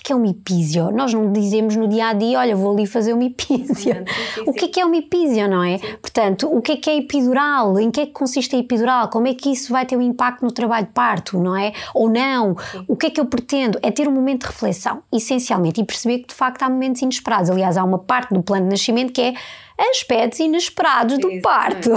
que 0.00 0.12
é 0.12 0.16
uma 0.16 0.28
epísio? 0.28 0.90
Nós 0.92 1.12
não 1.12 1.32
dizemos 1.32 1.74
no 1.74 1.88
dia 1.88 2.06
a 2.06 2.12
dia, 2.12 2.38
olha, 2.38 2.54
vou 2.54 2.72
ali 2.72 2.86
fazer 2.86 3.12
uma 3.12 3.24
epísio. 3.24 4.04
O 4.46 4.52
que 4.52 4.80
é 4.80 4.84
uma 4.84 4.96
epísio, 4.96 5.48
não 5.48 5.62
é? 5.62 5.78
Sim. 5.78 5.96
Portanto, 6.00 6.48
o 6.48 6.62
que 6.62 6.72
é 6.72 6.76
que 6.76 6.90
é 6.90 6.96
epidural? 6.98 7.78
Em 7.78 7.90
que 7.90 8.00
é 8.00 8.06
que 8.06 8.12
consiste 8.12 8.54
a 8.54 8.58
epidural? 8.58 9.08
Como 9.08 9.26
é 9.26 9.34
que 9.34 9.50
isso 9.50 9.72
vai 9.72 9.84
ter 9.84 9.96
um 9.96 10.02
impacto 10.02 10.42
no 10.42 10.52
trabalho 10.52 10.86
de 10.86 10.92
parto, 10.92 11.38
não 11.38 11.56
é? 11.56 11.72
Ou 11.94 12.08
não? 12.08 12.56
Sim. 12.70 12.84
O 12.88 12.96
que 12.96 13.06
é 13.06 13.10
que 13.10 13.20
eu 13.20 13.26
pretendo? 13.26 13.78
É 13.82 13.90
ter 13.90 14.08
um 14.08 14.12
momento 14.12 14.42
de 14.42 14.46
reflexão, 14.46 15.02
essencialmente, 15.12 15.80
e 15.80 15.84
perceber 15.84 16.20
que 16.20 16.28
de 16.28 16.34
facto 16.34 16.62
há 16.62 16.70
momentos 16.70 17.02
inesperados. 17.02 17.50
Aliás, 17.50 17.76
há 17.76 17.84
uma 17.84 17.98
parte 17.98 18.32
do 18.32 18.42
plano 18.42 18.64
de 18.64 18.70
nascimento 18.70 19.12
que 19.12 19.20
é 19.20 19.34
aspectos 19.78 20.38
inesperados 20.40 21.18
do 21.18 21.40
parto. 21.40 21.90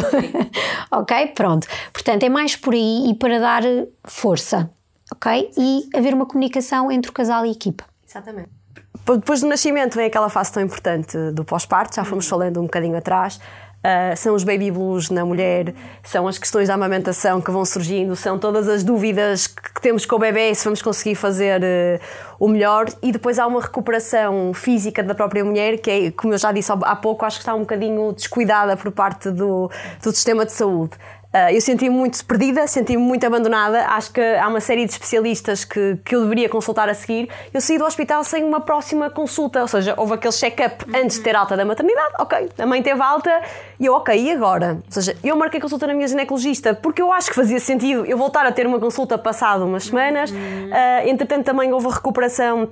ok? 0.91 1.27
Pronto. 1.27 1.67
Portanto, 1.93 2.23
é 2.23 2.29
mais 2.29 2.55
por 2.55 2.73
aí 2.73 3.09
e 3.09 3.13
para 3.13 3.39
dar 3.39 3.63
força 4.03 4.69
ok? 5.11 5.51
E 5.57 5.89
haver 5.95 6.13
uma 6.13 6.25
comunicação 6.25 6.91
entre 6.91 7.09
o 7.09 7.13
casal 7.13 7.45
e 7.45 7.49
a 7.49 7.51
equipa. 7.51 7.83
Exatamente. 8.07 8.49
Depois 9.05 9.41
do 9.41 9.47
nascimento 9.47 9.95
vem 9.95 10.07
aquela 10.07 10.29
fase 10.29 10.51
tão 10.51 10.63
importante 10.63 11.15
do 11.31 11.45
pós-parto, 11.45 11.95
já 11.95 12.03
fomos 12.03 12.27
falando 12.27 12.59
um 12.59 12.63
bocadinho 12.63 12.97
atrás. 12.97 13.39
Uh, 13.85 14.17
são 14.17 14.33
os 14.33 14.43
baby 14.43 14.71
blues 14.71 15.11
na 15.11 15.23
mulher, 15.23 15.71
são 16.03 16.27
as 16.27 16.39
questões 16.39 16.69
da 16.69 16.73
amamentação 16.73 17.39
que 17.39 17.51
vão 17.51 17.63
surgindo, 17.63 18.15
são 18.15 18.39
todas 18.39 18.67
as 18.67 18.83
dúvidas 18.83 19.45
que 19.45 19.79
temos 19.79 20.07
com 20.07 20.15
o 20.15 20.19
bebê 20.19 20.55
se 20.55 20.63
vamos 20.63 20.81
conseguir 20.81 21.13
fazer 21.13 21.61
uh, 21.61 21.99
o 22.39 22.47
melhor. 22.47 22.87
E 23.03 23.11
depois 23.11 23.37
há 23.37 23.45
uma 23.45 23.61
recuperação 23.61 24.55
física 24.55 25.03
da 25.03 25.13
própria 25.13 25.45
mulher, 25.45 25.77
que 25.77 25.91
é, 25.91 26.11
como 26.11 26.33
eu 26.33 26.37
já 26.39 26.51
disse 26.51 26.71
há 26.71 26.95
pouco, 26.95 27.25
acho 27.25 27.37
que 27.37 27.43
está 27.43 27.53
um 27.53 27.59
bocadinho 27.59 28.11
descuidada 28.11 28.75
por 28.75 28.91
parte 28.91 29.29
do, 29.29 29.69
do 30.01 30.11
sistema 30.11 30.47
de 30.47 30.53
saúde. 30.53 30.93
Uh, 31.35 31.51
eu 31.51 31.59
senti-me 31.59 31.93
muito 31.93 32.23
perdida, 32.25 32.65
senti-me 32.65 33.03
muito 33.03 33.25
abandonada. 33.25 33.87
Acho 33.87 34.13
que 34.13 34.21
há 34.21 34.47
uma 34.47 34.61
série 34.61 34.85
de 34.85 34.91
especialistas 34.91 35.65
que, 35.65 35.97
que 36.05 36.15
eu 36.15 36.21
deveria 36.21 36.47
consultar 36.47 36.87
a 36.87 36.93
seguir. 36.93 37.27
Eu 37.53 37.59
saí 37.59 37.77
do 37.77 37.83
hospital 37.83 38.23
sem 38.23 38.41
uma 38.41 38.61
próxima 38.61 39.09
consulta, 39.09 39.61
ou 39.61 39.67
seja, 39.67 39.93
houve 39.97 40.13
aquele 40.13 40.31
check-up 40.31 40.85
antes 40.95 41.17
de 41.17 41.23
ter 41.23 41.35
alta 41.35 41.57
da 41.57 41.65
maternidade. 41.65 42.13
Ok, 42.19 42.49
a 42.57 42.65
mãe 42.65 42.81
teve 42.81 43.01
alta 43.01 43.41
e 43.77 43.85
eu, 43.85 43.93
ok, 43.95 44.17
e 44.17 44.31
agora? 44.31 44.81
Ou 44.85 44.91
seja, 44.91 45.17
eu 45.21 45.35
marquei 45.35 45.59
consulta 45.59 45.85
na 45.85 45.93
minha 45.93 46.07
ginecologista 46.07 46.73
porque 46.73 47.01
eu 47.01 47.11
acho 47.11 47.27
que 47.27 47.35
fazia 47.35 47.59
sentido 47.59 48.05
eu 48.05 48.17
voltar 48.17 48.45
a 48.45 48.51
ter 48.53 48.65
uma 48.65 48.79
consulta 48.79 49.17
passado 49.17 49.65
umas 49.65 49.83
semanas. 49.83 50.31
Uhum. 50.31 50.69
Uh, 50.69 51.09
entretanto, 51.09 51.43
também 51.43 51.73
houve 51.73 51.87
a 51.87 51.91
recuperação 51.95 52.69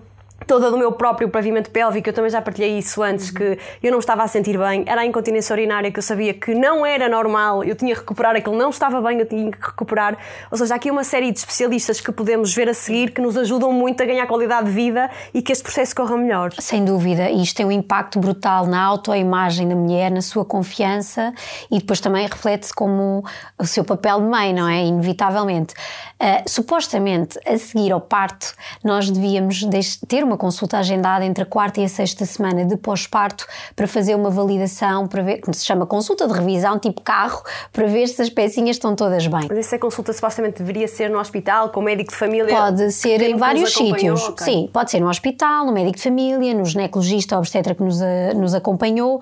toda 0.47 0.69
do 0.69 0.77
meu 0.77 0.91
próprio 0.91 1.29
pavimento 1.29 1.69
pélvico, 1.69 2.10
eu 2.10 2.13
também 2.13 2.29
já 2.29 2.41
partilhei 2.41 2.77
isso 2.77 3.01
antes, 3.01 3.32
que 3.32 3.58
eu 3.82 3.91
não 3.91 3.99
estava 3.99 4.23
a 4.23 4.27
sentir 4.27 4.58
bem, 4.58 4.84
era 4.86 5.01
a 5.01 5.06
incontinência 5.06 5.53
urinária 5.53 5.91
que 5.91 5.99
eu 5.99 6.03
sabia 6.03 6.34
que 6.34 6.53
não 6.53 6.86
era 6.86 7.08
normal, 7.10 7.63
eu 7.63 7.75
tinha 7.75 7.93
que 7.93 8.01
recuperar 8.01 8.36
aquilo, 8.36 8.56
não 8.56 8.69
estava 8.69 9.01
bem, 9.01 9.19
eu 9.19 9.25
tinha 9.25 9.51
que 9.51 9.58
recuperar. 9.62 10.17
Ou 10.51 10.58
seja, 10.58 10.73
há 10.73 10.77
aqui 10.77 10.91
uma 10.91 11.03
série 11.03 11.32
de 11.32 11.39
especialistas 11.39 12.01
que 12.01 12.12
podemos 12.12 12.53
ver 12.53 12.69
a 12.69 12.73
seguir 12.73 13.12
que 13.12 13.21
nos 13.21 13.38
ajudam 13.38 13.71
muito 13.71 14.01
a 14.01 14.06
ganhar 14.06 14.27
qualidade 14.27 14.67
de 14.67 14.71
vida 14.71 15.10
e 15.34 15.41
que 15.41 15.51
este 15.51 15.63
processo 15.63 15.95
corra 15.95 16.17
melhor. 16.17 16.51
Sem 16.60 16.84
dúvida, 16.84 17.29
e 17.29 17.41
isto 17.41 17.58
tem 17.58 17.65
um 17.65 17.71
impacto 17.71 18.19
brutal 18.19 18.65
na 18.65 18.82
autoimagem 18.82 19.67
da 19.67 19.75
mulher, 19.75 20.12
na 20.12 20.21
sua 20.21 20.45
confiança 20.45 21.34
e 21.71 21.79
depois 21.79 21.99
também 21.99 22.27
reflete-se 22.27 22.73
como 22.73 23.23
o 23.58 23.65
seu 23.65 23.84
papel 23.84 24.21
de 24.21 24.27
mãe, 24.27 24.53
não 24.53 24.67
é? 24.67 24.84
Inevitavelmente. 24.84 25.73
Uh, 26.19 26.47
supostamente, 26.47 27.39
a 27.45 27.58
seguir 27.58 27.91
ao 27.91 28.01
parto, 28.01 28.53
nós 28.84 29.10
devíamos 29.10 29.65
ter 30.08 30.23
uma 30.23 30.33
uma 30.34 30.38
consulta 30.38 30.80
agendada 30.80 31.24
entre 31.24 31.43
a 31.43 31.46
quarta 31.46 31.80
e 31.80 31.86
a 31.86 31.88
sexta 31.88 32.26
semana 32.26 32.65
de 32.65 32.76
pós-parto 32.76 33.46
para 33.76 33.88
fazer 33.88 34.15
uma 34.15 34.32
validação, 34.32 35.08
para 35.08 35.22
ver, 35.22 35.39
como 35.39 35.54
se 35.54 35.63
chama 35.63 35.86
consulta 35.86 36.28
de 36.28 36.34
revisão, 36.34 36.80
tipo 36.80 37.02
carro, 37.02 37.43
para 37.72 37.86
ver 37.86 38.08
se 38.08 38.22
as 38.22 38.30
pecinhas 38.30 38.78
estão 38.78 38.96
todas 38.96 39.28
bem. 39.28 39.48
Mas 39.48 39.60
essa 39.60 39.78
consulta 39.78 40.12
supostamente 40.12 40.58
deveria 40.58 40.88
ser 40.88 41.10
no 41.10 41.19
hospital, 41.19 41.69
com 41.69 41.80
o 41.80 41.84
médico 41.84 42.12
de 42.12 42.17
família? 42.17 42.54
Pode 42.56 42.91
ser 42.91 43.22
em 43.22 43.38
vários 43.38 43.74
sítios. 43.74 44.28
Okay. 44.30 44.46
Sim, 44.46 44.69
pode 44.74 44.89
ser 44.89 45.00
no 45.00 45.10
hospital, 45.10 45.65
no 45.65 45.72
médico 45.72 45.98
de 45.98 46.04
família, 46.04 46.54
no 46.54 46.65
ginecologista 46.65 47.36
ou 47.36 47.39
obstetra 47.39 47.76
que 47.76 47.84
nos, 47.84 48.02
uh, 48.02 48.36
nos 48.36 48.56
acompanhou. 48.56 49.17
Uh, 49.17 49.22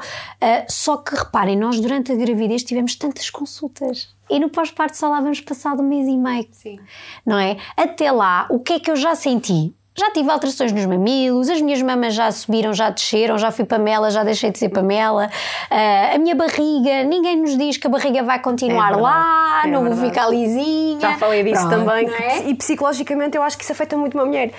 só 0.69 0.97
que 0.97 1.13
reparem, 1.15 1.58
nós 1.58 1.80
durante 1.80 2.12
a 2.12 2.15
gravidez 2.15 2.63
tivemos 2.63 2.95
tantas 2.95 3.30
consultas 3.30 4.15
e 4.30 4.39
no 4.39 4.50
pós-parto 4.50 4.95
só 4.95 5.10
lá 5.10 5.19
vamos 5.19 5.41
passar 5.41 5.74
um 5.74 5.84
mês 5.84 6.08
e 6.08 6.15
meio. 6.15 6.47
Sim. 6.52 6.80
Não 7.26 7.38
é? 7.38 7.58
Até 7.76 8.12
lá, 8.12 8.47
o 8.50 8.60
que 8.60 8.74
é 8.74 8.80
que 8.80 8.89
eu 8.89 8.95
já 8.95 9.13
senti? 9.13 9.76
Já 10.01 10.09
tive 10.09 10.31
alterações 10.31 10.71
nos 10.71 10.87
mamilos, 10.87 11.47
as 11.47 11.61
minhas 11.61 11.79
mamas 11.79 12.15
já 12.15 12.31
subiram, 12.31 12.73
já 12.73 12.89
desceram, 12.89 13.37
já 13.37 13.51
fui 13.51 13.65
Pamela, 13.65 14.09
já 14.09 14.23
deixei 14.23 14.49
de 14.49 14.57
ser 14.57 14.69
Pamela. 14.69 15.29
Uh, 15.69 16.15
a 16.15 16.17
minha 16.17 16.33
barriga, 16.33 17.03
ninguém 17.03 17.39
nos 17.39 17.55
diz 17.55 17.77
que 17.77 17.85
a 17.85 17.89
barriga 17.91 18.23
vai 18.23 18.39
continuar 18.39 18.93
é 18.93 18.95
lá, 18.95 19.61
é 19.63 19.67
não 19.67 19.81
verdade. 19.81 20.01
vou 20.01 20.09
ficar 20.09 20.27
lisinha. 20.27 20.99
Já 20.99 21.19
falei 21.19 21.43
disso 21.43 21.67
Pronto, 21.67 21.85
também. 21.85 22.09
É? 22.09 22.49
E 22.49 22.55
psicologicamente 22.55 23.37
eu 23.37 23.43
acho 23.43 23.55
que 23.55 23.63
isso 23.63 23.73
afeta 23.73 23.95
muito 23.95 24.17
uma 24.17 24.25
mulher. 24.25 24.51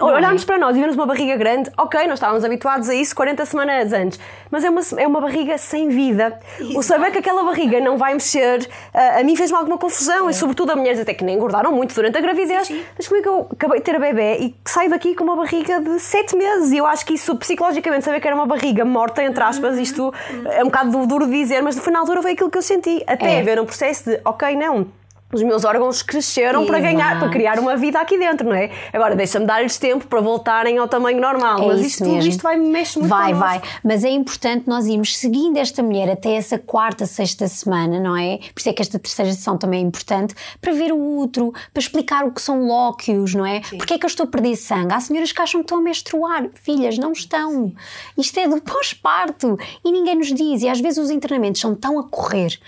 Olharmos 0.00 0.44
para 0.44 0.58
nós 0.58 0.76
e 0.76 0.78
vermos 0.78 0.96
uma 0.96 1.06
barriga 1.06 1.36
grande, 1.36 1.70
ok, 1.76 2.06
nós 2.06 2.14
estávamos 2.14 2.44
habituados 2.44 2.88
a 2.88 2.94
isso 2.94 3.14
40 3.14 3.46
semanas 3.46 3.92
antes, 3.92 4.20
mas 4.50 4.64
é 4.64 4.70
uma, 4.70 4.80
é 4.98 5.06
uma 5.06 5.20
barriga 5.20 5.56
sem 5.58 5.88
vida. 5.88 6.38
Exato. 6.58 6.78
O 6.78 6.82
saber 6.82 7.10
que 7.10 7.18
aquela 7.18 7.42
barriga 7.42 7.80
não 7.80 7.96
vai 7.96 8.12
mexer, 8.12 8.68
a, 8.92 9.20
a 9.20 9.24
mim 9.24 9.34
fez-me 9.36 9.56
alguma 9.56 9.78
confusão, 9.78 10.28
é. 10.28 10.30
e 10.30 10.34
sobretudo 10.34 10.72
a 10.72 10.76
mulheres 10.76 11.00
até 11.00 11.14
que 11.14 11.24
nem 11.24 11.36
engordaram 11.36 11.72
muito 11.72 11.94
durante 11.94 12.16
a 12.18 12.20
gravidez. 12.20 12.66
Sim, 12.66 12.76
sim. 12.76 12.84
Mas 12.96 13.08
como 13.08 13.20
é 13.20 13.22
que 13.22 13.28
eu 13.28 13.48
acabei 13.50 13.78
de 13.78 13.84
ter 13.84 13.96
a 13.96 13.98
bebê 13.98 14.36
e 14.38 14.54
saio 14.64 14.90
daqui 14.90 15.14
com 15.14 15.24
uma 15.24 15.36
barriga 15.36 15.80
de 15.80 15.98
7 15.98 16.36
meses? 16.36 16.72
E 16.72 16.76
eu 16.76 16.86
acho 16.86 17.04
que 17.06 17.14
isso, 17.14 17.34
psicologicamente, 17.36 18.04
saber 18.04 18.20
que 18.20 18.26
era 18.26 18.36
uma 18.36 18.46
barriga 18.46 18.84
morta, 18.84 19.22
entre 19.22 19.42
aspas, 19.42 19.76
uhum. 19.76 19.82
isto 19.82 20.02
uhum. 20.04 20.50
é 20.50 20.62
um 20.62 20.66
bocado 20.66 21.06
duro 21.06 21.26
de 21.26 21.32
dizer, 21.32 21.62
mas 21.62 21.76
no 21.76 21.82
final 21.82 22.02
altura 22.02 22.22
foi 22.22 22.32
aquilo 22.32 22.50
que 22.50 22.58
eu 22.58 22.62
senti. 22.62 23.02
Até 23.06 23.38
é. 23.38 23.42
ver 23.42 23.60
um 23.60 23.66
processo 23.66 24.10
de, 24.10 24.20
ok, 24.24 24.54
não 24.56 24.86
os 25.32 25.42
meus 25.42 25.64
órgãos 25.64 26.02
cresceram 26.02 26.62
Exato. 26.62 26.66
para 26.66 26.80
ganhar, 26.80 27.18
para 27.18 27.28
criar 27.28 27.58
uma 27.58 27.76
vida 27.76 27.98
aqui 27.98 28.16
dentro, 28.16 28.48
não 28.48 28.54
é? 28.54 28.70
Agora 28.92 29.16
deixa-me 29.16 29.44
dar-lhes 29.44 29.76
tempo 29.76 30.06
para 30.06 30.20
voltarem 30.20 30.78
ao 30.78 30.86
tamanho 30.86 31.20
normal. 31.20 31.62
É 31.62 31.66
mas 31.66 31.80
isto, 31.80 32.04
mesmo. 32.04 32.30
isto 32.30 32.42
vai 32.42 32.56
mexer 32.56 33.00
muito 33.00 33.10
Vai, 33.10 33.34
vai. 33.34 33.62
Mas 33.82 34.04
é 34.04 34.10
importante 34.10 34.68
nós 34.68 34.86
irmos 34.86 35.16
seguindo 35.18 35.56
esta 35.56 35.82
mulher 35.82 36.08
até 36.10 36.34
essa 36.34 36.58
quarta, 36.58 37.06
sexta 37.06 37.48
semana, 37.48 37.98
não 37.98 38.16
é? 38.16 38.38
Por 38.38 38.60
isso 38.60 38.68
é 38.68 38.72
que 38.72 38.80
esta 38.80 38.98
terceira 38.98 39.32
sessão 39.32 39.58
também 39.58 39.82
é 39.82 39.86
importante 39.86 40.34
para 40.60 40.72
ver 40.72 40.92
o 40.92 41.18
útero, 41.18 41.52
para 41.72 41.80
explicar 41.80 42.24
o 42.24 42.30
que 42.30 42.40
são 42.40 42.64
lóquios, 42.66 43.34
não 43.34 43.44
é? 43.44 43.62
Sim. 43.64 43.78
Porque 43.78 43.94
é 43.94 43.98
que 43.98 44.06
eu 44.06 44.08
estou 44.08 44.24
a 44.24 44.28
perder 44.28 44.54
sangue? 44.56 44.94
Há 44.94 45.00
senhoras 45.00 45.32
que 45.32 45.42
acham 45.42 45.60
que 45.60 45.64
estão 45.64 45.78
a 45.78 45.82
menstruar. 45.82 46.48
Filhas, 46.54 46.98
não 46.98 47.10
estão. 47.10 47.72
Isto 48.16 48.38
é 48.38 48.46
do 48.46 48.60
pós-parto 48.62 49.58
e 49.84 49.90
ninguém 49.90 50.14
nos 50.14 50.32
diz. 50.32 50.62
E 50.62 50.68
às 50.68 50.80
vezes 50.80 50.98
os 50.98 51.10
internamentos 51.10 51.60
são 51.60 51.74
tão 51.74 51.98
a 51.98 52.04
correr 52.04 52.58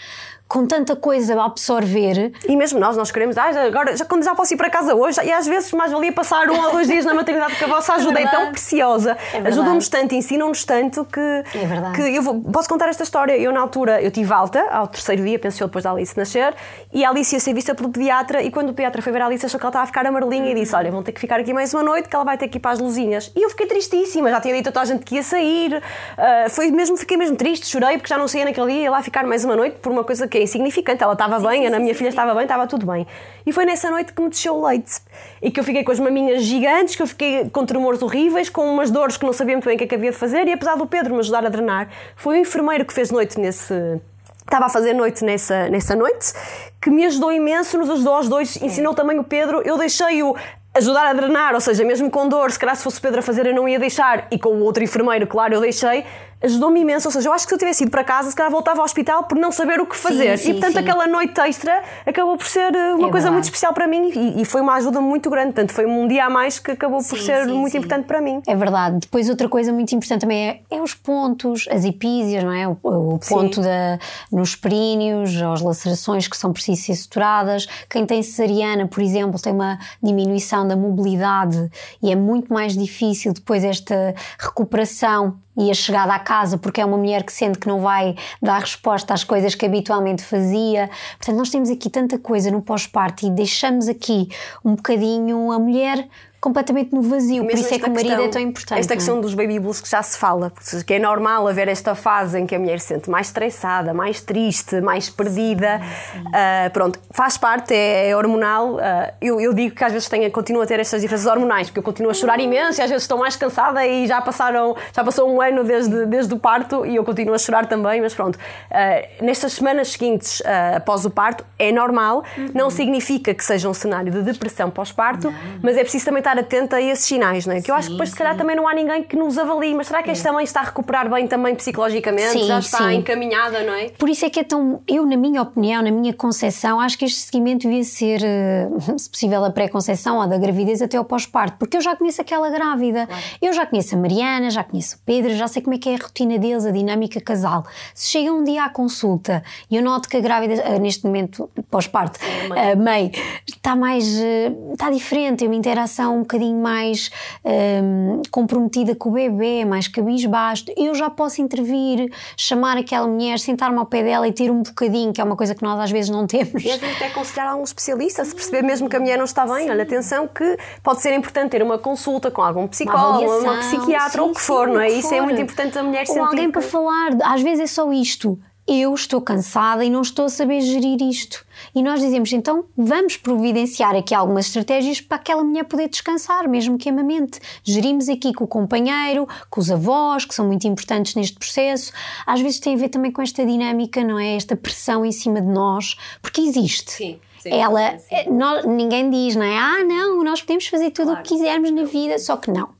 com 0.48 0.66
tanta 0.66 0.96
coisa 0.96 1.38
a 1.40 1.44
absorver. 1.44 2.32
E 2.48 2.56
mesmo 2.56 2.80
nós, 2.80 2.96
nós 2.96 3.10
queremos, 3.10 3.36
ah, 3.36 3.50
agora 3.66 3.94
já, 3.94 4.04
quando 4.06 4.24
já 4.24 4.34
posso 4.34 4.54
ir 4.54 4.56
para 4.56 4.70
casa 4.70 4.94
hoje, 4.94 5.20
e 5.22 5.30
às 5.30 5.46
vezes 5.46 5.70
mais 5.72 5.92
valia 5.92 6.10
passar 6.10 6.48
um 6.50 6.58
ou 6.58 6.72
dois 6.72 6.88
dias 6.88 7.04
na 7.04 7.12
maternidade, 7.12 7.52
porque 7.52 7.64
a 7.64 7.68
vossa 7.68 7.92
ajuda 7.94 8.18
é, 8.18 8.22
é 8.22 8.28
tão 8.28 8.50
preciosa, 8.50 9.16
é 9.34 9.46
ajuda-nos 9.46 9.88
tanto, 9.90 10.14
ensinam-nos 10.14 10.64
tanto 10.64 11.04
que, 11.04 11.20
é 11.20 11.66
verdade. 11.66 11.94
que 11.94 12.16
eu 12.16 12.22
vou, 12.22 12.40
posso 12.40 12.68
contar 12.68 12.88
esta 12.88 13.02
história. 13.02 13.36
Eu, 13.36 13.52
na 13.52 13.60
altura, 13.60 14.00
eu 14.00 14.10
tive 14.10 14.32
alta, 14.32 14.66
ao 14.70 14.88
terceiro 14.88 15.22
dia, 15.22 15.38
pensou 15.38 15.66
depois 15.66 15.84
da 15.84 15.92
Alice 15.92 16.16
nascer, 16.16 16.54
e 16.92 17.04
a 17.04 17.10
Alice 17.10 17.34
ia 17.34 17.40
ser 17.40 17.52
vista 17.52 17.74
pelo 17.74 17.90
pediatra, 17.90 18.42
e 18.42 18.50
quando 18.50 18.70
o 18.70 18.72
pediatra 18.72 19.02
foi 19.02 19.12
ver 19.12 19.20
a 19.20 19.26
Alice, 19.26 19.44
achou 19.44 19.60
que 19.60 19.66
ela 19.66 19.70
estava 19.70 19.84
a 19.84 19.86
ficar 19.86 20.06
amarelinha 20.06 20.50
e 20.50 20.54
disse: 20.54 20.74
Olha, 20.74 20.90
vão 20.90 21.02
ter 21.02 21.12
que 21.12 21.20
ficar 21.20 21.38
aqui 21.40 21.52
mais 21.52 21.74
uma 21.74 21.82
noite, 21.82 22.08
que 22.08 22.16
ela 22.16 22.24
vai 22.24 22.38
ter 22.38 22.48
que 22.48 22.56
ir 22.56 22.60
para 22.60 22.70
as 22.70 22.78
luzinhas. 22.78 23.30
E 23.36 23.42
eu 23.42 23.50
fiquei 23.50 23.66
tristíssima, 23.66 24.30
já 24.30 24.40
tinha 24.40 24.54
dito 24.54 24.70
a 24.70 24.72
toda 24.72 24.84
a 24.84 24.86
gente 24.86 25.04
que 25.04 25.16
ia 25.16 25.22
sair, 25.22 25.76
uh, 25.76 26.50
foi 26.50 26.70
mesmo, 26.70 26.96
fiquei 26.96 27.18
mesmo 27.18 27.36
triste, 27.36 27.66
chorei, 27.66 27.98
porque 27.98 28.08
já 28.08 28.16
não 28.16 28.26
saía 28.26 28.46
naquele 28.46 28.72
dia, 28.72 28.82
ia 28.84 28.90
lá 28.90 29.02
ficar 29.02 29.26
mais 29.26 29.44
uma 29.44 29.54
noite 29.54 29.76
por 29.82 29.92
uma 29.92 30.02
coisa 30.02 30.26
que 30.26 30.37
é 30.38 30.42
insignificante. 30.42 31.02
Ela 31.02 31.12
estava 31.12 31.38
bem, 31.40 31.66
sim, 31.66 31.74
a 31.74 31.78
minha 31.78 31.92
sim, 31.92 31.98
filha 31.98 32.08
estava 32.08 32.34
bem, 32.34 32.44
estava 32.44 32.66
tudo 32.66 32.86
bem. 32.86 33.06
E 33.46 33.52
foi 33.52 33.64
nessa 33.64 33.90
noite 33.90 34.12
que 34.12 34.22
me 34.22 34.28
desceu 34.28 34.56
o 34.56 34.66
leite 34.66 35.00
e 35.42 35.50
que 35.50 35.60
eu 35.60 35.64
fiquei 35.64 35.84
com 35.84 35.92
as 35.92 36.00
maminhas 36.00 36.42
gigantes, 36.42 36.96
que 36.96 37.02
eu 37.02 37.06
fiquei 37.06 37.48
com 37.50 37.64
tremores 37.66 38.02
horríveis, 38.02 38.48
com 38.48 38.62
umas 38.62 38.90
dores 38.90 39.16
que 39.16 39.24
não 39.26 39.32
sabia 39.32 39.54
muito 39.54 39.66
bem 39.66 39.74
o 39.74 39.78
que 39.78 39.84
é 39.84 39.86
que 39.86 39.94
havia 39.94 40.10
de 40.10 40.16
fazer. 40.16 40.46
E 40.48 40.52
apesar 40.52 40.76
do 40.76 40.86
Pedro 40.86 41.14
me 41.14 41.20
ajudar 41.20 41.44
a 41.44 41.48
drenar, 41.48 41.88
foi 42.16 42.38
o 42.38 42.40
enfermeiro 42.40 42.84
que 42.84 42.92
fez 42.92 43.10
noite 43.10 43.38
nesse 43.38 44.00
estava 44.48 44.64
a 44.64 44.68
fazer 44.70 44.94
noite 44.94 45.22
nessa, 45.24 45.68
nessa 45.68 45.94
noite, 45.94 46.32
que 46.80 46.88
me 46.88 47.04
ajudou 47.04 47.30
imenso, 47.30 47.76
nos 47.76 47.90
ajudou 47.90 48.14
aos 48.14 48.30
dois, 48.30 48.56
ensinou 48.62 48.94
também 48.94 49.18
o 49.18 49.24
Pedro. 49.24 49.60
Eu 49.62 49.76
deixei-o 49.76 50.34
ajudar 50.74 51.06
a 51.06 51.12
drenar, 51.12 51.54
ou 51.54 51.60
seja, 51.60 51.84
mesmo 51.84 52.10
com 52.10 52.28
dor, 52.28 52.50
se 52.50 52.58
calhar 52.58 52.74
se 52.74 52.82
fosse 52.82 52.98
o 52.98 53.02
Pedro 53.02 53.18
a 53.18 53.22
fazer 53.22 53.46
eu 53.46 53.54
não 53.54 53.68
ia 53.68 53.78
deixar, 53.78 54.26
e 54.30 54.38
com 54.38 54.50
o 54.50 54.60
outro 54.62 54.82
enfermeiro, 54.82 55.26
claro, 55.26 55.54
eu 55.54 55.60
deixei, 55.60 56.04
ajudou-me 56.42 56.80
imenso. 56.80 57.08
Ou 57.08 57.12
seja, 57.12 57.28
eu 57.28 57.32
acho 57.32 57.44
que 57.44 57.50
se 57.50 57.54
eu 57.54 57.58
tivesse 57.58 57.82
ido 57.84 57.90
para 57.90 58.04
casa, 58.04 58.30
se 58.30 58.36
calhar 58.36 58.50
voltava 58.50 58.80
ao 58.80 58.84
hospital 58.84 59.24
por 59.24 59.36
não 59.36 59.50
saber 59.50 59.80
o 59.80 59.86
que 59.86 59.96
fazer. 59.96 60.36
Sim, 60.38 60.44
sim, 60.44 60.50
e 60.50 60.52
portanto, 60.54 60.74
sim. 60.74 60.78
aquela 60.80 61.06
noite 61.06 61.40
extra 61.40 61.82
acabou 62.06 62.36
por 62.36 62.46
ser 62.46 62.74
eh, 62.74 62.94
uma 62.94 63.08
é 63.08 63.10
coisa 63.10 63.10
verdade. 63.10 63.32
muito 63.32 63.44
especial 63.44 63.72
para 63.72 63.86
mim 63.86 64.10
e, 64.14 64.42
e, 64.42 64.44
foi 64.44 64.60
uma 64.60 64.74
ajuda 64.74 65.00
muito 65.00 65.28
grande. 65.30 65.52
Portanto, 65.52 65.72
foi 65.72 65.86
um 65.86 66.06
dia 66.06 66.26
a 66.26 66.30
mais 66.30 66.58
que 66.58 66.72
acabou 66.72 67.02
por 67.02 67.18
ser 67.18 67.46
muito 67.46 67.76
importante 67.76 68.06
para 68.06 68.20
mim. 68.20 68.42
É 68.46 68.54
verdade. 68.54 68.98
Depois, 69.00 69.28
outra 69.28 69.48
coisa 69.48 69.72
muito 69.72 69.94
importante 69.94 70.20
também 70.22 70.48
é, 70.48 70.60
é 70.70 70.80
os 70.80 70.94
pontos, 70.94 71.66
as 71.70 71.84
epísias, 71.84 72.42
não 72.44 72.52
é? 72.52 72.68
O, 72.68 72.78
o 72.82 73.18
ponto 73.18 73.60
da, 73.60 73.98
nos 74.30 74.54
períneos, 74.54 75.40
as 75.40 75.60
lacerações 75.60 76.28
que 76.28 76.36
são 76.36 76.52
precisas 76.52 76.84
ser 76.84 76.94
suturadas. 76.94 77.66
Quem 77.88 78.06
tem 78.06 78.22
cesariana, 78.22 78.86
por 78.86 79.02
exemplo, 79.02 79.40
tem 79.40 79.52
uma 79.52 79.78
diminuição 80.02 80.66
da 80.66 80.76
mobilidade 80.76 81.70
e 82.02 82.10
é 82.10 82.16
muito 82.16 82.52
mais 82.52 82.76
difícil 82.76 83.32
depois 83.32 83.64
esta 83.64 84.14
recuperação 84.38 85.38
e 85.58 85.70
a 85.70 85.74
chegada 85.74 86.14
à 86.14 86.18
casa, 86.20 86.56
porque 86.56 86.80
é 86.80 86.84
uma 86.84 86.96
mulher 86.96 87.24
que 87.24 87.32
sente 87.32 87.58
que 87.58 87.66
não 87.66 87.80
vai 87.80 88.14
dar 88.40 88.60
resposta 88.60 89.12
às 89.12 89.24
coisas 89.24 89.56
que 89.56 89.66
habitualmente 89.66 90.22
fazia. 90.22 90.88
Portanto, 91.18 91.36
nós 91.36 91.50
temos 91.50 91.68
aqui 91.68 91.90
tanta 91.90 92.16
coisa 92.16 92.50
no 92.50 92.62
pós-parto 92.62 93.26
e 93.26 93.30
deixamos 93.30 93.88
aqui 93.88 94.28
um 94.64 94.76
bocadinho 94.76 95.50
a 95.50 95.58
mulher 95.58 96.08
completamente 96.40 96.94
no 96.94 97.02
vazio, 97.02 97.44
por 97.44 97.54
isso 97.54 97.74
é 97.74 97.78
que 97.78 97.88
o 97.88 97.92
marido 97.92 98.22
é 98.22 98.28
tão 98.28 98.40
importante. 98.40 98.78
Esta 98.78 98.94
questão 98.94 99.18
é? 99.18 99.20
dos 99.20 99.34
baby 99.34 99.58
blues 99.58 99.80
que 99.80 99.90
já 99.90 100.00
se 100.02 100.16
fala, 100.16 100.52
que 100.86 100.94
é 100.94 100.98
normal 100.98 101.48
haver 101.48 101.66
esta 101.66 101.96
fase 101.96 102.38
em 102.38 102.46
que 102.46 102.54
a 102.54 102.58
mulher 102.58 102.78
se 102.78 102.88
sente 102.88 103.10
mais 103.10 103.26
estressada, 103.26 103.92
mais 103.92 104.20
triste, 104.20 104.80
mais 104.80 105.10
perdida. 105.10 105.80
Sim, 105.80 106.20
sim. 106.20 106.28
Uh, 106.28 106.70
pronto, 106.72 107.00
faz 107.10 107.36
parte, 107.36 107.74
é, 107.74 108.10
é 108.10 108.16
hormonal. 108.16 108.74
Uh, 108.74 108.78
eu, 109.20 109.40
eu, 109.40 109.52
digo 109.52 109.74
que 109.74 109.82
às 109.82 109.92
vezes 109.92 110.08
tenho, 110.08 110.30
continuo 110.30 110.62
a 110.62 110.66
ter 110.66 110.78
estas 110.78 111.02
diferenças 111.02 111.26
hormonais, 111.26 111.68
porque 111.68 111.80
eu 111.80 111.82
continuo 111.82 112.10
a 112.10 112.14
chorar 112.14 112.38
imenso 112.38 112.80
e 112.80 112.82
às 112.82 112.90
vezes 112.90 113.02
estou 113.02 113.18
mais 113.18 113.34
cansada 113.34 113.84
e 113.84 114.06
já 114.06 114.20
passaram, 114.20 114.76
já 114.92 115.02
passou 115.02 115.28
um 115.28 115.40
ano 115.40 115.64
desde, 115.64 116.06
desde 116.06 116.32
o 116.32 116.38
parto 116.38 116.86
e 116.86 116.96
eu 116.96 117.04
continuo 117.04 117.34
a 117.34 117.38
chorar 117.38 117.66
também, 117.66 118.00
mas 118.00 118.14
pronto. 118.14 118.36
Uh, 118.36 119.24
nestas 119.24 119.54
semanas 119.54 119.88
seguintes 119.88 120.40
após 120.74 121.04
o 121.04 121.10
parto 121.10 121.44
é 121.58 121.72
normal, 121.72 122.22
uhum. 122.36 122.50
não 122.54 122.70
significa 122.70 123.34
que 123.34 123.44
seja 123.44 123.68
um 123.68 123.74
cenário 123.74 124.12
de 124.12 124.22
depressão 124.22 124.70
pós-parto, 124.70 125.32
mas 125.62 125.76
é 125.76 125.80
preciso 125.80 126.04
também 126.04 126.22
estar 126.28 126.38
atenta 126.38 126.76
a 126.76 126.82
esses 126.82 127.04
sinais, 127.04 127.46
não 127.46 127.54
é? 127.54 127.62
Que 127.62 127.70
eu 127.70 127.74
acho 127.74 127.88
que 127.88 127.92
depois, 127.94 128.10
se 128.10 128.16
calhar, 128.16 128.36
também 128.36 128.54
não 128.54 128.68
há 128.68 128.74
ninguém 128.74 129.02
que 129.02 129.16
nos 129.16 129.38
avalie. 129.38 129.74
Mas 129.74 129.86
será 129.86 130.02
que 130.02 130.10
esta 130.10 130.32
mãe 130.32 130.44
está 130.44 130.60
a 130.60 130.64
recuperar 130.64 131.08
bem 131.10 131.26
também 131.26 131.54
psicologicamente? 131.54 132.30
Sim, 132.30 132.46
Já 132.46 132.58
está 132.58 132.78
sim. 132.78 132.96
encaminhada, 132.96 133.62
não 133.62 133.72
é? 133.72 133.90
Por 133.90 134.08
isso 134.08 134.24
é 134.24 134.30
que 134.30 134.40
é 134.40 134.44
tão. 134.44 134.82
Eu, 134.86 135.06
na 135.06 135.16
minha 135.16 135.42
opinião, 135.42 135.82
na 135.82 135.90
minha 135.90 136.12
concepção, 136.12 136.80
acho 136.80 136.98
que 136.98 137.04
este 137.04 137.20
seguimento 137.20 137.62
devia 137.62 137.84
ser, 137.84 138.20
eh, 138.22 138.68
se 138.96 139.08
possível, 139.08 139.44
a 139.44 139.50
pré-conceição 139.50 140.18
ou 140.18 140.26
da 140.26 140.36
gravidez 140.36 140.82
até 140.82 140.96
ao 140.96 141.04
pós-parto. 141.04 141.56
Porque 141.58 141.76
eu 141.76 141.80
já 141.80 141.96
conheço 141.96 142.20
aquela 142.20 142.50
grávida. 142.50 143.06
Claro. 143.06 143.22
Eu 143.40 143.52
já 143.52 143.66
conheço 143.66 143.94
a 143.94 143.98
Mariana, 143.98 144.50
já 144.50 144.62
conheço 144.62 144.96
o 144.96 144.98
Pedro, 145.04 145.34
já 145.34 145.48
sei 145.48 145.62
como 145.62 145.74
é 145.74 145.78
que 145.78 145.88
é 145.88 145.94
a 145.94 145.98
rotina 145.98 146.38
deles, 146.38 146.66
a 146.66 146.70
dinâmica 146.70 147.20
casal. 147.20 147.64
Se 147.94 148.08
chega 148.08 148.32
um 148.32 148.44
dia 148.44 148.64
à 148.64 148.68
consulta 148.68 149.42
e 149.70 149.76
eu 149.76 149.82
noto 149.82 150.08
que 150.08 150.16
a 150.16 150.20
grávida, 150.20 150.54
eh, 150.54 150.78
neste 150.78 151.04
momento, 151.06 151.48
pós-parto, 151.70 152.18
a 152.50 152.76
mãe 152.76 153.12
está 153.46 153.74
mais. 153.74 154.18
Eh, 154.18 154.52
está 154.72 154.90
diferente, 154.90 155.38
tem 155.38 155.48
uma 155.48 155.56
interação 155.56 156.17
um 156.18 156.22
bocadinho 156.22 156.60
mais 156.60 157.10
um, 157.44 158.22
comprometida 158.30 158.94
com 158.94 159.10
o 159.10 159.12
bebê, 159.12 159.64
mais 159.64 159.88
cabisbaixo, 159.88 160.66
eu 160.76 160.94
já 160.94 161.08
posso 161.08 161.40
intervir, 161.40 162.12
chamar 162.36 162.76
aquela 162.76 163.06
mulher, 163.06 163.38
sentar-me 163.38 163.78
ao 163.78 163.86
pé 163.86 164.02
dela 164.02 164.26
e 164.26 164.32
ter 164.32 164.50
um 164.50 164.62
bocadinho, 164.62 165.12
que 165.12 165.20
é 165.20 165.24
uma 165.24 165.36
coisa 165.36 165.54
que 165.54 165.62
nós 165.62 165.78
às 165.80 165.90
vezes 165.90 166.10
não 166.10 166.26
temos. 166.26 166.64
E 166.64 166.70
às 166.70 166.78
vezes 166.78 166.96
até 166.96 167.06
aconselhar 167.06 167.48
a 167.48 167.56
um 167.56 167.62
especialista, 167.62 168.24
se 168.24 168.34
perceber 168.34 168.62
mesmo 168.62 168.88
que 168.88 168.96
a 168.96 169.00
mulher 169.00 169.16
não 169.16 169.24
está 169.24 169.46
bem, 169.46 169.64
sim. 169.64 169.70
olha, 169.70 169.82
atenção 169.82 170.28
que 170.28 170.58
pode 170.82 171.00
ser 171.00 171.14
importante 171.14 171.50
ter 171.50 171.62
uma 171.62 171.78
consulta 171.78 172.30
com 172.30 172.42
algum 172.42 172.66
psicólogo, 172.66 173.24
uma, 173.24 173.52
uma 173.52 173.58
psiquiatra 173.58 174.10
sim, 174.10 174.20
ou 174.20 174.30
o 174.30 174.34
que 174.34 174.40
for, 174.40 174.66
sim, 174.66 174.74
não 174.74 174.80
é? 174.80 174.88
Isso 174.88 175.14
é 175.14 175.20
muito 175.20 175.40
importante 175.40 175.78
a 175.78 175.82
mulher 175.82 176.00
ou 176.00 176.06
sentir. 176.06 176.20
alguém 176.20 176.46
que... 176.46 176.52
para 176.52 176.62
falar, 176.62 177.10
às 177.24 177.42
vezes 177.42 177.60
é 177.60 177.66
só 177.66 177.92
isto 177.92 178.38
eu 178.68 178.92
estou 178.94 179.20
cansada 179.20 179.82
e 179.82 179.88
não 179.88 180.02
estou 180.02 180.26
a 180.26 180.28
saber 180.28 180.60
gerir 180.60 181.00
isto. 181.02 181.44
E 181.74 181.82
nós 181.82 182.00
dizemos, 182.00 182.30
então 182.32 182.66
vamos 182.76 183.16
providenciar 183.16 183.96
aqui 183.96 184.14
algumas 184.14 184.46
estratégias 184.46 185.00
para 185.00 185.16
aquela 185.16 185.42
mulher 185.42 185.64
poder 185.64 185.88
descansar, 185.88 186.46
mesmo 186.46 186.76
que 186.76 186.90
amamente. 186.90 187.40
Gerimos 187.64 188.10
aqui 188.10 188.34
com 188.34 188.44
o 188.44 188.48
companheiro, 188.48 189.26
com 189.48 189.60
os 189.60 189.70
avós, 189.70 190.26
que 190.26 190.34
são 190.34 190.46
muito 190.46 190.68
importantes 190.68 191.14
neste 191.14 191.38
processo. 191.38 191.92
Às 192.26 192.40
vezes 192.40 192.60
tem 192.60 192.74
a 192.74 192.78
ver 192.78 192.90
também 192.90 193.10
com 193.10 193.22
esta 193.22 193.44
dinâmica, 193.44 194.04
não 194.04 194.18
é? 194.18 194.36
Esta 194.36 194.54
pressão 194.54 195.04
em 195.04 195.12
cima 195.12 195.40
de 195.40 195.48
nós, 195.48 195.96
porque 196.20 196.42
existe. 196.42 196.92
Sim. 196.92 197.20
Sim, 197.38 197.50
ela, 197.50 197.96
sim. 197.98 198.06
Eh, 198.10 198.28
nós, 198.28 198.64
ninguém 198.64 199.08
diz, 199.10 199.36
não 199.36 199.44
é? 199.44 199.56
Ah, 199.56 199.84
não, 199.84 200.24
nós 200.24 200.42
podemos 200.42 200.66
fazer 200.66 200.90
tudo 200.90 201.06
claro. 201.06 201.20
o 201.20 201.22
que 201.22 201.34
quisermos 201.34 201.70
na 201.70 201.84
vida, 201.84 202.18
só 202.18 202.36
que 202.36 202.50
não. 202.50 202.77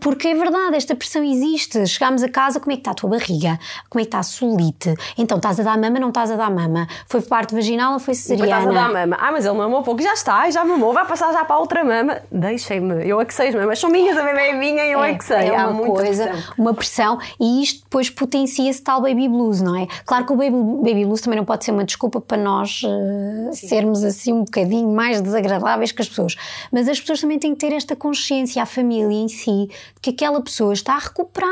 Porque 0.00 0.28
é 0.28 0.34
verdade, 0.34 0.76
esta 0.76 0.94
pressão 0.94 1.22
existe. 1.22 1.86
Chegámos 1.86 2.22
a 2.22 2.28
casa, 2.28 2.60
como 2.60 2.72
é 2.72 2.76
que 2.76 2.80
está 2.80 2.90
a 2.92 2.94
tua 2.94 3.10
barriga? 3.10 3.58
Como 3.88 4.00
é 4.00 4.04
que 4.04 4.08
está 4.08 4.18
a 4.18 4.22
solite? 4.22 4.94
Então, 5.16 5.38
estás 5.38 5.58
a 5.60 5.62
dar 5.62 5.78
mama, 5.78 5.98
não 5.98 6.08
estás 6.08 6.30
a 6.30 6.36
dar 6.36 6.50
mama? 6.50 6.86
Foi 7.08 7.20
parte 7.22 7.54
vaginal 7.54 7.94
ou 7.94 7.98
foi 7.98 8.14
cesariana? 8.14 8.60
Estás 8.60 8.76
a 8.76 8.80
dar 8.80 8.92
mama. 8.92 9.16
Ah, 9.20 9.32
mas 9.32 9.44
ele 9.44 9.56
mamou 9.56 9.82
pouco. 9.82 10.02
Já 10.02 10.14
está, 10.14 10.48
já 10.50 10.64
mamou, 10.64 10.92
vai 10.92 11.06
passar 11.06 11.32
já 11.32 11.44
para 11.44 11.56
a 11.56 11.58
outra 11.58 11.84
mama. 11.84 12.20
Deixem-me, 12.30 13.06
eu 13.08 13.20
é 13.20 13.24
que 13.24 13.34
sei, 13.34 13.48
as 13.48 13.54
mamas 13.54 13.78
são 13.78 13.90
minhas, 13.90 14.16
a 14.16 14.22
bebê 14.22 14.48
é 14.48 14.52
minha, 14.54 14.84
eu 14.84 15.02
é, 15.02 15.12
é 15.12 15.14
que 15.14 15.24
sei. 15.24 15.48
É 15.48 15.66
uma 15.66 15.84
Há 15.84 15.86
coisa, 15.86 16.26
pressão. 16.28 16.54
uma 16.58 16.74
pressão 16.74 17.18
e 17.40 17.62
isto 17.62 17.82
depois 17.84 18.10
potencia-se 18.10 18.82
tal 18.82 19.00
baby 19.00 19.28
blues, 19.28 19.60
não 19.60 19.76
é? 19.76 19.86
Claro 20.04 20.26
que 20.26 20.32
o 20.32 20.36
baby, 20.36 20.56
baby 20.82 21.04
blues 21.04 21.20
também 21.20 21.38
não 21.38 21.44
pode 21.44 21.64
ser 21.64 21.72
uma 21.72 21.84
desculpa 21.84 22.20
para 22.20 22.36
nós 22.38 22.82
uh, 22.84 23.52
sermos 23.52 24.04
assim 24.04 24.32
um 24.32 24.44
bocadinho 24.44 24.88
mais 24.88 25.20
desagradáveis 25.20 25.92
que 25.92 26.02
as 26.02 26.08
pessoas. 26.08 26.36
Mas 26.72 26.88
as 26.88 27.00
pessoas 27.00 27.20
também 27.20 27.38
têm 27.38 27.54
que 27.54 27.60
ter 27.66 27.74
esta 27.74 27.96
consciência, 27.96 28.62
a 28.62 28.66
família 28.66 29.16
em 29.16 29.28
si 29.28 29.47
si 29.48 29.70
que 30.00 30.10
aquela 30.10 30.40
pessoa 30.40 30.72
está 30.72 30.94
a 30.94 30.98
recuperar, 30.98 31.48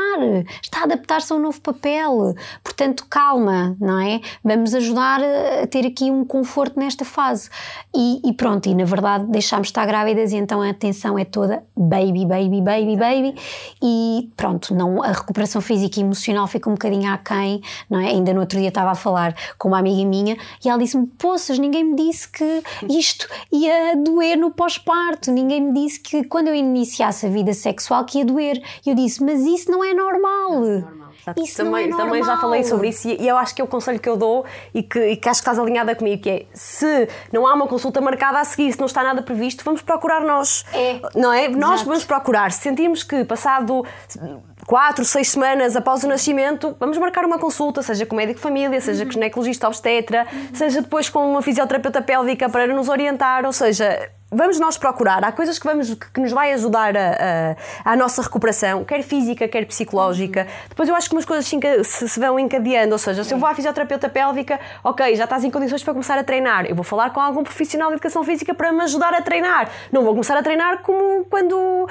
está 0.61 0.81
a 0.81 0.83
adaptar-se 0.83 1.33
a 1.33 1.35
um 1.35 1.39
novo 1.39 1.59
papel. 1.61 2.35
Portanto, 2.63 3.05
calma, 3.09 3.75
não 3.79 3.99
é? 3.99 4.21
Vamos 4.43 4.73
ajudar 4.73 5.21
a 5.21 5.67
ter 5.67 5.85
aqui 5.85 6.11
um 6.11 6.23
conforto 6.23 6.79
nesta 6.79 7.03
fase. 7.03 7.49
E, 7.95 8.21
e 8.23 8.33
pronto, 8.33 8.67
e 8.67 8.75
na 8.75 8.85
verdade 8.85 9.25
deixámos 9.27 9.67
de 9.67 9.71
estar 9.71 9.85
grávidas 9.85 10.31
e 10.31 10.37
então 10.37 10.61
a 10.61 10.69
atenção 10.69 11.17
é 11.17 11.25
toda 11.25 11.63
baby, 11.75 12.25
baby, 12.25 12.61
baby, 12.61 12.95
baby. 12.95 13.35
E 13.81 14.31
pronto, 14.37 14.73
não, 14.73 15.03
a 15.03 15.11
recuperação 15.11 15.61
física 15.61 15.99
e 15.99 16.03
emocional 16.03 16.47
fica 16.47 16.69
um 16.69 16.73
bocadinho 16.73 17.11
aquém, 17.11 17.61
não 17.89 17.99
é? 17.99 18.07
Ainda 18.07 18.33
no 18.33 18.41
outro 18.41 18.59
dia 18.59 18.69
estava 18.69 18.91
a 18.91 18.95
falar 18.95 19.35
com 19.57 19.69
uma 19.69 19.79
amiga 19.79 20.05
minha 20.07 20.37
e 20.63 20.69
ela 20.69 20.79
disse-me: 20.79 21.07
Poças, 21.07 21.59
ninguém 21.59 21.83
me 21.83 21.95
disse 21.95 22.29
que 22.29 22.63
isto 22.89 23.27
ia 23.51 23.95
doer 23.95 24.37
no 24.37 24.51
pós-parto, 24.51 25.31
ninguém 25.31 25.61
me 25.61 25.73
disse 25.73 25.99
que 25.99 26.23
quando 26.23 26.47
eu 26.47 26.55
iniciasse 26.55 27.25
a 27.25 27.29
vida 27.29 27.53
sexual 27.53 27.86
sexual 27.87 28.03
que 28.05 28.19
ia 28.19 28.25
doer. 28.25 28.61
E 28.85 28.89
eu 28.89 28.95
disse, 28.95 29.23
mas 29.23 29.39
isso 29.41 29.71
não 29.71 29.83
é 29.83 29.93
normal. 29.93 30.51
Não, 30.51 30.65
é 30.65 30.79
normal. 30.81 31.07
Isso 31.37 31.57
também, 31.57 31.91
é 31.91 31.95
também 31.95 32.23
já 32.23 32.37
falei 32.37 32.63
sobre 32.63 32.89
isso 32.89 33.07
e, 33.09 33.21
e, 33.21 33.27
eu 33.27 33.35
acho 33.35 33.53
que 33.53 33.61
é 33.61 33.65
o 33.65 33.67
conselho 33.67 33.99
que 33.99 34.07
eu 34.07 34.15
dou 34.15 34.45
e 34.73 34.81
que, 34.81 34.99
e 34.99 35.17
que 35.17 35.27
acho 35.27 35.41
que 35.41 35.49
estás 35.49 35.59
alinhada 35.59 35.93
comigo, 35.93 36.21
que 36.21 36.29
é 36.29 36.45
se 36.53 37.09
não 37.33 37.45
há 37.45 37.53
uma 37.53 37.67
consulta 37.67 37.99
marcada 37.99 38.39
a 38.39 38.45
seguir, 38.45 38.71
se 38.71 38.79
não 38.79 38.85
está 38.85 39.03
nada 39.03 39.21
previsto, 39.21 39.63
vamos 39.65 39.81
procurar 39.81 40.21
nós. 40.21 40.63
É. 40.71 41.01
Não 41.15 41.33
é? 41.33 41.45
Exato. 41.45 41.57
Nós 41.57 41.81
vamos 41.81 42.05
procurar. 42.05 42.51
Se 42.51 42.61
sentimos 42.61 43.03
que 43.03 43.25
passado 43.25 43.83
quatro, 44.65 45.03
seis 45.03 45.29
semanas 45.29 45.75
após 45.75 46.03
o 46.03 46.07
nascimento, 46.07 46.75
vamos 46.79 46.97
marcar 46.97 47.25
uma 47.25 47.39
consulta, 47.39 47.81
seja 47.81 48.05
com 48.05 48.15
médico 48.15 48.37
de 48.37 48.43
família, 48.43 48.79
seja 48.79 49.05
com 49.05 49.11
ginecologista 49.11 49.67
obstetra, 49.67 50.25
seja 50.53 50.81
depois 50.81 51.09
com 51.09 51.29
uma 51.29 51.41
fisioterapeuta 51.41 52.01
pélvica 52.01 52.49
para 52.49 52.67
nos 52.67 52.87
orientar, 52.87 53.45
ou 53.45 53.53
seja, 53.53 54.09
vamos 54.31 54.59
nós 54.59 54.77
procurar. 54.77 55.23
Há 55.23 55.31
coisas 55.31 55.57
que, 55.57 55.65
vamos, 55.65 55.93
que 55.93 56.19
nos 56.19 56.31
vai 56.31 56.53
ajudar 56.53 56.95
a, 56.95 57.55
a, 57.83 57.95
nossa 57.95 58.21
recuperação, 58.21 58.83
quer 58.83 59.01
física, 59.01 59.47
quer 59.47 59.65
psicológica. 59.65 60.41
Uhum. 60.41 60.67
Depois 60.69 60.89
eu 60.89 60.95
acho 60.95 61.09
que 61.09 61.15
umas 61.15 61.25
coisas 61.25 61.45
se, 61.45 62.09
se, 62.09 62.19
vão 62.19 62.39
encadeando, 62.39 62.93
ou 62.93 62.97
seja, 62.97 63.23
se 63.23 63.33
eu 63.33 63.37
vou 63.37 63.47
à 63.47 63.55
fisioterapeuta 63.55 64.09
pélvica, 64.09 64.59
ok, 64.83 65.15
já 65.15 65.23
estás 65.23 65.43
em 65.43 65.51
condições 65.51 65.83
para 65.83 65.93
começar 65.93 66.17
a 66.17 66.23
treinar. 66.23 66.65
Eu 66.65 66.75
vou 66.75 66.83
falar 66.83 67.11
com 67.11 67.19
algum 67.19 67.43
profissional 67.43 67.89
de 67.89 67.95
educação 67.95 68.23
física 68.23 68.53
para 68.53 68.71
me 68.71 68.83
ajudar 68.83 69.13
a 69.13 69.21
treinar. 69.21 69.69
Não 69.91 70.03
vou 70.03 70.13
começar 70.13 70.37
a 70.37 70.43
treinar 70.43 70.81
como 70.81 71.25
quando 71.25 71.87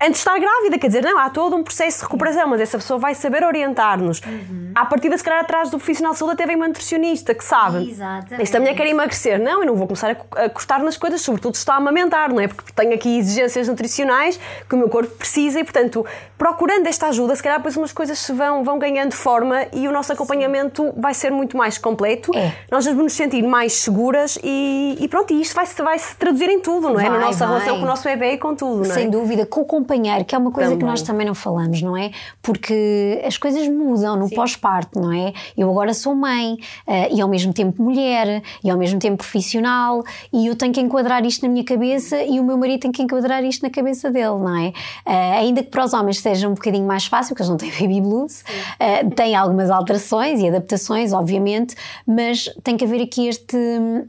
antes 0.00 0.22
de 0.22 0.28
estar 0.28 0.38
grávida, 0.38 0.78
quer 0.78 0.88
dizer, 0.88 1.02
não, 1.02 1.18
há 1.18 1.30
todo 1.30 1.56
um 1.56 1.62
processo 1.62 1.98
de 1.98 2.04
recuperação, 2.04 2.48
mas 2.48 2.60
essa 2.60 2.78
pessoa 2.78 2.98
vai 2.98 3.14
saber 3.14 3.44
orientar-nos. 3.44 4.20
Uhum. 4.20 4.72
À 4.74 4.84
partida, 4.84 5.16
se 5.16 5.24
calhar, 5.24 5.40
atrás 5.40 5.70
do 5.70 5.78
profissional 5.78 6.12
de 6.12 6.18
saúde 6.18 6.34
até 6.34 6.46
vem 6.46 6.56
uma 6.56 6.66
nutricionista 6.66 7.34
que 7.34 7.44
sabe. 7.44 7.90
Exatamente. 7.90 8.42
Esta 8.42 8.58
mulher 8.58 8.74
quer 8.74 8.86
emagrecer. 8.86 9.40
Não, 9.40 9.60
eu 9.60 9.66
não 9.66 9.76
vou 9.76 9.86
começar 9.86 10.10
a, 10.10 10.48
cortar 10.48 10.80
nas 10.80 10.96
coisas, 10.96 11.20
sobretudo 11.22 11.54
se 11.54 11.60
está 11.60 11.74
a 11.74 11.76
amamentar, 11.76 12.30
não 12.32 12.40
é? 12.40 12.48
Porque 12.48 12.72
tenho 12.72 12.94
aqui 12.94 13.18
exigências 13.18 13.68
nutricionais 13.68 14.38
que 14.68 14.74
o 14.74 14.78
meu 14.78 14.88
corpo 14.88 15.14
precisa 15.16 15.60
e, 15.60 15.64
portanto, 15.64 16.04
procurando 16.36 16.86
esta 16.86 17.08
ajuda, 17.08 17.34
se 17.36 17.42
calhar 17.42 17.58
depois 17.58 17.76
umas 17.76 17.92
coisas 17.92 18.18
se 18.18 18.32
vão, 18.32 18.64
vão 18.64 18.78
ganhando 18.78 19.12
forma 19.12 19.66
e 19.72 19.86
o 19.86 19.92
nosso 19.92 20.12
acompanhamento 20.12 20.82
Sim. 20.84 20.92
vai 20.96 21.14
ser 21.14 21.30
muito 21.30 21.56
mais 21.56 21.78
completo. 21.78 22.36
É. 22.36 22.52
Nós 22.70 22.84
vamos 22.84 23.02
nos 23.02 23.12
sentir 23.12 23.42
mais 23.42 23.72
seguras 23.74 24.38
e, 24.42 24.96
e 25.00 25.08
pronto, 25.08 25.32
e 25.32 25.40
isto 25.40 25.54
vai, 25.54 25.66
vai 25.66 25.98
se 25.98 26.16
traduzir 26.16 26.50
em 26.50 26.60
tudo, 26.60 26.90
não 26.90 27.00
é? 27.00 27.08
Vai, 27.08 27.18
Na 27.18 27.26
nossa 27.26 27.46
vai. 27.46 27.54
relação 27.54 27.78
com 27.78 27.84
o 27.84 27.86
nosso 27.86 28.04
bebê 28.04 28.32
e 28.32 28.38
com 28.38 28.54
tudo, 28.54 28.82
não 28.84 28.90
é? 28.90 28.94
Sem 28.94 29.08
dúvida, 29.08 29.46
com 29.46 29.62
o 29.62 29.83
companheiro, 29.84 30.24
que 30.24 30.34
é 30.34 30.38
uma 30.38 30.50
coisa 30.50 30.70
também. 30.70 30.78
que 30.78 30.84
nós 30.86 31.02
também 31.02 31.26
não 31.26 31.34
falamos, 31.34 31.82
não 31.82 31.96
é? 31.96 32.10
Porque 32.42 33.22
as 33.24 33.36
coisas 33.36 33.68
mudam 33.68 34.16
no 34.16 34.30
pós-parto, 34.30 34.98
não 34.98 35.12
é? 35.12 35.32
Eu 35.56 35.70
agora 35.70 35.92
sou 35.92 36.14
mãe 36.14 36.54
uh, 36.88 37.14
e 37.14 37.20
ao 37.20 37.28
mesmo 37.28 37.52
tempo 37.52 37.82
mulher 37.82 38.42
e 38.62 38.70
ao 38.70 38.78
mesmo 38.78 38.98
tempo 38.98 39.18
profissional 39.18 40.02
e 40.32 40.46
eu 40.46 40.56
tenho 40.56 40.72
que 40.72 40.80
enquadrar 40.80 41.24
isto 41.24 41.42
na 41.42 41.52
minha 41.52 41.64
cabeça 41.64 42.20
e 42.22 42.40
o 42.40 42.44
meu 42.44 42.56
marido 42.56 42.80
tem 42.80 42.92
que 42.92 43.02
enquadrar 43.02 43.44
isto 43.44 43.62
na 43.62 43.70
cabeça 43.70 44.10
dele, 44.10 44.38
não 44.38 44.56
é? 44.56 44.68
Uh, 45.06 45.38
ainda 45.38 45.62
que 45.62 45.70
para 45.70 45.84
os 45.84 45.92
homens 45.92 46.20
seja 46.20 46.48
um 46.48 46.54
bocadinho 46.54 46.86
mais 46.86 47.04
fácil, 47.04 47.34
porque 47.34 47.42
eles 47.42 47.50
não 47.50 47.56
têm 47.58 47.70
baby 47.78 48.00
blues, 48.00 48.40
uh, 48.40 49.10
tem 49.10 49.34
algumas 49.34 49.70
alterações 49.70 50.40
e 50.40 50.48
adaptações, 50.48 51.12
obviamente, 51.12 51.76
mas 52.06 52.48
tem 52.62 52.76
que 52.76 52.84
haver 52.84 53.02
aqui 53.02 53.28
este, 53.28 53.56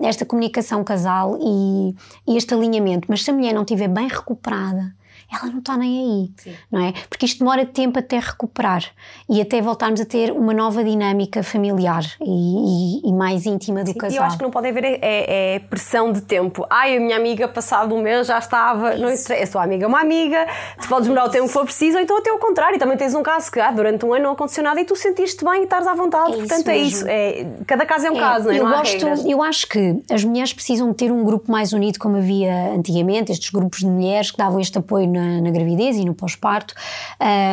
esta 0.02 0.26
comunicação 0.26 0.84
casal 0.84 1.38
e, 1.42 1.96
e 2.28 2.38
este 2.38 2.54
alinhamento. 2.54 3.08
Mas 3.10 3.24
se 3.24 3.32
a 3.32 3.34
mulher 3.34 3.54
não 3.54 3.62
estiver 3.62 3.88
bem 3.88 4.08
recuperada, 4.08 4.94
ela 5.32 5.52
não 5.52 5.60
está 5.60 5.78
nem 5.78 6.00
aí, 6.00 6.32
Sim. 6.38 6.56
não 6.72 6.82
é? 6.82 6.94
Porque 7.10 7.26
isto 7.26 7.40
demora 7.40 7.66
tempo 7.66 8.00
até 8.00 8.20
recuperar 8.20 8.84
e 9.30 9.42
até 9.42 9.62
voltarmos 9.62 10.02
a 10.02 10.06
ter 10.06 10.32
uma 10.32 10.54
nova 10.54 10.84
dinâmica 10.84 11.44
familiar 11.44 12.04
e, 12.22 13.02
e, 13.06 13.10
e 13.10 13.14
mais 13.14 13.46
íntima 13.46 13.84
do 13.84 13.92
Sim, 13.92 13.98
casal. 13.98 14.16
E 14.16 14.18
eu 14.18 14.24
acho 14.24 14.38
que 14.38 14.44
não 14.44 14.52
pode 14.52 14.68
haver 14.68 14.84
é, 14.84 15.00
é, 15.02 15.60
pressão 15.60 16.12
de 16.12 16.22
tempo. 16.22 16.66
Ai, 16.70 16.98
a 16.98 17.00
minha 17.00 17.16
amiga 17.16 17.48
passado 17.48 17.94
um 17.96 18.02
mês 18.02 18.28
já 18.28 18.38
estava, 18.38 18.96
não 18.96 19.10
é 19.10 19.14
a 19.14 19.48
sua 19.48 19.64
amiga 19.64 19.86
é 19.86 19.88
uma 19.88 20.02
amiga, 20.02 20.48
tu 20.82 20.88
podes 20.88 21.08
demorar 21.08 21.26
o 21.26 21.30
tempo 21.30 21.48
que 21.48 21.54
for 21.54 21.64
preciso, 21.64 21.98
ou 21.98 22.04
então 22.04 22.18
até 22.18 22.32
o 22.32 22.40
contrário, 22.40 22.78
também 22.80 22.98
tens 22.98 23.14
um 23.14 23.24
caso 23.24 23.52
que 23.52 23.60
ah, 23.60 23.72
durante 23.72 24.06
um 24.06 24.14
ano 24.14 24.24
não 24.26 24.32
aconteceu 24.32 24.64
nada 24.64 24.80
e 24.82 24.86
tu 24.86 24.96
sentiste 24.96 25.44
bem 25.44 25.62
e 25.62 25.64
estás 25.64 25.88
à 25.88 25.94
vontade, 25.94 26.34
é 26.34 26.38
portanto 26.38 26.68
é 26.68 26.78
isso, 26.78 27.06
é, 27.08 27.46
cada 27.68 27.86
caso 27.86 28.08
é 28.08 28.12
um 28.12 28.18
é, 28.18 28.20
caso, 28.20 28.46
não 28.46 28.52
é? 28.52 28.60
Eu, 28.60 28.64
não 28.66 28.78
gosto, 28.78 29.06
eu 29.28 29.44
acho 29.44 29.68
que 29.68 30.02
as 30.12 30.24
mulheres 30.24 30.54
precisam 30.54 30.92
ter 30.94 31.12
um 31.12 31.24
grupo 31.24 31.52
mais 31.52 31.74
unido 31.74 32.00
como 32.00 32.18
havia 32.18 32.74
antigamente, 32.74 33.32
estes 33.32 33.50
grupos 33.50 33.80
de 33.80 33.88
mulheres 33.88 34.32
que 34.32 34.38
davam 34.38 34.60
este 34.60 34.78
apoio 34.78 35.08
na 35.16 35.36
na, 35.42 35.52
gravidez 35.52 35.98
e 35.98 36.06
no 36.06 36.14
pós-parto 36.14 36.74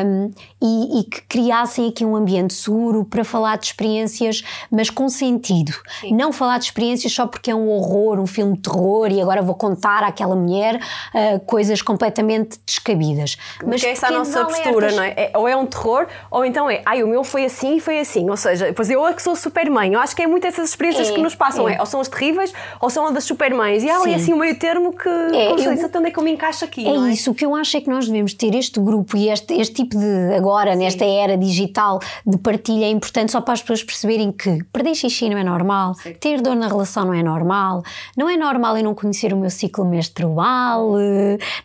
um, 0.06 0.30
e, 0.60 1.00
e, 1.00 1.04
que 1.04 1.22
criassem 1.22 1.88
aqui 1.88 2.04
um 2.04 2.14
ambiente 2.16 2.54
seguro 2.54 3.04
para 3.04 3.24
falar 3.24 3.56
de 3.56 3.66
experiências, 3.66 4.42
mas 4.70 4.90
com 4.90 5.08
sentido. 5.08 5.72
Sim. 6.00 6.14
Não 6.14 6.32
falar 6.32 6.58
de 6.58 6.66
experiências 6.66 7.12
só 7.12 7.26
porque 7.26 7.50
é 7.50 7.54
um 7.54 7.68
horror, 7.68 8.18
um 8.20 8.26
filme 8.26 8.56
de 8.56 8.62
terror 8.62 9.10
e 9.10 9.20
agora 9.20 9.42
vou 9.42 9.54
contar 9.54 10.02
àquela 10.04 10.36
mulher 10.36 10.76
uh, 10.76 11.40
coisas 11.40 11.82
completamente 11.82 12.58
descabidas. 12.64 13.36
Mas 13.64 13.82
essa 13.82 14.06
é 14.06 14.08
a 14.08 14.12
nossa 14.12 14.44
postura, 14.44 14.92
não 14.92 15.02
é? 15.02 15.14
é? 15.16 15.32
Ou 15.34 15.48
é 15.48 15.56
um 15.56 15.66
terror, 15.66 16.06
ou 16.30 16.44
então 16.44 16.68
é, 16.70 16.82
ai, 16.84 17.02
o 17.02 17.08
meu 17.08 17.24
foi 17.24 17.44
assim 17.44 17.76
e 17.76 17.80
foi 17.80 17.98
assim. 17.98 18.28
Ou 18.28 18.36
seja, 18.36 18.66
depois 18.66 18.90
eu 18.90 19.06
é 19.06 19.12
que 19.12 19.22
sou 19.22 19.34
super 19.34 19.68
mãe. 19.70 19.92
Eu 19.92 20.00
acho 20.00 20.14
que 20.14 20.22
é 20.22 20.26
muito 20.26 20.46
essas 20.46 20.70
experiências 20.70 21.10
é, 21.10 21.12
que 21.12 21.20
nos 21.20 21.34
passam. 21.34 21.68
É. 21.68 21.74
é. 21.74 21.80
ou 21.80 21.86
são 21.86 22.00
as 22.00 22.08
terríveis, 22.08 22.52
ou 22.80 22.90
são 22.90 23.06
as 23.06 23.14
das 23.14 23.24
super 23.24 23.52
mães. 23.54 23.82
E 23.82 23.90
há 23.90 23.98
ali 23.98 24.14
assim 24.14 24.32
um 24.32 24.38
meio 24.38 24.56
termo 24.58 24.92
que, 24.92 25.08
é, 25.08 25.48
como 25.48 25.60
eu, 25.60 25.72
onde 25.72 26.08
é 26.08 26.10
que 26.10 26.18
eu 26.18 26.22
me 26.22 26.32
encaixo 26.32 26.64
aqui. 26.64 26.86
É, 26.86 26.92
isso, 27.10 27.30
o 27.30 27.34
que 27.34 27.44
eu 27.44 27.51
acho 27.54 27.76
é 27.76 27.80
que 27.80 27.88
nós 27.88 28.06
devemos 28.06 28.34
ter 28.34 28.54
este 28.54 28.80
grupo 28.80 29.16
e 29.16 29.28
este, 29.28 29.54
este 29.54 29.74
tipo 29.74 29.98
de, 29.98 30.34
agora, 30.34 30.72
Sim. 30.72 30.78
nesta 30.78 31.04
era 31.04 31.36
digital, 31.36 32.00
de 32.26 32.38
partilha 32.38 32.84
é 32.84 32.90
importante 32.90 33.32
só 33.32 33.40
para 33.40 33.54
as 33.54 33.60
pessoas 33.60 33.82
perceberem 33.82 34.32
que 34.32 34.62
perder 34.72 34.94
xixi 34.94 35.28
não 35.28 35.38
é 35.38 35.44
normal, 35.44 35.94
Sim. 35.94 36.14
ter 36.14 36.40
dor 36.40 36.56
na 36.56 36.68
relação 36.68 37.04
não 37.04 37.14
é 37.14 37.22
normal, 37.22 37.82
não 38.16 38.28
é 38.28 38.36
normal 38.36 38.76
eu 38.76 38.84
não 38.84 38.94
conhecer 38.94 39.32
o 39.32 39.36
meu 39.36 39.50
ciclo 39.50 39.84
menstrual, 39.84 40.92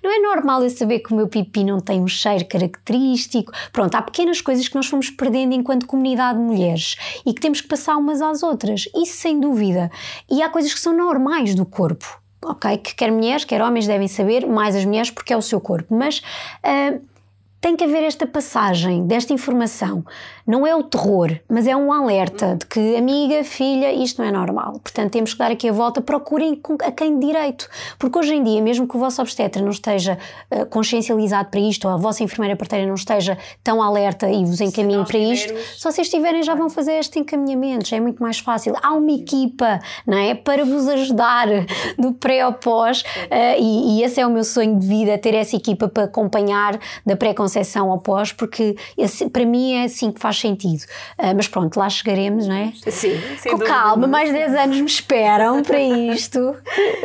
não 0.03 0.11
é 0.11 0.19
normal 0.19 0.63
eu 0.63 0.69
saber 0.69 0.99
que 0.99 1.13
o 1.13 1.15
meu 1.15 1.27
pipi 1.27 1.63
não 1.63 1.79
tem 1.79 2.01
um 2.01 2.07
cheiro 2.07 2.45
característico. 2.45 3.51
Pronto, 3.71 3.95
há 3.95 4.01
pequenas 4.01 4.41
coisas 4.41 4.67
que 4.67 4.75
nós 4.75 4.87
fomos 4.87 5.09
perdendo 5.09 5.53
enquanto 5.53 5.87
comunidade 5.87 6.37
de 6.39 6.43
mulheres 6.43 6.95
e 7.25 7.33
que 7.33 7.41
temos 7.41 7.61
que 7.61 7.67
passar 7.67 7.97
umas 7.97 8.21
às 8.21 8.43
outras, 8.43 8.85
isso 8.95 9.17
sem 9.17 9.39
dúvida. 9.39 9.89
E 10.29 10.41
há 10.41 10.49
coisas 10.49 10.73
que 10.73 10.79
são 10.79 10.95
normais 10.95 11.55
do 11.55 11.65
corpo 11.65 12.26
ok, 12.43 12.77
que 12.77 12.95
quer 12.95 13.11
mulheres, 13.11 13.45
quer 13.45 13.61
homens 13.61 13.87
devem 13.87 14.07
saber, 14.07 14.45
mais 14.45 14.75
as 14.75 14.85
mulheres 14.85 15.11
porque 15.11 15.33
é 15.33 15.37
o 15.37 15.41
seu 15.41 15.59
corpo, 15.59 15.93
mas 15.95 16.21
uh, 16.63 17.01
tem 17.67 17.75
que 17.75 17.83
haver 17.83 18.03
esta 18.03 18.25
passagem 18.25 19.05
desta 19.05 19.33
informação. 19.33 20.01
Não 20.47 20.65
é 20.65 20.73
o 20.73 20.83
terror, 20.83 21.37
mas 21.49 21.67
é 21.67 21.75
um 21.75 21.91
alerta 21.91 22.55
de 22.55 22.65
que, 22.65 22.95
amiga, 22.95 23.43
filha, 23.43 23.91
isto 23.91 24.21
não 24.21 24.29
é 24.29 24.31
normal. 24.31 24.79
Portanto, 24.81 25.11
temos 25.11 25.33
que 25.33 25.39
dar 25.39 25.51
aqui 25.51 25.67
a 25.67 25.73
volta, 25.73 25.99
procurem 25.99 26.61
a 26.81 26.91
quem 26.93 27.19
de 27.19 27.27
direito. 27.27 27.67
Porque 27.99 28.17
hoje 28.17 28.35
em 28.35 28.41
dia, 28.41 28.61
mesmo 28.61 28.87
que 28.87 28.95
o 28.95 28.99
vosso 28.99 29.21
obstetra 29.21 29.61
não 29.61 29.71
esteja 29.71 30.17
uh, 30.49 30.65
consciencializado 30.67 31.49
para 31.49 31.59
isto, 31.59 31.89
ou 31.89 31.93
a 31.93 31.97
vossa 31.97 32.23
enfermeira 32.23 32.55
parteira 32.55 32.87
não 32.87 32.95
esteja 32.95 33.37
tão 33.61 33.83
alerta 33.83 34.29
e 34.29 34.45
vos 34.45 34.61
encaminhe 34.61 35.03
para 35.03 35.19
isto, 35.19 35.53
se 35.53 35.83
vocês 35.83 36.07
tiverem 36.07 36.43
já 36.43 36.55
vão 36.55 36.69
fazer 36.69 36.93
este 36.93 37.19
encaminhamento, 37.19 37.89
já 37.89 37.97
é 37.97 37.99
muito 37.99 38.23
mais 38.23 38.39
fácil. 38.39 38.75
Há 38.81 38.93
uma 38.93 39.11
equipa, 39.11 39.81
não 40.05 40.17
é? 40.17 40.33
Para 40.33 40.63
vos 40.63 40.87
ajudar 40.87 41.47
do 41.99 42.13
pré 42.13 42.39
ao 42.39 42.53
pós, 42.53 43.01
uh, 43.01 43.59
e, 43.59 43.97
e 43.99 44.03
esse 44.03 44.21
é 44.21 44.25
o 44.25 44.29
meu 44.29 44.45
sonho 44.45 44.79
de 44.79 44.87
vida, 44.87 45.17
ter 45.17 45.33
essa 45.33 45.57
equipa 45.57 45.89
para 45.89 46.03
acompanhar 46.03 46.79
da 47.05 47.17
pré-conceição 47.17 47.56
ao 47.89 47.99
pós, 47.99 48.31
porque 48.31 48.75
esse, 48.97 49.29
para 49.29 49.45
mim 49.45 49.73
é 49.73 49.83
assim 49.85 50.11
que 50.11 50.19
faz 50.19 50.39
sentido. 50.39 50.83
Uh, 51.17 51.35
mas 51.35 51.47
pronto, 51.47 51.77
lá 51.77 51.89
chegaremos, 51.89 52.47
não 52.47 52.55
é? 52.55 52.73
Sim, 52.87 53.19
Com 53.49 53.59
calma, 53.59 54.07
mais 54.07 54.31
10 54.31 54.55
anos 54.55 54.77
me 54.79 54.85
esperam 54.85 55.63
para 55.63 55.79
isto. 55.79 56.55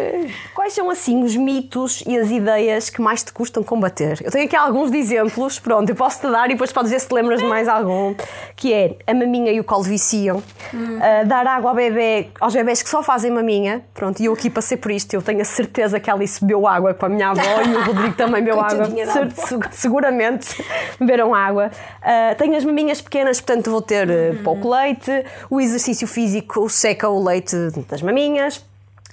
Quais 0.55 0.73
são 0.73 0.91
assim 0.91 1.23
os 1.23 1.37
mitos 1.37 2.03
e 2.07 2.17
as 2.17 2.31
ideias 2.31 2.91
que 2.91 3.01
mais 3.01 3.23
te 3.23 3.33
custam 3.33 3.63
combater? 3.63 4.19
Eu 4.23 4.31
tenho 4.31 4.45
aqui 4.45 4.57
alguns 4.57 4.91
de 4.91 4.99
exemplos, 4.99 5.59
pronto, 5.59 5.89
eu 5.89 5.97
posso 5.97 6.21
te 6.21 6.31
dar 6.31 6.47
e 6.47 6.53
depois 6.53 6.73
podes 6.73 6.91
ver 6.91 7.01
se 7.01 7.09
te 7.09 7.15
lembras 7.15 7.41
de 7.41 7.47
mais 7.47 7.69
algum, 7.69 8.15
que 8.57 8.73
é 8.73 8.97
a 9.07 9.15
maminha 9.15 9.53
e 9.53 9.61
o 9.61 9.65
colo 9.65 9.83
viciam, 9.83 10.43
hum. 10.73 10.99
uh, 10.99 11.27
dar 11.27 11.47
água 11.47 11.71
ao 11.71 11.77
bebê, 11.77 12.29
aos 12.41 12.55
bebés 12.55 12.83
que 12.83 12.89
só 12.89 13.03
fazem 13.03 13.31
maminha, 13.31 13.83
pronto, 13.95 14.21
e 14.21 14.27
eu 14.27 14.33
aqui 14.33 14.51
passei 14.51 14.77
por 14.77 14.91
isto, 14.91 15.15
eu 15.15 15.23
tenho 15.23 15.41
a 15.41 15.45
certeza 15.45 15.99
que 15.99 16.11
a 16.11 16.15
Alice 16.15 16.41
bebeu 16.41 16.67
água 16.67 16.95
com 16.95 17.07
a 17.07 17.09
minha 17.09 17.31
avó 17.31 17.63
e 17.67 17.75
o 17.75 17.85
Rodrigo 17.85 18.15
também 18.15 18.43
bebeu 18.43 18.61
água, 18.61 18.89
seguramente 19.71 20.32
beberam 20.99 21.35
água. 21.35 21.71
Uh, 22.03 22.37
tenho 22.37 22.57
as 22.57 22.65
maminhas 22.65 23.01
pequenas 23.01 23.41
portanto 23.41 23.71
vou 23.71 23.83
ter 23.83 24.09
uhum. 24.09 24.43
pouco 24.43 24.71
leite. 24.71 25.25
O 25.51 25.61
exercício 25.61 26.07
físico 26.07 26.69
seca 26.69 27.09
o 27.09 27.23
leite 27.23 27.57
das 27.89 28.03
maminhas. 28.03 28.59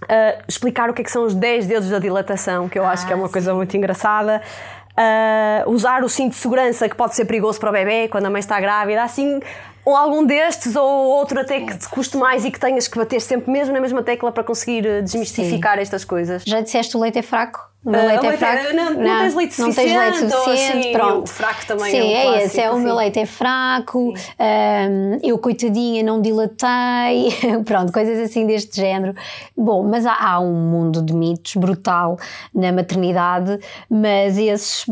Uh, 0.03 0.41
explicar 0.47 0.89
o 0.89 0.93
que, 0.93 1.01
é 1.01 1.03
que 1.03 1.11
são 1.11 1.25
os 1.25 1.35
10 1.35 1.67
dedos 1.67 1.89
da 1.89 1.99
dilatação, 1.99 2.69
que 2.69 2.79
eu 2.79 2.85
ah, 2.85 2.91
acho 2.91 3.05
que 3.05 3.11
é 3.11 3.15
uma 3.15 3.27
sim. 3.27 3.33
coisa 3.33 3.53
muito 3.53 3.75
engraçada. 3.75 4.41
Uh, 4.91 5.69
usar 5.69 6.03
o 6.03 6.09
cinto 6.09 6.31
de 6.31 6.37
segurança 6.37 6.87
que 6.89 6.95
pode 6.95 7.15
ser 7.15 7.25
perigoso 7.25 7.59
para 7.59 7.69
o 7.69 7.73
bebê 7.73 8.07
quando 8.07 8.25
a 8.25 8.29
mãe 8.29 8.39
está 8.39 8.59
grávida, 8.59 9.03
assim 9.03 9.39
ou 9.89 9.95
algum 9.95 10.25
destes, 10.25 10.75
ou 10.75 10.83
outro 10.85 11.39
até 11.39 11.61
que 11.61 11.77
te 11.77 11.89
custe 11.89 12.17
mais 12.17 12.45
e 12.45 12.51
que 12.51 12.59
tenhas 12.59 12.87
que 12.87 12.97
bater 12.97 13.19
sempre 13.19 13.51
mesmo 13.51 13.73
na 13.73 13.81
mesma 13.81 14.03
tecla 14.03 14.31
para 14.31 14.43
conseguir 14.43 14.85
eh, 14.85 15.01
desmistificar 15.01 15.75
Sim. 15.75 15.81
estas 15.81 16.05
coisas. 16.05 16.43
Já 16.45 16.61
disseste 16.61 16.95
o 16.95 16.99
leite 16.99 17.19
é 17.19 17.21
fraco? 17.21 17.69
O 17.85 17.91
meu 17.91 18.05
leite 18.05 18.25
uh, 18.25 18.29
é 18.29 18.37
fraco. 18.37 18.57
É, 18.57 18.73
não, 18.73 18.93
não, 18.93 19.01
não, 19.01 19.19
tens 19.19 19.35
leite 19.35 19.53
suficiente. 19.53 19.93
Não 19.93 20.03
tens 20.03 20.19
leite 20.19 20.35
suficiente, 20.35 20.79
assim, 20.79 20.91
pronto. 20.91 21.29
Fraco 21.29 21.65
também 21.65 21.91
Sim, 21.91 21.97
é 21.97 22.03
um 22.03 22.09
é 22.09 22.23
clássico, 22.23 22.45
esse, 22.45 22.59
é 22.59 22.71
o 22.71 22.79
meu 22.79 22.95
leite 22.95 23.19
é 23.19 23.25
fraco, 23.25 23.99
um, 24.09 25.19
eu 25.23 25.37
coitadinha 25.37 26.03
não 26.03 26.21
dilatei, 26.21 27.33
pronto, 27.63 27.93
coisas 27.93 28.19
assim 28.19 28.45
deste 28.45 28.75
género. 28.75 29.15
Bom, 29.55 29.83
mas 29.83 30.05
há, 30.05 30.13
há, 30.13 30.41
um 30.41 30.53
mundo 30.53 31.01
de 31.01 31.13
mitos 31.13 31.55
brutal 31.55 32.19
na 32.53 32.69
maternidade, 32.73 33.57
mas 33.89 34.37
esses 34.37 34.85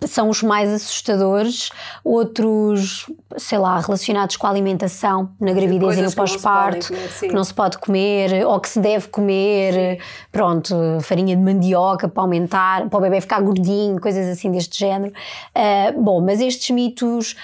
são 0.00 0.28
os 0.28 0.42
mais 0.42 0.68
assustadores, 0.70 1.70
outros, 2.02 3.06
sei 3.36 3.58
lá, 3.58 3.78
relacionados 3.78 4.33
com 4.36 4.46
a 4.46 4.50
alimentação 4.50 5.30
na 5.40 5.52
gravidez 5.52 5.98
e 5.98 6.02
no 6.02 6.12
pós-parto, 6.12 6.92
que 7.20 7.32
não 7.32 7.44
se 7.44 7.54
pode 7.54 7.78
comer, 7.78 8.46
ou 8.46 8.58
que 8.60 8.68
se 8.68 8.80
deve 8.80 9.08
comer, 9.08 9.72
sim. 9.72 9.98
pronto, 10.30 10.74
farinha 11.00 11.36
de 11.36 11.42
mandioca, 11.42 12.08
pão 12.08 12.24
aumentar, 12.24 12.88
para 12.88 12.98
o 12.98 13.00
bebê 13.00 13.20
ficar 13.20 13.40
gordinho, 13.40 14.00
coisas 14.00 14.26
assim 14.26 14.50
deste 14.50 14.78
género. 14.78 15.12
Uh, 15.54 16.00
bom, 16.00 16.20
mas 16.20 16.40
estes 16.40 16.70
mitos, 16.70 17.36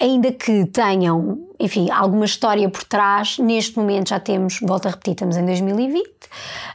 ainda 0.00 0.30
que 0.32 0.66
tenham 0.66 1.38
enfim, 1.58 1.90
alguma 1.90 2.24
história 2.24 2.68
por 2.68 2.84
trás. 2.84 3.38
Neste 3.38 3.78
momento 3.78 4.10
já 4.10 4.20
temos, 4.20 4.58
volto 4.60 4.86
a 4.86 4.90
repetir, 4.90 5.12
estamos 5.12 5.36
em 5.36 5.44
2020 5.44 6.04
uh, 6.04 6.10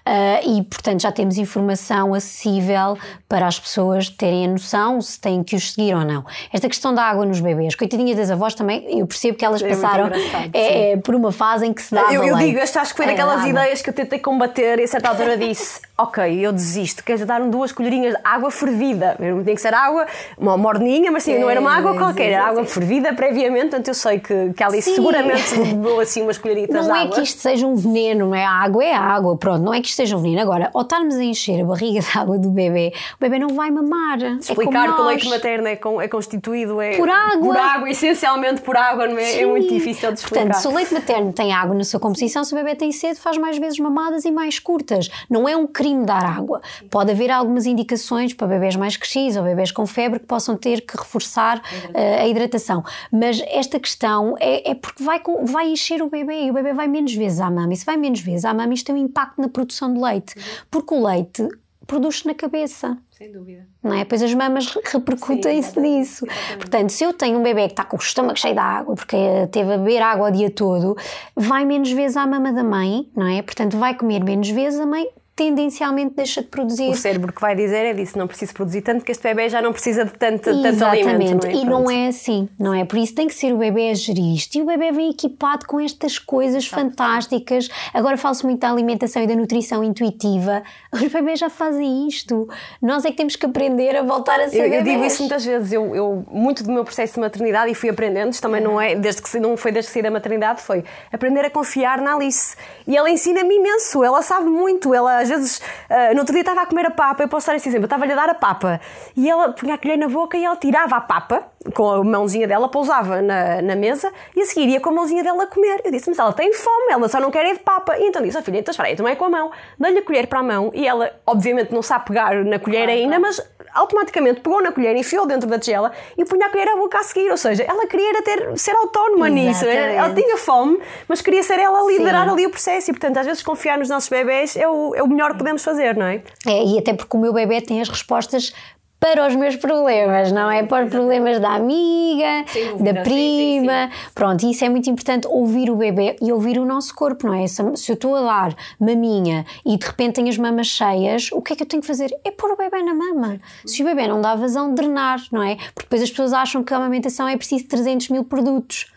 eh, 0.06 0.42
e, 0.46 0.64
portanto, 0.64 1.02
já 1.02 1.12
temos 1.12 1.38
informação 1.38 2.14
acessível 2.14 2.98
para 3.28 3.46
as 3.46 3.60
pessoas 3.60 4.10
terem 4.10 4.46
a 4.46 4.48
noção 4.48 5.02
se 5.02 5.20
têm 5.20 5.44
que 5.44 5.56
os 5.56 5.74
seguir 5.74 5.94
ou 5.94 6.06
não. 6.06 6.26
Esta 6.52 6.68
questão 6.68 6.94
da 6.94 7.04
água 7.04 7.26
nos 7.26 7.40
bebês, 7.40 7.76
coitadinhas 7.76 8.18
das 8.18 8.32
avós 8.32 8.56
também, 8.56 9.00
eu 9.00 9.06
percebo 9.06 9.38
que 9.38 9.46
elas 9.46 9.62
é 9.62 9.70
passaram 9.70 10.10
é, 10.54 10.92
é, 10.92 10.98
por 10.98 11.14
uma 11.14 11.32
fase 11.32 11.66
em 11.66 11.74
que 11.74 11.82
se 11.82 11.94
dava 11.94 12.14
Eu, 12.14 12.24
eu 12.24 12.38
digo, 12.38 12.60
esta 12.60 12.82
acho 12.82 12.92
que 12.92 12.98
foi 12.98 13.06
é 13.06 13.10
daquelas 13.10 13.46
ideias 13.46 13.82
que 13.82 13.90
eu 13.90 13.94
tentei 13.94 14.20
combater 14.20 14.80
e 14.80 14.84
a 14.84 14.88
certa 14.88 15.10
altura 15.10 15.38
disse: 15.38 15.82
Ok, 15.98 16.24
eu 16.40 16.54
desisto, 16.54 17.04
queres 17.04 17.26
dar 17.26 17.42
duas 17.42 17.72
colherinhas 17.72 18.16
de 18.16 18.22
água 18.24 18.50
fervida? 18.50 19.18
Tem 19.44 19.56
que 19.56 19.62
ser 19.62 19.74
água, 19.74 20.08
uma 20.38 20.58
morninha, 20.58 21.12
mas 21.12 21.24
sim, 21.24 21.38
não 21.38 21.50
era 21.50 21.60
uma 21.60 21.76
água 21.76 21.98
qualquer, 21.98 22.32
era 22.32 22.46
água 22.46 22.66
fervida 22.66 23.14
previamente, 23.14 23.70
portanto 23.70 23.90
eu 23.90 23.94
sei 23.94 24.20
que, 24.20 24.54
que 24.54 24.64
ali 24.70 24.82
Sim. 24.82 24.96
seguramente 24.96 25.56
bebeu 25.56 26.00
assim 26.00 26.22
umas 26.22 26.38
colheritas 26.38 26.88
Não 26.88 26.96
é 26.96 27.08
que 27.08 27.22
isto 27.22 27.40
seja 27.42 27.68
um 27.68 27.76
veneno, 27.76 28.28
não 28.28 28.36
é? 28.36 28.46
A 28.46 28.52
água 28.52 28.84
é 28.84 28.94
água, 28.94 29.38
pronto, 29.38 29.64
não 29.64 29.74
é 29.74 29.82
que 29.82 29.88
isto 29.88 29.98
seja 29.98 30.16
um 30.16 30.22
veneno. 30.22 30.42
Agora, 30.42 30.70
ao 30.74 30.82
estarmos 30.82 31.16
a 31.16 31.24
encher 31.24 31.62
a 31.62 31.66
barriga 31.66 32.00
de 32.02 32.18
água 32.18 32.38
do 32.38 32.50
bebê, 32.50 32.94
o 33.16 33.20
bebê 33.20 33.40
não 33.40 33.50
vai 33.50 33.70
mamar. 33.72 34.22
É 34.22 34.34
Explicar 34.36 34.90
é 34.90 34.94
que 34.94 35.02
o 35.02 35.06
leite 35.06 35.30
materno 35.30 35.68
é, 35.68 35.76
com, 35.76 36.02
é 36.02 36.08
constituído 36.08 36.82
é 36.82 36.98
por 36.98 37.10
água. 37.10 37.40
Por 37.40 37.58
água, 37.58 37.90
essencialmente 37.90 38.62
por 38.62 38.78
água, 38.78 39.08
não 39.08 39.18
é? 39.18 39.42
É 39.42 39.46
muito 39.46 39.74
difícil 39.74 40.12
de 40.12 40.20
explicar. 40.20 40.46
Portanto, 40.46 40.62
se 40.62 40.68
o 40.68 40.74
leite 40.74 40.94
materno 40.94 41.34
tem 41.34 41.52
água 41.52 41.76
na 41.76 41.84
sua 41.84 42.00
composição, 42.00 42.44
se 42.44 42.54
o 42.54 42.58
bebê 42.58 42.76
tem 42.76 42.92
sede, 42.92 43.20
faz 43.20 43.38
mais 43.38 43.58
vezes 43.58 43.80
mamadas 43.80 44.26
e 44.26 44.32
mais 44.32 44.60
curtas. 44.60 45.10
Não 45.30 45.48
é 45.48 45.56
um 45.56 45.68
crime 45.68 46.06
dar 46.06 46.26
água. 46.26 46.62
Pode 46.90 47.12
haver 47.12 47.32
algumas 47.32 47.66
indicações 47.66 48.34
para 48.34 48.48
bebés 48.48 48.76
mais 48.76 48.98
crescidos 48.98 49.38
ou 49.38 49.44
bebés 49.44 49.72
com 49.72 49.86
febre 49.86 50.20
que 50.20 50.26
possam 50.26 50.56
ter 50.56 50.82
que 50.82 50.98
reforçar 50.98 51.58
uh, 51.58 52.22
a 52.22 52.28
hidratação. 52.28 52.84
Mas 53.12 53.42
esta 53.48 53.80
questão 53.80 54.36
é, 54.40 54.59
é 54.66 54.76
porque 54.76 55.04
vai, 55.04 55.22
vai 55.44 55.70
encher 55.70 56.02
o 56.02 56.10
bebê 56.10 56.46
e 56.46 56.52
o 56.52 56.54
bebê 56.54 56.74
vai 56.74 56.88
menos 56.88 57.14
vezes 57.14 57.40
à 57.40 57.50
mama. 57.50 57.74
E 57.74 57.78
se 57.78 57.86
vai 57.86 57.98
menos 57.98 58.20
vezes 58.20 58.46
à 58.46 58.54
mama, 58.54 58.74
isto 58.74 58.88
tem 58.88 58.96
um 58.96 59.00
impacto 59.00 59.42
na 59.42 59.50
produção 59.50 59.94
de 59.94 60.00
leite. 60.00 60.38
Uhum. 60.38 60.44
Porque 60.70 60.94
o 60.94 61.06
leite 61.06 61.48
produz-se 61.90 62.28
na 62.28 62.36
cabeça. 62.36 62.98
Sem 63.12 63.32
dúvida. 63.32 63.68
Não 63.84 63.94
é? 63.94 64.06
Pois 64.06 64.22
as 64.22 64.34
mamas 64.34 64.68
repercutem-se 64.68 65.80
nisso. 65.80 66.26
Exatamente. 66.26 66.58
Portanto, 66.58 66.90
se 66.92 67.04
eu 67.04 67.12
tenho 67.12 67.40
um 67.40 67.44
bebê 67.44 67.66
que 67.66 67.74
está 67.74 67.84
com 67.84 67.98
o 67.98 68.00
estômago 68.00 68.38
cheio 68.38 68.54
de 68.54 68.60
água, 68.60 68.96
porque 68.96 69.18
teve 69.52 69.74
a 69.74 69.78
beber 69.78 70.02
água 70.02 70.30
o 70.30 70.32
dia 70.32 70.52
todo, 70.52 70.96
vai 71.36 71.66
menos 71.66 71.92
vezes 71.92 72.16
à 72.16 72.28
mama 72.28 72.54
da 72.54 72.64
mãe, 72.64 73.10
não 73.16 73.28
é? 73.28 73.42
Portanto, 73.42 73.78
vai 73.78 73.96
comer 73.96 74.24
menos 74.24 74.50
vezes, 74.50 74.80
a 74.80 74.86
mãe 74.86 75.10
tendencialmente 75.40 76.16
deixa 76.16 76.42
de 76.42 76.50
produzir. 76.50 76.90
O 76.90 76.96
cérebro 76.96 77.32
que 77.32 77.40
vai 77.40 77.56
dizer 77.56 77.86
é 77.86 77.94
disso, 77.94 78.18
não 78.18 78.28
preciso 78.28 78.54
produzir 78.54 78.82
tanto, 78.82 79.06
que 79.06 79.12
este 79.14 79.24
bebê 79.24 79.48
já 79.48 79.62
não 79.62 79.72
precisa 79.72 80.04
de 80.04 80.12
tanto, 80.12 80.44
tanto 80.44 80.84
alimento. 80.84 81.48
Não 81.48 81.50
é? 81.50 81.54
E 81.54 81.66
não 81.66 81.90
é 81.90 82.08
assim, 82.10 82.50
não 82.60 82.74
é? 82.74 82.84
Por 82.84 82.98
isso 82.98 83.16
tem 83.16 83.26
que 83.26 83.34
ser 83.34 83.54
o 83.54 83.58
bebê 83.58 83.90
a 83.90 83.94
gerir 83.94 84.36
isto. 84.36 84.58
E 84.58 84.62
o 84.62 84.66
bebê 84.66 84.92
vem 84.92 85.12
equipado 85.12 85.66
com 85.66 85.80
estas 85.80 86.20
coisas 86.20 86.68
fantásticas. 86.68 87.70
Agora 87.94 88.18
fala-se 88.18 88.44
muito 88.44 88.60
da 88.60 88.70
alimentação 88.70 89.24
e 89.24 89.28
da 89.28 89.34
nutrição 89.34 89.82
intuitiva. 89.82 90.62
Os 90.92 91.08
bebês 91.08 91.40
já 91.40 91.50
fazem 91.50 92.06
isto. 92.06 92.50
Nós 92.82 93.06
é 93.06 93.12
que 93.12 93.16
temos 93.16 93.38
que 93.38 93.46
aprender 93.46 93.96
a 93.96 94.04
voltar 94.04 94.42
a 94.42 94.50
ser 94.50 94.58
eu, 94.58 94.64
bebês. 94.64 94.86
Eu 94.86 94.92
digo 94.92 95.06
isso 95.06 95.22
muitas 95.22 95.46
vezes. 95.46 95.72
Eu, 95.72 95.96
eu, 95.96 96.26
muito 96.30 96.66
do 96.66 96.72
meu 96.72 96.84
processo 96.84 97.14
de 97.14 97.22
maternidade, 97.22 97.72
e 97.72 97.76
fui 97.76 97.90
aprendendo, 97.90 98.34
isto 98.34 98.42
também 98.42 98.62
não 98.62 98.82
é, 98.82 98.94
desde 98.94 99.22
que 99.22 99.40
não 99.40 99.56
foi 99.56 99.72
desde 99.72 99.88
que 99.88 99.94
saí 99.94 100.04
da 100.04 100.12
maternidade, 100.12 100.62
foi 100.62 100.84
aprender 101.14 101.46
a 101.46 101.50
confiar 101.50 102.02
na 102.02 102.16
Alice. 102.16 102.58
E 102.86 102.98
ela 102.98 103.10
ensina-me 103.10 103.56
imenso, 103.56 104.04
ela 104.04 104.22
sabe 104.22 104.50
muito, 104.50 104.94
ela 104.94 105.29
às 105.32 105.38
vezes 105.38 105.58
uh, 105.58 106.14
no 106.14 106.20
outro 106.20 106.34
dia 106.34 106.42
estava 106.42 106.62
a 106.62 106.66
comer 106.66 106.88
a 106.88 106.92
papa, 106.92 107.24
eu 107.24 107.28
posso 107.28 107.48
dar 107.48 107.56
esse 107.56 107.70
exemplo, 107.70 107.86
estava-lhe 107.86 108.14
a 108.14 108.16
dar 108.16 108.30
a 108.30 108.34
papa 108.34 108.80
e 109.16 109.30
ela 109.30 109.54
punha 109.54 109.76
a 109.76 109.78
colher 109.78 109.98
na 109.98 110.08
boca 110.08 110.38
e 110.38 110.44
ela 110.44 110.56
tirava 110.56 110.96
a 110.96 111.02
papa 111.02 111.44
com 111.74 111.90
a 111.90 112.04
mãozinha 112.04 112.48
dela, 112.48 112.70
pousava 112.70 113.22
na, 113.22 113.62
na 113.62 113.76
mesa 113.76 114.12
e 114.36 114.42
a 114.42 114.46
seguir 114.46 114.70
ia 114.70 114.80
com 114.80 114.90
a 114.90 114.94
mãozinha 114.94 115.24
dela 115.24 115.44
a 115.44 115.48
comer. 115.48 115.82
Eu 115.84 115.92
disse, 115.92 116.10
mas 116.10 116.18
ela 116.18 116.34
tem 116.34 116.54
fome, 116.54 116.92
ela 116.92 117.08
só 117.08 117.20
não 117.20 117.30
quer 117.32 117.46
é 117.46 117.54
de 117.54 117.60
papa. 117.60 117.98
E 117.98 118.08
então 118.08 118.22
disse, 118.22 118.38
oh, 118.38 118.42
filha, 118.42 118.60
então 118.60 118.72
espera 118.72 118.90
aí, 118.90 118.96
também 118.96 119.14
é 119.14 119.16
com 119.16 119.26
a 119.26 119.30
mão. 119.30 119.52
Dá-lhe 119.78 120.00
a 120.00 120.02
colher 120.02 120.28
para 120.28 120.40
a 120.40 120.44
mão 120.44 120.72
e 120.74 120.88
ela, 120.88 121.12
obviamente, 121.26 121.74
não 121.74 121.82
sabe 121.82 122.06
pegar 122.06 122.34
na 122.46 122.60
colher 122.60 122.88
ainda, 122.88 123.20
mas 123.20 123.42
automaticamente 123.74 124.42
pegou 124.42 124.62
na 124.62 124.72
colher, 124.72 124.96
enfiou 124.96 125.26
dentro 125.26 125.50
da 125.50 125.60
tigela 125.60 125.92
e 126.18 126.26
punha 126.26 126.48
a 126.48 126.50
colher 126.50 126.68
à 126.68 126.76
boca 126.76 127.00
a 127.00 127.04
seguir. 127.04 127.30
Ou 127.30 127.38
seja, 127.38 127.64
ela 127.64 127.88
queria 127.88 128.22
ter, 128.22 128.58
ser 128.58 128.76
autónoma 128.76 129.30
nisso. 129.30 129.66
Ela 129.66 130.14
tinha 130.14 130.38
fome, 130.38 130.80
mas 131.08 131.22
queria 131.22 131.44
ser 131.44 131.60
ela 131.60 131.80
a 131.80 131.88
liderar 131.88 132.26
Sim. 132.26 132.34
ali 132.34 132.46
o 132.46 132.50
processo. 132.50 132.92
E, 132.92 132.94
portanto, 132.94 133.18
às 133.18 133.26
vezes 133.26 133.44
confiar 133.44 133.78
nos 133.78 133.90
nossos 133.90 134.10
bebés 134.10 134.56
é 134.56 134.68
o, 134.68 134.96
é 134.96 135.04
o 135.04 135.08
melhor 135.08 135.32
que 135.32 135.38
podemos 135.38 135.64
fazer, 135.64 135.96
não 135.96 136.06
é? 136.06 136.22
É, 136.46 136.64
e 136.64 136.78
até 136.78 136.94
porque 136.94 137.16
o 137.16 137.20
meu 137.20 137.34
bebê 137.34 137.62
tem 137.62 137.82
as 137.82 137.90
respostas 137.90 138.54
para 139.00 139.26
os 139.26 139.36
meus 139.36 139.56
problemas, 139.56 140.32
não 140.32 140.52
é? 140.52 140.64
Para 140.64 140.86
os 140.86 140.92
problemas 140.92 141.40
da 141.40 141.54
amiga, 141.54 142.44
da 142.80 143.02
prima. 143.02 143.88
Sim, 143.88 143.92
sim. 143.92 144.12
Pronto, 144.14 144.46
isso 144.46 144.66
é 144.66 144.70
muito 144.70 144.90
importante 144.90 145.26
ouvir 145.28 145.70
o 145.70 145.76
bebê 145.76 146.18
e 146.22 146.32
ouvir 146.32 146.60
o 146.60 146.66
nosso 146.66 146.94
corpo, 146.94 147.28
não 147.28 147.34
é? 147.34 147.48
Se, 147.48 147.64
se 147.78 147.92
eu 147.92 147.94
estou 147.94 148.14
a 148.16 148.22
dar 148.22 148.56
maminha 148.80 149.46
e 149.66 149.78
de 149.78 149.86
repente 149.86 150.16
tenho 150.16 150.28
as 150.28 150.38
mamas 150.38 150.68
cheias, 150.68 151.30
o 151.32 151.42
que 151.42 151.54
é 151.54 151.56
que 151.56 151.64
eu 151.64 151.68
tenho 151.68 151.82
que 151.82 151.88
fazer? 151.88 152.14
É 152.26 152.32
pôr 152.32 152.52
o 152.52 152.58
bebê 152.58 152.84
na 152.84 152.94
mama. 152.94 153.40
Se 153.66 153.82
o 153.82 153.86
bebê 153.86 154.08
não 154.08 154.20
dá 154.20 154.36
vazão, 154.36 154.74
drenar, 154.74 155.20
não 155.32 155.42
é? 155.42 155.56
Porque 155.56 155.84
depois 155.84 156.02
as 156.02 156.10
pessoas 156.10 156.34
acham 156.34 156.64
que 156.64 156.74
a 156.74 156.78
amamentação 156.78 157.28
é 157.28 157.38
preciso 157.38 157.68
300 157.68 158.10
mil 158.10 158.26
produtos. 158.26 158.92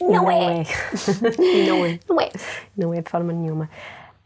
Não, 0.00 0.08
não 0.08 0.30
é. 0.30 0.62
é. 0.62 0.64
não 1.68 1.84
é. 1.84 1.98
Não 2.08 2.20
é. 2.20 2.30
Não 2.76 2.94
é 2.94 3.02
de 3.02 3.10
forma 3.10 3.32
nenhuma. 3.32 3.68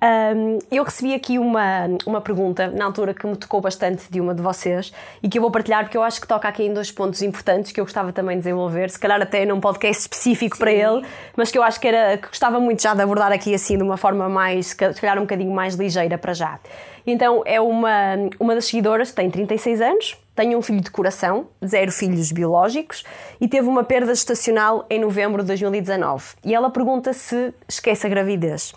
Um, 0.07 0.59
eu 0.71 0.85
recebi 0.85 1.15
aqui 1.15 1.37
uma, 1.37 1.89
uma 2.07 2.21
pergunta 2.21 2.69
na 2.69 2.85
altura 2.85 3.13
que 3.13 3.27
me 3.27 3.35
tocou 3.35 3.61
bastante 3.61 4.05
de 4.09 4.21
uma 4.21 4.33
de 4.33 4.41
vocês 4.41 4.93
e 5.21 5.29
que 5.29 5.37
eu 5.37 5.43
vou 5.43 5.51
partilhar 5.51 5.83
porque 5.83 5.97
eu 5.97 6.03
acho 6.03 6.21
que 6.21 6.29
toca 6.29 6.47
aqui 6.47 6.63
em 6.63 6.73
dois 6.73 6.93
pontos 6.93 7.23
importantes 7.23 7.73
que 7.73 7.81
eu 7.81 7.85
gostava 7.85 8.13
também 8.13 8.37
de 8.37 8.45
desenvolver, 8.45 8.89
se 8.89 9.01
calhar 9.01 9.21
até 9.21 9.45
num 9.45 9.59
podcast 9.59 10.03
específico 10.03 10.57
Sim. 10.57 10.61
para 10.61 10.71
ele, 10.71 11.03
mas 11.37 11.51
que 11.51 11.59
eu 11.59 11.63
acho 11.63 11.81
que, 11.81 11.89
era, 11.89 12.19
que 12.19 12.29
gostava 12.29 12.61
muito 12.61 12.81
já 12.81 12.95
de 12.95 13.03
abordar 13.03 13.33
aqui 13.33 13.53
assim 13.53 13.77
de 13.77 13.83
uma 13.83 13.97
forma 13.97 14.29
mais, 14.29 14.67
se 14.69 14.77
calhar 14.77 15.19
um 15.19 15.23
bocadinho 15.23 15.53
mais 15.53 15.75
ligeira 15.75 16.17
para 16.17 16.33
já. 16.33 16.61
Então 17.05 17.43
é 17.45 17.61
uma, 17.61 17.91
uma 18.39 18.55
das 18.55 18.67
seguidoras, 18.67 19.11
tem 19.11 19.29
36 19.29 19.81
anos, 19.81 20.17
tem 20.37 20.55
um 20.55 20.61
filho 20.61 20.83
de 20.83 20.91
coração, 20.91 21.49
zero 21.65 21.91
filhos 21.91 22.31
biológicos 22.31 23.03
e 23.41 23.49
teve 23.49 23.67
uma 23.67 23.83
perda 23.83 24.15
gestacional 24.15 24.85
em 24.91 25.01
novembro 25.01 25.43
de 25.43 25.49
2019. 25.49 26.35
E 26.45 26.55
ela 26.55 26.71
pergunta 26.71 27.15
se 27.15 27.55
esquece 27.67 28.07
a 28.07 28.11
gravidez. 28.11 28.75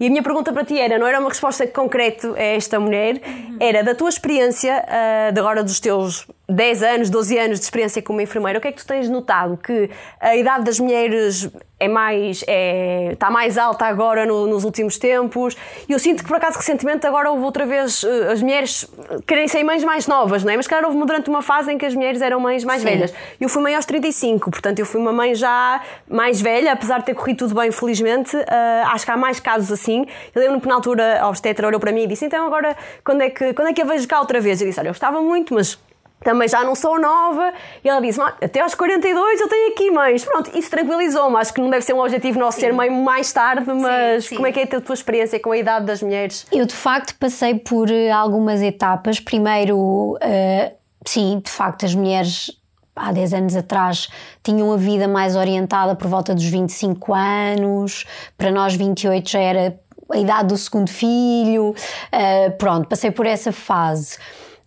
E 0.00 0.06
a 0.06 0.10
minha 0.10 0.22
pergunta 0.22 0.52
para 0.52 0.64
ti 0.64 0.78
era, 0.80 0.98
não 0.98 1.06
era 1.06 1.20
uma 1.20 1.28
resposta 1.28 1.64
concreta 1.66 2.32
a 2.34 2.42
esta 2.42 2.80
mulher, 2.80 3.20
era 3.60 3.84
da 3.84 3.94
tua 3.94 4.08
experiência, 4.08 4.84
uh, 4.84 5.32
de 5.32 5.38
agora 5.38 5.62
dos 5.62 5.78
teus 5.78 6.26
10 6.48 6.82
anos, 6.82 7.10
12 7.10 7.38
anos 7.38 7.58
de 7.60 7.64
experiência 7.64 8.02
como 8.02 8.20
enfermeira, 8.20 8.58
o 8.58 8.62
que 8.62 8.68
é 8.68 8.72
que 8.72 8.78
tu 8.78 8.86
tens 8.86 9.08
notado? 9.08 9.56
Que 9.56 9.90
a 10.20 10.34
idade 10.34 10.64
das 10.64 10.80
mulheres 10.80 11.48
é 11.78 11.88
mais, 11.88 12.44
é, 12.46 13.10
está 13.12 13.30
mais 13.30 13.58
alta 13.58 13.86
agora 13.86 14.26
no, 14.26 14.46
nos 14.46 14.64
últimos 14.64 14.98
tempos. 14.98 15.56
E 15.88 15.92
eu 15.92 15.98
sinto 15.98 16.22
que, 16.22 16.28
por 16.28 16.36
acaso, 16.36 16.56
recentemente, 16.56 17.06
agora 17.06 17.30
houve 17.30 17.44
outra 17.44 17.64
vez 17.64 18.02
uh, 18.02 18.30
as 18.32 18.42
mulheres 18.42 18.88
querem 19.26 19.48
ser 19.48 19.62
mães 19.64 19.82
mais 19.82 20.06
novas, 20.06 20.44
não 20.44 20.52
é? 20.52 20.56
Mas, 20.56 20.66
claro, 20.66 20.86
houve 20.86 20.98
durante 21.04 21.28
uma 21.28 21.42
fase 21.42 21.72
em 21.72 21.78
que 21.78 21.86
as 21.86 21.94
mulheres 21.94 22.20
eram 22.22 22.40
mães 22.40 22.64
mais 22.64 22.82
Sim. 22.82 22.88
velhas. 22.88 23.14
Eu 23.40 23.48
fui 23.48 23.62
mãe 23.62 23.74
aos 23.74 23.84
35, 23.84 24.50
portanto, 24.50 24.78
eu 24.78 24.86
fui 24.86 25.00
uma 25.00 25.12
mãe 25.12 25.34
já 25.34 25.80
mais 26.08 26.40
velha, 26.40 26.72
apesar 26.72 26.98
de 26.98 27.06
ter 27.06 27.14
corrido 27.14 27.38
tudo 27.38 27.54
bem, 27.54 27.70
felizmente. 27.70 28.36
Uh, 28.36 28.44
acho 28.92 29.04
que 29.04 29.10
há 29.10 29.16
mais 29.16 29.40
casos 29.40 29.70
assim. 29.72 30.06
Eu 30.34 30.40
lembro-me 30.40 30.60
que, 30.60 30.68
na 30.68 30.74
altura, 30.74 31.20
a 31.20 31.28
obstetra 31.28 31.66
olhou 31.66 31.80
para 31.80 31.92
mim 31.92 32.02
e 32.02 32.06
disse: 32.06 32.24
Então, 32.24 32.46
agora, 32.46 32.76
quando 33.04 33.22
é 33.22 33.30
que, 33.30 33.52
quando 33.54 33.68
é 33.68 33.72
que 33.72 33.82
eu 33.82 33.86
vejo 33.86 34.06
cá 34.06 34.20
outra 34.20 34.40
vez? 34.40 34.60
Eu 34.60 34.66
disse: 34.66 34.80
Olha, 34.80 34.88
eu 34.88 34.92
gostava 34.92 35.20
muito, 35.20 35.54
mas 35.54 35.78
também 36.22 36.48
já 36.48 36.64
não 36.64 36.74
sou 36.74 36.98
nova. 36.98 37.52
E 37.84 37.88
ela 37.88 38.00
disse: 38.00 38.20
até 38.20 38.60
aos 38.60 38.74
42 38.74 39.40
eu 39.40 39.48
tenho 39.48 39.72
aqui 39.72 39.90
mães. 39.90 40.24
Pronto, 40.24 40.56
isso 40.56 40.70
tranquilizou-me. 40.70 41.36
Acho 41.36 41.52
que 41.52 41.60
não 41.60 41.70
deve 41.70 41.84
ser 41.84 41.92
um 41.92 42.00
objetivo 42.00 42.38
nosso 42.38 42.56
sim. 42.56 42.66
ser 42.66 42.72
mãe 42.72 42.90
mais 42.90 43.32
tarde, 43.32 43.72
mas 43.72 44.24
sim, 44.24 44.28
sim. 44.30 44.34
como 44.36 44.46
é 44.46 44.52
que 44.52 44.60
é 44.60 44.76
a 44.76 44.80
tua 44.80 44.94
experiência 44.94 45.38
com 45.38 45.52
a 45.52 45.58
idade 45.58 45.84
das 45.84 46.02
mulheres? 46.02 46.46
Eu, 46.50 46.64
de 46.64 46.74
facto, 46.74 47.14
passei 47.18 47.54
por 47.54 47.90
eh, 47.90 48.10
algumas 48.10 48.62
etapas. 48.62 49.20
Primeiro, 49.20 49.76
uh, 49.76 50.81
sim, 51.04 51.40
de 51.44 51.50
facto, 51.50 51.84
as 51.84 51.94
mulheres 51.94 52.50
há 52.94 53.12
10 53.12 53.34
anos 53.34 53.56
atrás 53.56 54.08
tinham 54.42 54.70
a 54.72 54.76
vida 54.76 55.08
mais 55.08 55.34
orientada 55.34 55.94
por 55.94 56.08
volta 56.08 56.34
dos 56.34 56.44
25 56.44 57.14
anos, 57.14 58.04
para 58.36 58.50
nós 58.50 58.74
28 58.74 59.30
já 59.30 59.40
era 59.40 59.80
a 60.10 60.18
idade 60.18 60.48
do 60.48 60.56
segundo 60.56 60.90
filho, 60.90 61.70
uh, 61.70 62.50
pronto, 62.58 62.86
passei 62.88 63.10
por 63.10 63.26
essa 63.26 63.50
fase. 63.50 64.16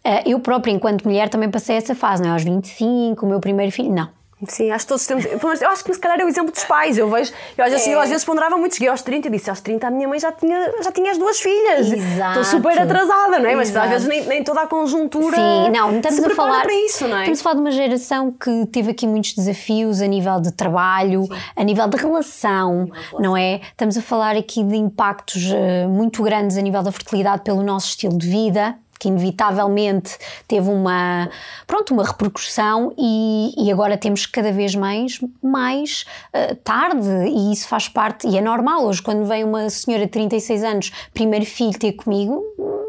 Uh, 0.03 0.29
eu 0.29 0.39
própria, 0.39 0.71
enquanto 0.71 1.03
mulher, 1.03 1.29
também 1.29 1.49
passei 1.49 1.75
essa 1.75 1.93
fase, 1.93 2.23
não 2.23 2.29
é? 2.29 2.33
Aos 2.33 2.43
25, 2.43 3.25
o 3.25 3.29
meu 3.29 3.39
primeiro 3.39 3.71
filho, 3.71 3.93
não 3.93 4.09
Sim, 4.49 4.69
acho 4.69 4.85
que 4.85 4.89
todos 4.89 5.07
temos. 5.07 5.25
Eu 5.25 5.69
acho 5.69 5.83
que 5.83 5.93
se 5.93 5.99
calhar 5.99 6.19
é 6.19 6.25
o 6.25 6.27
exemplo 6.27 6.51
dos 6.51 6.65
pais. 6.65 6.97
Eu 6.97 7.09
vejo, 7.09 7.31
eu 7.57 7.63
às 7.63 7.71
vezes, 7.71 7.87
é. 7.87 7.93
eu, 7.93 7.99
às 8.01 8.09
vezes 8.09 8.25
ponderava 8.25 8.57
muito, 8.57 8.75
cheguei 8.75 8.89
aos 8.89 9.01
30 9.01 9.29
e 9.29 9.31
disse 9.31 9.49
aos 9.49 9.61
30 9.61 9.87
a 9.87 9.89
minha 9.89 10.09
mãe 10.09 10.19
já 10.19 10.31
tinha, 10.31 10.73
já 10.83 10.91
tinha 10.91 11.11
as 11.11 11.17
duas 11.17 11.39
filhas. 11.39 11.89
Exato. 11.89 12.41
Estou 12.41 12.43
super 12.43 12.77
atrasada, 12.77 13.39
não 13.39 13.49
é? 13.49 13.55
Mas 13.55 13.73
às 13.73 13.89
vezes 13.89 14.07
nem, 14.07 14.25
nem, 14.25 14.43
toda 14.43 14.61
a 14.61 14.67
conjuntura. 14.67 15.37
Sim, 15.37 15.69
não, 15.71 15.97
estamos 15.97 16.23
a 16.23 16.29
falar 16.31 16.63
para 16.63 16.73
isso, 16.73 17.07
não 17.07 17.17
é? 17.17 17.21
Estamos 17.21 17.39
a 17.39 17.43
falar 17.43 17.55
de 17.55 17.61
uma 17.61 17.71
geração 17.71 18.31
que 18.31 18.65
teve 18.67 18.91
aqui 18.91 19.07
muitos 19.07 19.33
desafios 19.33 20.01
a 20.01 20.07
nível 20.07 20.41
de 20.41 20.51
trabalho, 20.51 21.23
Sim. 21.23 21.39
a 21.55 21.63
nível 21.63 21.87
de 21.87 21.97
relação, 21.97 22.89
não 23.17 23.37
é? 23.37 23.61
Estamos 23.71 23.97
a 23.97 24.01
falar 24.01 24.35
aqui 24.35 24.63
de 24.63 24.75
impactos 24.75 25.45
uh, 25.45 25.87
muito 25.87 26.21
grandes 26.21 26.57
a 26.57 26.61
nível 26.61 26.83
da 26.83 26.91
fertilidade 26.91 27.41
pelo 27.41 27.63
nosso 27.63 27.87
estilo 27.87 28.17
de 28.17 28.27
vida 28.27 28.75
que 28.99 29.07
inevitavelmente 29.07 30.17
teve 30.47 30.69
uma, 30.69 31.29
pronto, 31.67 31.93
uma 31.93 32.03
repercussão 32.03 32.93
e, 32.97 33.53
e 33.57 33.71
agora 33.71 33.97
temos 33.97 34.25
cada 34.25 34.51
vez 34.51 34.75
mais, 34.75 35.19
mais 35.41 36.05
uh, 36.33 36.55
tarde 36.57 37.09
e 37.27 37.51
isso 37.51 37.67
faz 37.67 37.87
parte, 37.87 38.27
e 38.27 38.37
é 38.37 38.41
normal. 38.41 38.85
Hoje 38.85 39.01
quando 39.01 39.25
vem 39.25 39.43
uma 39.43 39.69
senhora 39.69 40.05
de 40.05 40.11
36 40.11 40.63
anos, 40.63 40.91
primeiro 41.13 41.45
filho 41.45 41.77
ter 41.77 41.93
comigo, 41.93 42.43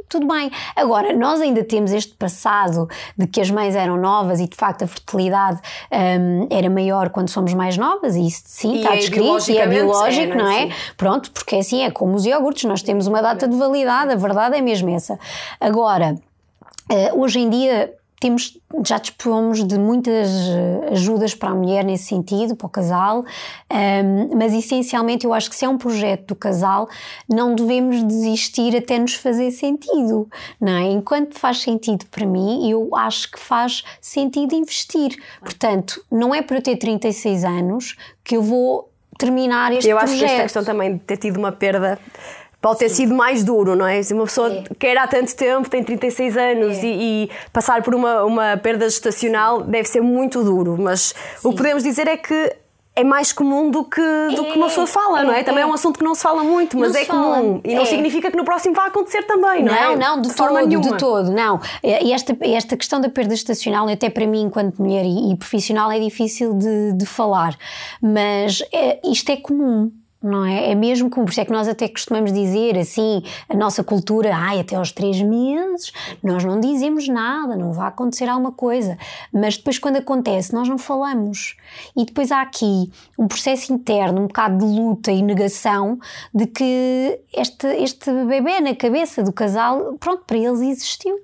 tudo 0.08 0.26
bem. 0.26 0.50
Agora, 0.74 1.12
nós 1.12 1.40
ainda 1.40 1.64
temos 1.64 1.92
este 1.92 2.14
passado 2.14 2.88
de 3.16 3.26
que 3.26 3.40
as 3.40 3.50
mães 3.50 3.74
eram 3.74 3.96
novas 3.96 4.40
e 4.40 4.48
de 4.48 4.56
facto 4.56 4.82
a 4.82 4.86
fertilidade 4.86 5.60
um, 6.20 6.48
era 6.50 6.70
maior 6.70 7.10
quando 7.10 7.28
somos 7.28 7.54
mais 7.54 7.76
novas, 7.76 8.16
e 8.16 8.26
isso 8.26 8.42
sim 8.46 8.74
e 8.74 8.78
está 8.78 8.94
é 8.94 8.98
descrito 8.98 9.50
e 9.50 9.58
é 9.58 9.66
biológico, 9.66 10.32
é, 10.32 10.36
não 10.36 10.50
é? 10.50 10.66
Não 10.66 10.72
é? 10.72 10.76
Pronto, 10.96 11.30
porque 11.32 11.56
é 11.56 11.58
assim, 11.58 11.82
é 11.82 11.90
como 11.90 12.14
os 12.14 12.24
iogurtes, 12.24 12.64
nós 12.64 12.82
temos 12.82 13.06
uma 13.06 13.20
data 13.20 13.46
de 13.48 13.56
validade, 13.56 14.12
a 14.12 14.16
verdade 14.16 14.56
é 14.56 14.60
mesmo 14.60 14.90
essa. 14.90 15.18
Agora, 15.60 16.16
uh, 16.90 17.20
hoje 17.20 17.40
em 17.40 17.50
dia 17.50 17.92
temos, 18.20 18.58
já 18.84 18.98
dispomos 18.98 19.62
de 19.62 19.78
muitas 19.78 20.28
eh, 20.28 20.88
ajudas 20.92 21.34
para 21.34 21.50
a 21.50 21.54
mulher 21.54 21.84
nesse 21.84 22.04
sentido, 22.04 22.56
para 22.56 22.66
o 22.66 22.70
casal, 22.70 23.24
um, 23.70 24.36
mas 24.36 24.54
essencialmente 24.54 25.26
eu 25.26 25.34
acho 25.34 25.50
que 25.50 25.56
se 25.56 25.64
é 25.64 25.68
um 25.68 25.76
projeto 25.76 26.28
do 26.28 26.34
casal, 26.34 26.88
não 27.28 27.54
devemos 27.54 28.02
desistir 28.02 28.74
até 28.74 28.98
nos 28.98 29.14
fazer 29.14 29.50
sentido, 29.50 30.28
não 30.60 30.72
é? 30.72 30.84
Enquanto 30.90 31.38
faz 31.38 31.60
sentido 31.60 32.06
para 32.06 32.24
mim, 32.24 32.70
eu 32.70 32.94
acho 32.96 33.30
que 33.30 33.38
faz 33.38 33.84
sentido 34.00 34.54
investir. 34.54 35.16
Portanto, 35.40 36.02
não 36.10 36.34
é 36.34 36.40
para 36.40 36.56
eu 36.56 36.62
ter 36.62 36.76
36 36.76 37.44
anos 37.44 37.96
que 38.24 38.36
eu 38.36 38.42
vou 38.42 38.90
terminar 39.18 39.72
este 39.72 39.90
eu 39.90 39.96
projeto. 39.96 40.12
Eu 40.12 40.14
acho 40.16 40.24
que 40.26 40.32
esta 40.32 40.42
questão 40.42 40.64
também 40.64 40.94
de 40.94 41.00
ter 41.00 41.16
tido 41.16 41.36
uma 41.36 41.52
perda 41.52 41.98
pode 42.66 42.80
ter 42.80 42.88
Sim. 42.88 42.94
sido 42.96 43.14
mais 43.14 43.44
duro, 43.44 43.76
não 43.76 43.86
é? 43.86 44.02
Se 44.02 44.12
uma 44.12 44.24
pessoa 44.24 44.52
é. 44.52 44.64
quer 44.76 44.98
há 44.98 45.06
tanto 45.06 45.36
tempo, 45.36 45.70
tem 45.70 45.84
36 45.84 46.36
anos 46.36 46.78
é. 46.78 46.84
e, 46.84 47.22
e, 47.24 47.30
passar 47.52 47.80
por 47.80 47.94
uma, 47.94 48.24
uma 48.24 48.56
perda 48.56 48.88
gestacional 48.88 49.62
deve 49.62 49.86
ser 49.86 50.00
muito 50.00 50.42
duro, 50.42 50.76
mas 50.76 51.14
Sim. 51.36 51.48
o 51.48 51.50
que 51.50 51.58
podemos 51.58 51.84
dizer 51.84 52.08
é 52.08 52.16
que 52.16 52.56
é 52.96 53.04
mais 53.04 53.32
comum 53.32 53.70
do 53.70 53.84
que, 53.84 54.00
do 54.00 54.46
é, 54.46 54.50
que 54.50 54.58
uma 54.58 54.66
pessoa 54.66 54.86
fala, 54.88 55.20
é, 55.20 55.24
não 55.24 55.32
é? 55.32 55.44
Também 55.44 55.62
é. 55.62 55.66
um 55.66 55.72
assunto 55.72 55.96
que 55.96 56.04
não 56.04 56.12
se 56.12 56.22
fala 56.22 56.42
muito, 56.42 56.76
mas 56.76 56.92
não 56.92 57.00
é 57.00 57.04
comum. 57.04 57.60
E 57.62 57.72
não 57.72 57.82
é. 57.82 57.84
significa 57.84 58.32
que 58.32 58.36
no 58.36 58.44
próximo 58.44 58.74
vai 58.74 58.88
acontecer 58.88 59.22
também, 59.22 59.62
não, 59.62 59.72
não 59.72 59.78
é? 59.78 59.96
Não, 59.96 60.16
não, 60.16 60.22
de, 60.22 60.28
de 60.28 60.34
forma 60.34 60.58
todo, 60.58 60.68
nenhuma. 60.68 60.90
de 60.90 60.98
todo, 60.98 61.30
não. 61.30 61.60
E 61.84 62.12
esta, 62.12 62.36
esta 62.40 62.76
questão 62.76 63.00
da 63.00 63.08
perda 63.08 63.34
estacional, 63.34 63.88
até 63.88 64.10
para 64.10 64.26
mim, 64.26 64.42
enquanto 64.42 64.82
mulher 64.82 65.04
e, 65.04 65.30
e 65.30 65.36
profissional, 65.36 65.92
é 65.92 66.00
difícil 66.00 66.52
de, 66.54 66.94
de 66.94 67.06
falar. 67.06 67.56
Mas 68.02 68.60
é, 68.72 68.98
isto 69.04 69.30
é 69.30 69.36
comum 69.36 69.92
não 70.26 70.44
é? 70.44 70.70
É 70.70 70.74
mesmo 70.74 71.08
como, 71.08 71.26
por 71.26 71.32
isso 71.32 71.40
é 71.40 71.44
que 71.44 71.52
nós 71.52 71.68
até 71.68 71.88
costumamos 71.88 72.32
dizer 72.32 72.78
assim, 72.78 73.22
a 73.48 73.56
nossa 73.56 73.82
cultura, 73.82 74.30
ai, 74.34 74.60
até 74.60 74.76
aos 74.76 74.92
três 74.92 75.20
meses, 75.20 75.92
nós 76.22 76.44
não 76.44 76.60
dizemos 76.60 77.08
nada, 77.08 77.56
não 77.56 77.72
vai 77.72 77.88
acontecer 77.88 78.28
alguma 78.28 78.52
coisa. 78.52 78.98
Mas 79.32 79.56
depois, 79.56 79.78
quando 79.78 79.96
acontece, 79.96 80.52
nós 80.52 80.68
não 80.68 80.78
falamos. 80.78 81.56
E 81.96 82.04
depois 82.04 82.30
há 82.30 82.42
aqui 82.42 82.90
um 83.18 83.26
processo 83.26 83.72
interno, 83.72 84.22
um 84.22 84.26
bocado 84.26 84.58
de 84.58 84.64
luta 84.64 85.10
e 85.10 85.22
negação 85.22 85.98
de 86.34 86.46
que 86.46 87.20
este, 87.32 87.66
este 87.66 88.10
bebê 88.24 88.60
na 88.60 88.74
cabeça 88.74 89.22
do 89.22 89.32
casal, 89.32 89.96
pronto, 89.98 90.24
para 90.26 90.38
eles 90.38 90.60
existiu 90.60 91.16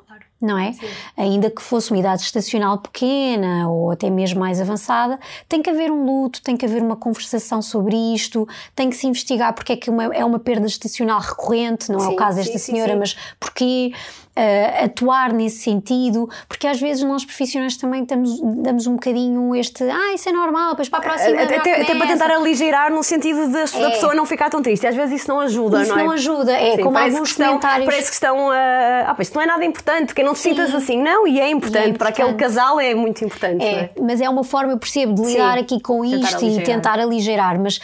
não 0.45 0.59
é? 0.59 0.73
Sim. 0.73 0.87
Ainda 1.17 1.51
que 1.51 1.63
fosse 1.63 1.91
uma 1.91 1.99
idade 1.99 2.23
estacional 2.23 2.79
pequena 2.79 3.69
ou 3.69 3.91
até 3.91 4.11
mesmo 4.11 4.41
mais 4.41 4.61
avançada, 4.61 5.19
tem 5.49 5.63
que 5.63 5.71
haver 5.71 5.91
um 5.91 6.05
luto, 6.05 6.43
tem 6.43 6.57
que 6.57 6.67
haver 6.67 6.83
uma 6.83 6.97
conversação 6.97 7.63
sobre 7.63 7.97
isto, 7.97 8.47
tem 8.75 8.91
que 8.91 8.97
se 8.97 9.07
investigar 9.07 9.55
porque 9.55 9.73
é 9.73 9.77
que 9.77 9.89
uma, 9.89 10.05
é 10.05 10.25
uma 10.25 10.39
perda 10.39 10.67
estacional 10.67 11.21
recorrente, 11.21 11.91
não 11.91 12.01
sim, 12.01 12.07
é 12.07 12.09
o 12.11 12.17
caso 12.17 12.37
desta 12.39 12.59
sim, 12.59 12.73
senhora, 12.73 12.97
mas 12.97 13.17
porquê 13.39 13.93
uh, 14.37 14.85
atuar 14.85 15.33
nesse 15.33 15.59
sentido, 15.59 16.29
porque 16.49 16.67
às 16.67 16.81
vezes 16.81 17.03
nós 17.03 17.25
profissionais 17.25 17.77
também 17.77 18.03
estamos, 18.03 18.41
damos 18.41 18.87
um 18.87 18.95
bocadinho 18.95 19.55
este, 19.55 19.85
ah, 19.85 20.15
isso 20.15 20.29
é 20.29 20.33
normal, 20.33 20.71
depois 20.71 20.89
para 20.89 20.99
a 20.99 21.03
próxima. 21.03 21.43
Até, 21.43 21.57
até, 21.57 21.83
até 21.83 21.95
para 21.95 22.07
tentar 22.07 22.31
aligeirar 22.31 22.93
no 22.93 23.03
sentido 23.03 23.49
de, 23.49 23.59
é. 23.59 23.81
da 23.81 23.91
pessoa 23.91 24.15
não 24.15 24.25
ficar 24.25 24.51
tão 24.51 24.63
triste. 24.63 24.87
Às 24.87 24.95
vezes 24.95 25.21
isso 25.21 25.29
não 25.29 25.41
ajuda, 25.41 25.83
isso 25.83 25.91
não 25.91 25.99
é? 25.99 26.01
Isso 26.01 26.07
não 26.07 26.13
ajuda, 26.13 26.53
é 26.53 26.77
Sim, 26.77 26.83
como 26.83 26.99
alguns 26.99 27.31
estão, 27.31 27.47
comentários. 27.47 27.87
Parece 27.87 28.09
que 28.09 28.15
estão, 28.15 28.49
uh, 28.49 28.53
ah, 28.53 29.17
isto 29.21 29.35
não 29.35 29.43
é 29.43 29.47
nada 29.47 29.65
importante, 29.65 30.15
que 30.15 30.23
não 30.23 30.33
te 30.33 30.41
Sim. 30.41 30.51
sintas 30.51 30.75
assim. 30.75 31.01
Não, 31.03 31.27
e 31.27 31.41
é 31.41 31.51
importante, 31.51 31.83
e 31.83 31.87
é 31.87 31.89
importante. 31.91 31.99
para 31.99 32.09
aquele 32.09 32.35
casal 32.35 32.81
é 32.81 32.95
muito 32.95 33.25
importante. 33.25 33.65
É, 33.65 33.73
é? 33.73 33.91
Mas 34.01 34.21
é 34.21 34.29
uma 34.29 34.45
forma, 34.45 34.73
eu 34.73 34.79
percebo, 34.79 35.15
de 35.15 35.23
lidar 35.23 35.55
Sim. 35.55 35.61
aqui 35.61 35.81
com 35.81 36.03
tentar 36.03 36.17
isto 36.17 36.37
aligeirar. 36.37 36.63
e 36.63 36.65
tentar 36.65 36.99
aligeirar, 36.99 37.61
mas 37.61 37.81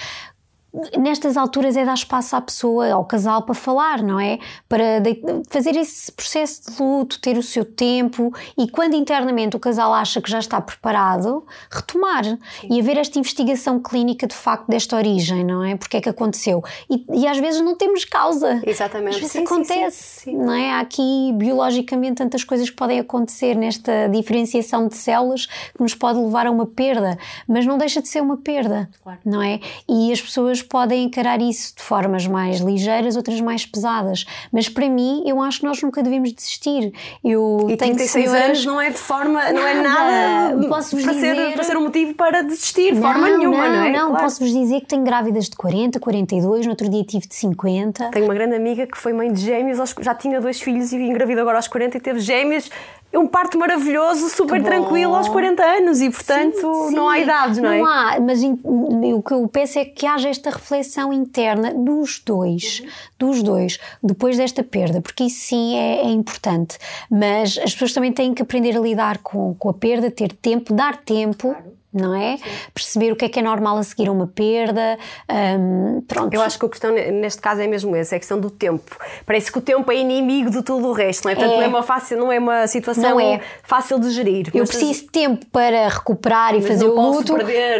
nestas 0.98 1.36
alturas 1.36 1.76
é 1.76 1.84
dar 1.84 1.94
espaço 1.94 2.36
à 2.36 2.40
pessoa, 2.40 2.92
ao 2.92 3.04
casal 3.04 3.42
para 3.42 3.54
falar, 3.54 4.02
não 4.02 4.20
é? 4.20 4.38
Para 4.68 5.02
fazer 5.48 5.74
esse 5.76 6.12
processo 6.12 6.70
de 6.70 6.82
luto, 6.82 7.20
ter 7.20 7.38
o 7.38 7.42
seu 7.42 7.64
tempo 7.64 8.32
e 8.56 8.68
quando 8.68 8.94
internamente 8.94 9.56
o 9.56 9.60
casal 9.60 9.94
acha 9.94 10.20
que 10.20 10.30
já 10.30 10.38
está 10.38 10.60
preparado, 10.60 11.44
retomar 11.70 12.24
Sim. 12.24 12.38
e 12.70 12.80
haver 12.80 12.98
esta 12.98 13.18
investigação 13.18 13.80
clínica 13.80 14.26
de 14.26 14.34
facto 14.34 14.68
desta 14.68 14.96
origem, 14.96 15.42
não 15.42 15.64
é? 15.64 15.74
Porque 15.76 15.96
é 15.96 16.00
que 16.00 16.08
aconteceu? 16.08 16.62
E, 16.90 17.04
e 17.14 17.26
às 17.26 17.38
vezes 17.38 17.60
não 17.62 17.74
temos 17.74 18.04
causa. 18.04 18.60
Exatamente. 18.66 19.14
Às 19.14 19.20
vezes 19.20 19.32
sim, 19.32 19.44
acontece, 19.44 20.20
sim, 20.20 20.30
sim, 20.32 20.36
não 20.36 20.52
é? 20.52 20.72
Há 20.72 20.80
aqui 20.80 21.32
biologicamente 21.34 22.16
tantas 22.16 22.44
coisas 22.44 22.68
que 22.68 22.76
podem 22.76 23.00
acontecer 23.00 23.54
nesta 23.54 24.08
diferenciação 24.08 24.86
de 24.86 24.96
células 24.96 25.46
que 25.46 25.80
nos 25.80 25.94
pode 25.94 26.18
levar 26.18 26.46
a 26.46 26.50
uma 26.50 26.66
perda, 26.66 27.18
mas 27.46 27.64
não 27.64 27.78
deixa 27.78 28.02
de 28.02 28.08
ser 28.08 28.20
uma 28.20 28.36
perda, 28.36 28.88
claro. 29.02 29.18
não 29.24 29.42
é? 29.42 29.60
E 29.88 30.12
as 30.12 30.20
pessoas 30.20 30.62
podem 30.68 31.04
encarar 31.04 31.40
isso 31.40 31.74
de 31.76 31.82
formas 31.82 32.26
mais 32.26 32.60
ligeiras, 32.60 33.16
outras 33.16 33.40
mais 33.40 33.66
pesadas. 33.66 34.24
Mas 34.52 34.68
para 34.68 34.88
mim, 34.88 35.22
eu 35.26 35.40
acho 35.42 35.60
que 35.60 35.66
nós 35.66 35.82
nunca 35.82 36.02
devemos 36.02 36.32
desistir. 36.32 36.92
Eu 37.24 37.66
e 37.68 37.76
tenho 37.76 37.96
36 37.96 38.30
senhoras... 38.30 38.44
anos 38.44 38.66
não 38.66 38.80
é 38.80 38.90
de 38.90 38.98
forma, 38.98 39.40
nada. 39.40 39.52
não 39.52 39.66
é 39.66 39.74
nada 39.74 40.68
posso 40.68 40.96
para, 40.96 41.12
dizer... 41.12 41.36
ser, 41.36 41.52
para 41.54 41.64
ser 41.64 41.76
um 41.76 41.82
motivo 41.82 42.14
para 42.14 42.42
desistir, 42.42 42.94
de 42.94 43.00
forma 43.00 43.28
nenhuma, 43.28 43.68
não, 43.68 43.76
não 43.76 43.82
é? 43.82 43.92
Não, 43.92 44.08
claro. 44.10 44.24
posso-vos 44.24 44.52
dizer 44.52 44.80
que 44.80 44.86
tenho 44.86 45.02
grávidas 45.02 45.48
de 45.48 45.56
40, 45.56 45.98
42, 45.98 46.66
no 46.66 46.70
outro 46.70 46.88
dia 46.88 47.04
tive 47.04 47.26
de 47.26 47.34
50. 47.34 48.10
Tenho 48.10 48.24
uma 48.24 48.34
grande 48.34 48.54
amiga 48.54 48.86
que 48.86 48.96
foi 48.96 49.12
mãe 49.12 49.32
de 49.32 49.40
gêmeos, 49.40 49.94
já 50.00 50.14
tinha 50.14 50.40
dois 50.40 50.60
filhos 50.60 50.92
e 50.92 50.96
engravidou 50.96 51.42
agora 51.42 51.58
aos 51.58 51.68
40 51.68 51.96
e 51.96 52.00
teve 52.00 52.20
gêmeos 52.20 52.70
um 53.14 53.26
parto 53.26 53.58
maravilhoso, 53.58 54.28
super 54.28 54.62
tranquilo 54.62 55.14
aos 55.14 55.28
40 55.28 55.62
anos 55.62 56.00
e, 56.00 56.10
portanto, 56.10 56.56
sim, 56.56 56.88
sim. 56.90 56.94
não 56.94 57.08
há 57.08 57.18
idades, 57.18 57.58
não, 57.58 57.64
não 57.64 57.72
é? 57.72 57.78
Não 57.78 57.86
há, 57.86 58.20
mas 58.20 58.42
o 58.42 59.22
que 59.22 59.32
eu 59.32 59.48
penso 59.48 59.78
é 59.78 59.84
que 59.84 60.06
haja 60.06 60.28
esta 60.28 60.50
reflexão 60.50 61.12
interna 61.12 61.72
dos 61.72 62.20
dois, 62.24 62.80
uhum. 62.80 62.88
dos 63.18 63.42
dois, 63.42 63.78
depois 64.02 64.36
desta 64.36 64.62
perda, 64.62 65.00
porque 65.00 65.24
isso 65.24 65.40
sim 65.46 65.76
é, 65.76 66.02
é, 66.02 66.10
importante. 66.10 66.78
Mas 67.10 67.58
as 67.58 67.72
pessoas 67.72 67.92
também 67.92 68.12
têm 68.12 68.34
que 68.34 68.42
aprender 68.42 68.76
a 68.76 68.80
lidar 68.80 69.18
com, 69.18 69.54
com 69.54 69.70
a 69.70 69.74
perda, 69.74 70.10
ter 70.10 70.32
tempo, 70.32 70.74
dar 70.74 70.96
tempo. 70.98 71.54
Claro 71.54 71.77
não 71.92 72.14
é? 72.14 72.36
Sim. 72.36 72.44
Perceber 72.74 73.12
o 73.12 73.16
que 73.16 73.24
é 73.24 73.28
que 73.28 73.38
é 73.38 73.42
normal 73.42 73.78
a 73.78 73.82
seguir 73.82 74.08
a 74.08 74.12
uma 74.12 74.26
perda. 74.26 74.98
Um, 75.58 76.02
pronto. 76.02 76.34
Eu 76.34 76.42
acho 76.42 76.58
que 76.58 76.66
a 76.66 76.68
questão 76.68 76.92
neste 76.92 77.40
caso 77.40 77.62
é 77.62 77.66
mesmo 77.66 77.96
essa, 77.96 78.14
é 78.14 78.16
a 78.16 78.18
questão 78.18 78.38
do 78.38 78.50
tempo. 78.50 78.96
Parece 79.24 79.50
que 79.50 79.58
o 79.58 79.60
tempo 79.60 79.90
é 79.90 79.96
inimigo 79.96 80.50
de 80.50 80.62
tudo 80.62 80.88
o 80.88 80.92
resto, 80.92 81.24
não 81.24 81.32
é? 81.32 81.34
Portanto, 81.34 81.54
é. 81.54 81.56
não 81.56 81.62
é 81.64 81.68
uma, 81.68 81.82
fácil, 81.82 82.18
não 82.18 82.32
é 82.32 82.38
uma 82.38 82.66
situação 82.66 83.18
é. 83.18 83.40
fácil 83.62 83.98
de 83.98 84.10
gerir. 84.10 84.50
Eu 84.52 84.66
preciso 84.66 85.04
de 85.04 85.10
tempo 85.10 85.46
para 85.46 85.88
recuperar 85.88 86.54
e 86.54 86.60
fazer 86.60 86.84
o 86.84 86.94
luto, 86.94 87.34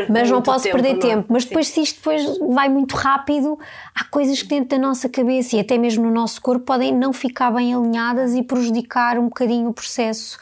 mas 0.08 0.30
não 0.30 0.40
posso 0.40 0.64
tempo, 0.64 0.76
perder 0.76 0.94
não. 0.94 1.00
tempo. 1.00 1.24
Mas 1.28 1.44
depois, 1.44 1.68
Sim. 1.68 1.74
se 1.74 1.80
isto 1.82 1.96
depois 1.96 2.38
vai 2.54 2.68
muito 2.68 2.96
rápido, 2.96 3.58
há 3.94 4.04
coisas 4.04 4.42
que 4.42 4.48
dentro 4.48 4.70
da 4.70 4.78
nossa 4.78 5.08
cabeça 5.08 5.56
e 5.56 5.60
até 5.60 5.76
mesmo 5.76 6.04
no 6.04 6.10
nosso 6.10 6.40
corpo 6.40 6.64
podem 6.64 6.94
não 6.94 7.12
ficar 7.12 7.50
bem 7.50 7.74
alinhadas 7.74 8.34
e 8.34 8.42
prejudicar 8.42 9.18
um 9.18 9.24
bocadinho 9.24 9.68
o 9.68 9.74
processo 9.74 10.38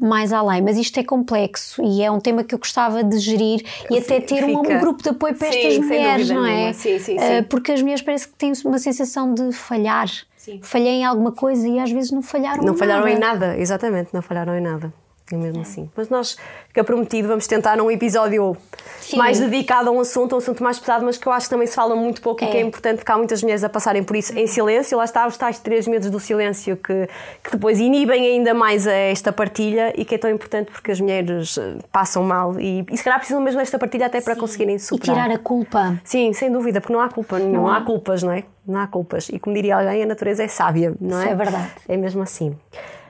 mais 0.00 0.32
além. 0.32 0.62
Mas 0.62 0.76
isto 0.76 0.98
é 0.98 1.04
complexo 1.04 1.82
e 1.82 2.02
é 2.02 2.10
um 2.10 2.18
tema 2.18 2.42
que 2.42 2.54
eu 2.54 2.58
gostava 2.58 3.04
de 3.04 3.18
gerir 3.18 3.62
e 3.90 3.98
até 3.98 4.20
ter 4.20 4.44
um, 4.44 4.58
um, 4.58 4.62
grupo 4.62 5.02
de 5.02 5.10
apoio 5.10 5.34
para 5.34 5.52
sim, 5.52 5.58
estas 5.58 5.78
mulheres, 5.78 6.30
não 6.30 6.46
é? 6.46 6.72
Sim, 6.72 6.98
sim, 6.98 7.18
sim. 7.18 7.38
Uh, 7.38 7.44
porque 7.48 7.72
as 7.72 7.82
mulheres 7.82 8.02
parece 8.02 8.28
que 8.28 8.34
têm 8.34 8.52
uma 8.64 8.78
sensação 8.78 9.34
de 9.34 9.52
falhar. 9.52 10.08
Sim. 10.36 10.58
Falhei 10.62 10.92
em 10.92 11.04
alguma 11.04 11.32
coisa 11.32 11.68
e 11.68 11.78
às 11.78 11.92
vezes 11.92 12.10
não 12.10 12.22
falharam 12.22 12.62
Não 12.62 12.74
falharam 12.74 13.04
nada. 13.04 13.14
em 13.14 13.18
nada, 13.18 13.58
exatamente, 13.58 14.08
não 14.14 14.22
falharam 14.22 14.56
em 14.56 14.60
nada. 14.60 14.92
É 15.32 15.36
mesmo 15.36 15.62
assim. 15.62 15.88
Mas 15.96 16.08
nós, 16.08 16.36
fica 16.68 16.82
prometido, 16.82 17.28
vamos 17.28 17.46
tentar 17.46 17.76
num 17.76 17.90
episódio 17.90 18.56
Sim. 19.00 19.16
mais 19.16 19.38
dedicado 19.38 19.88
a 19.88 19.92
um 19.92 20.00
assunto, 20.00 20.34
um 20.34 20.38
assunto 20.38 20.62
mais 20.62 20.78
pesado, 20.78 21.04
mas 21.04 21.16
que 21.16 21.26
eu 21.26 21.32
acho 21.32 21.46
que 21.46 21.50
também 21.50 21.66
se 21.66 21.74
fala 21.74 21.94
muito 21.94 22.20
pouco 22.20 22.44
é. 22.44 22.48
e 22.48 22.50
que 22.50 22.56
é 22.56 22.60
importante 22.60 22.98
porque 22.98 23.12
há 23.12 23.16
muitas 23.16 23.42
mulheres 23.42 23.62
a 23.62 23.68
passarem 23.68 24.02
por 24.02 24.16
isso 24.16 24.36
em 24.36 24.46
silêncio. 24.46 24.98
Lá 24.98 25.04
está 25.04 25.26
os 25.26 25.36
tais 25.36 25.58
três 25.60 25.86
medos 25.86 26.10
do 26.10 26.18
silêncio 26.18 26.76
que, 26.76 27.08
que 27.44 27.52
depois 27.52 27.78
inibem 27.78 28.26
ainda 28.26 28.52
mais 28.52 28.86
esta 28.86 29.32
partilha 29.32 29.92
e 29.96 30.04
que 30.04 30.16
é 30.16 30.18
tão 30.18 30.30
importante 30.30 30.70
porque 30.72 30.90
as 30.90 31.00
mulheres 31.00 31.56
eh, 31.58 31.76
passam 31.92 32.24
mal 32.24 32.58
e, 32.58 32.84
e 32.90 32.96
se 32.96 33.04
calhar 33.04 33.18
precisam 33.18 33.40
mesmo 33.40 33.60
desta 33.60 33.78
partilha 33.78 34.06
até 34.06 34.20
para 34.20 34.34
Sim. 34.34 34.40
conseguirem 34.40 34.78
superar. 34.78 35.16
E 35.16 35.22
tirar 35.22 35.34
a 35.34 35.38
culpa. 35.38 36.00
Sim, 36.04 36.32
sem 36.32 36.50
dúvida, 36.50 36.80
porque 36.80 36.92
não 36.92 37.00
há 37.00 37.08
culpa 37.08 37.38
nenhuma, 37.38 37.58
não 37.58 37.68
há. 37.68 37.76
há 37.76 37.80
culpas, 37.82 38.22
não 38.22 38.32
é? 38.32 38.44
Não 38.66 38.80
há 38.80 38.86
culpas. 38.86 39.28
E 39.28 39.38
como 39.38 39.54
diria 39.54 39.76
alguém, 39.76 40.02
a 40.02 40.06
natureza 40.06 40.42
é 40.42 40.48
sábia, 40.48 40.94
não 41.00 41.18
é? 41.18 41.24
Isso 41.24 41.32
é 41.32 41.34
verdade. 41.36 41.70
É 41.88 41.96
mesmo 41.96 42.22
assim. 42.22 42.56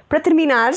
Para 0.08 0.18
terminar, 0.18 0.72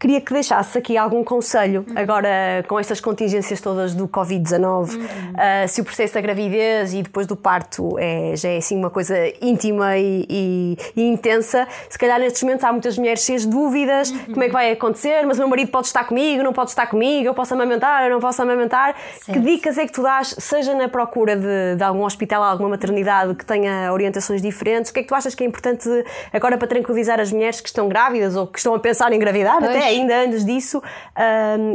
queria 0.00 0.18
que 0.18 0.32
deixasse 0.32 0.78
aqui 0.78 0.96
algum 0.96 1.22
conselho, 1.22 1.84
uhum. 1.86 1.94
agora 1.94 2.64
com 2.66 2.80
estas 2.80 3.02
contingências 3.02 3.60
todas 3.60 3.94
do 3.94 4.08
Covid-19, 4.08 4.94
uhum. 4.94 5.04
uh, 5.04 5.68
se 5.68 5.82
o 5.82 5.84
processo 5.84 6.14
da 6.14 6.22
gravidez 6.22 6.94
e 6.94 7.02
depois 7.02 7.26
do 7.26 7.36
parto 7.36 7.98
é, 7.98 8.34
já 8.34 8.48
é 8.48 8.56
assim 8.56 8.78
uma 8.78 8.88
coisa 8.88 9.14
íntima 9.42 9.98
e, 9.98 10.24
e, 10.26 10.78
e 10.96 11.02
intensa, 11.02 11.68
se 11.86 11.98
calhar 11.98 12.18
nestes 12.18 12.42
momentos 12.42 12.64
há 12.64 12.72
muitas 12.72 12.96
mulheres 12.96 13.22
cheias 13.22 13.42
de 13.42 13.48
dúvidas, 13.48 14.10
uhum. 14.10 14.24
como 14.32 14.42
é 14.42 14.46
que 14.46 14.52
vai 14.54 14.72
acontecer, 14.72 15.26
mas 15.26 15.36
o 15.36 15.40
meu 15.40 15.48
marido 15.48 15.70
pode 15.70 15.88
estar 15.88 16.04
comigo, 16.04 16.42
não 16.42 16.54
pode 16.54 16.70
estar 16.70 16.86
comigo, 16.86 17.28
eu 17.28 17.34
posso 17.34 17.52
amamentar, 17.52 18.04
eu 18.04 18.10
não 18.10 18.20
posso 18.20 18.40
amamentar. 18.40 18.96
Certo. 19.20 19.32
Que 19.32 19.38
dicas 19.38 19.76
é 19.76 19.84
que 19.84 19.92
tu 19.92 20.02
dás, 20.02 20.34
seja 20.38 20.74
na 20.74 20.88
procura 20.88 21.36
de, 21.36 21.76
de 21.76 21.84
algum 21.84 22.04
hospital, 22.04 22.42
alguma 22.42 22.70
maternidade 22.70 23.34
que 23.34 23.44
tenha 23.44 23.92
orientações 23.92 24.40
diferentes, 24.40 24.90
o 24.90 24.94
que 24.94 25.00
é 25.00 25.02
que 25.02 25.08
tu 25.08 25.14
achas 25.14 25.34
que 25.34 25.44
é 25.44 25.46
importante 25.46 25.88
agora 26.32 26.56
para 26.56 26.68
tranquilizar 26.68 27.20
as 27.20 27.30
mulheres 27.30 27.60
que 27.60 27.68
estão 27.68 27.86
grávidas 27.86 28.34
ou 28.34 28.46
que 28.46 28.58
estão 28.58 28.74
a 28.74 28.78
pensar 28.78 29.12
em 29.12 29.16
engravidar, 29.16 29.58
pois. 29.58 29.70
até 29.70 29.89
ainda 29.90 30.24
antes 30.24 30.44
disso, 30.44 30.82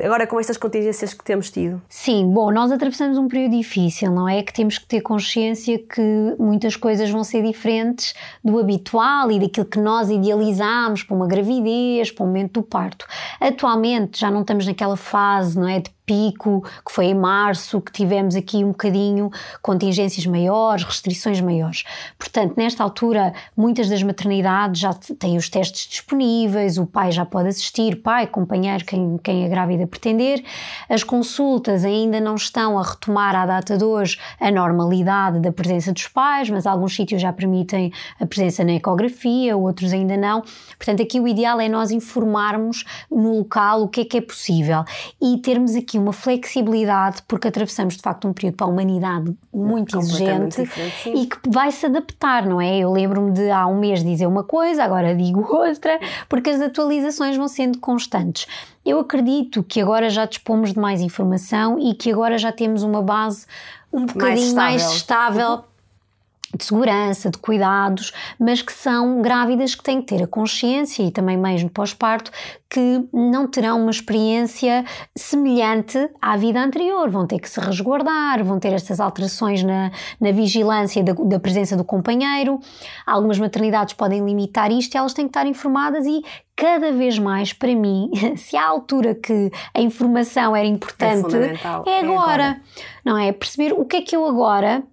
agora 0.04 0.26
com 0.26 0.40
estas 0.40 0.58
contingências 0.58 1.14
que 1.14 1.24
temos 1.24 1.52
tido? 1.52 1.82
Sim, 1.90 2.32
bom, 2.32 2.52
nós 2.52 2.72
atravessamos 2.72 3.18
um 3.18 3.28
período 3.28 3.58
difícil, 3.58 4.12
não 4.12 4.28
é? 4.28 4.42
Que 4.42 4.54
temos 4.54 4.78
que 4.78 4.86
ter 4.86 5.02
consciência 5.02 5.78
que 5.78 6.36
muitas 6.40 6.76
coisas 6.76 7.10
vão 7.10 7.24
ser 7.24 7.44
diferentes 7.44 8.14
do 8.44 8.60
habitual 8.60 9.32
e 9.32 9.40
daquilo 9.40 9.66
que 9.66 9.80
nós 9.80 10.10
idealizamos 10.10 11.04
para 11.04 11.16
uma 11.16 11.28
gravidez, 11.28 12.12
para 12.12 12.24
o 12.24 12.28
momento 12.28 12.62
do 12.62 12.64
parto. 12.64 13.06
Atualmente 13.40 14.20
já 14.20 14.32
não 14.32 14.42
estamos 14.42 14.66
naquela 14.66 14.98
fase, 14.98 15.60
não 15.60 15.68
é? 15.68 15.80
De 15.80 15.90
pico, 16.06 16.64
que 16.86 16.92
foi 16.92 17.06
em 17.06 17.16
março, 17.16 17.82
que 17.82 17.92
tivemos 17.92 18.36
aqui 18.36 18.64
um 18.64 18.70
bocadinho 18.70 19.32
contingências 19.62 20.26
maiores, 20.26 20.84
restrições 20.84 21.42
maiores. 21.42 21.84
Portanto, 22.18 22.54
nesta 22.58 22.84
altura, 22.84 23.34
muitas 23.58 23.90
das 23.90 24.04
maternidades 24.04 24.80
já 24.80 24.94
têm 24.94 25.38
os 25.38 25.50
testes 25.50 25.88
disponíveis, 25.88 26.78
o 26.78 26.86
pai 26.86 27.12
já 27.12 27.26
pode 27.26 27.50
assistir, 27.50 28.02
pai, 28.02 28.28
companheiro, 28.28 28.86
quem, 28.86 29.18
quem 29.24 29.46
a 29.46 29.50
grávida 29.50 29.88
pretender. 29.88 30.44
As 30.88 31.04
consultas 31.04 31.84
ainda 31.84 32.20
não 32.20 32.36
estão 32.36 32.78
a 32.78 32.84
retomar 32.84 33.36
à 33.36 33.46
data 33.46 33.78
de 33.78 33.84
hoje 33.84 34.20
a 34.40 34.52
normalidade 34.52 35.40
da 35.40 35.52
presença 35.52 35.92
dos 35.92 36.08
pais, 36.08 36.50
mas 36.50 36.68
alguns 36.68 36.96
sítios 36.96 37.22
já 37.22 37.34
permitem 37.34 37.92
a 38.20 38.26
presença 38.26 38.64
na 38.64 38.74
ecografia, 38.74 39.58
outros 39.58 39.94
ainda 39.94 40.16
não. 40.16 40.42
Portanto, 40.78 41.02
aqui 41.02 41.20
o 41.20 41.28
ideal 41.28 41.60
é 41.60 41.68
nós 41.68 41.92
informarmos 41.92 42.84
no 43.10 43.38
local 43.40 43.84
o 43.84 43.88
que 43.88 44.02
é 44.02 44.06
que 44.06 44.18
é 44.18 44.22
possível 44.22 44.84
e 45.22 45.38
termos 45.38 45.76
aqui 45.76 45.95
aqui 45.96 45.98
uma 45.98 46.14
flexibilidade, 46.14 47.22
porque 47.28 47.48
atravessamos 47.48 47.96
de 47.96 48.02
facto 48.02 48.28
um 48.28 48.34
período 48.34 48.56
para 48.56 48.68
a 48.68 48.70
humanidade 48.70 49.36
muito 49.54 49.98
exigente 49.98 50.62
e 51.08 51.26
que 51.26 51.38
vai 51.48 51.72
se 51.72 51.86
adaptar, 51.86 52.46
não 52.46 52.62
é? 52.62 52.78
Eu 52.80 52.92
lembro-me 52.92 53.32
de 53.32 53.50
há 53.50 53.66
um 53.68 53.80
mês 53.80 54.04
dizer 54.04 54.28
uma 54.28 54.44
coisa, 54.44 54.84
agora 54.84 55.16
digo 55.16 55.42
outra, 55.56 56.00
porque 56.28 56.50
as 56.50 56.62
atualizações 56.62 57.38
vão 57.38 57.48
sendo 57.48 57.80
constantes. 57.80 58.46
Eu 58.86 59.00
acredito 59.00 59.64
que 59.64 59.82
agora 59.82 60.10
já 60.10 60.26
dispomos 60.26 60.74
de 60.74 60.80
mais 60.80 61.02
informação 61.02 61.80
e 61.80 61.96
que 61.96 62.12
agora 62.12 62.38
já 62.38 62.52
temos 62.52 62.84
uma 62.84 63.02
base 63.02 63.46
um 63.92 64.06
bocadinho 64.06 64.56
mais 64.56 64.82
estável, 64.94 65.48
mais 65.48 65.52
estável 65.56 65.75
de 66.56 66.66
segurança, 66.66 67.30
de 67.30 67.38
cuidados, 67.38 68.12
mas 68.40 68.62
que 68.62 68.74
são 68.74 69.22
grávidas 69.22 69.76
que 69.76 69.84
têm 69.84 70.02
que 70.02 70.08
ter 70.08 70.24
a 70.24 70.28
consciência 70.28 71.04
e 71.04 71.12
também 71.12 71.38
meios 71.38 71.64
no 71.64 71.70
pós-parto 71.70 72.32
que 72.70 73.08
não 73.14 73.48
terão 73.48 73.82
uma 73.82 73.92
experiência 73.92 74.84
semelhante 75.16 76.10
à 76.22 76.36
vida 76.36 76.60
anterior, 76.60 77.10
vão 77.10 77.26
ter 77.26 77.40
que 77.40 77.50
se 77.50 77.60
resguardar, 77.60 78.44
vão 78.44 78.60
ter 78.60 78.74
estas 78.74 79.00
alterações 79.00 79.64
na, 79.64 79.92
na 80.20 80.32
vigilância 80.32 81.02
da, 81.02 81.14
da 81.14 81.40
presença 81.40 81.78
do 81.78 81.86
companheiro. 81.86 82.60
Algumas 83.06 83.40
maternidades 83.40 83.94
podem 83.94 84.26
limitar 84.26 84.72
isto 84.72 84.94
e 84.94 84.98
elas 84.98 85.14
têm 85.14 85.26
que 85.26 85.30
estar 85.30 85.46
informadas 85.46 86.06
e 86.06 86.22
cada 86.56 86.92
vez 86.92 87.20
mais, 87.20 87.54
para 87.54 87.74
mim, 87.74 88.10
se 88.36 88.58
há 88.58 88.68
altura 88.68 89.16
que 89.16 89.52
a 89.74 89.82
informação 89.82 90.56
era 90.56 90.68
importante, 90.68 91.36
é, 91.36 91.40
é, 91.40 91.58
agora, 91.64 91.90
é 91.90 92.00
agora, 92.00 92.62
não 93.06 93.18
é? 93.18 93.32
Perceber 93.32 93.74
o 93.74 93.86
que 93.86 93.98
é 93.98 94.02
que 94.02 94.16
eu 94.16 94.26
agora 94.26 94.84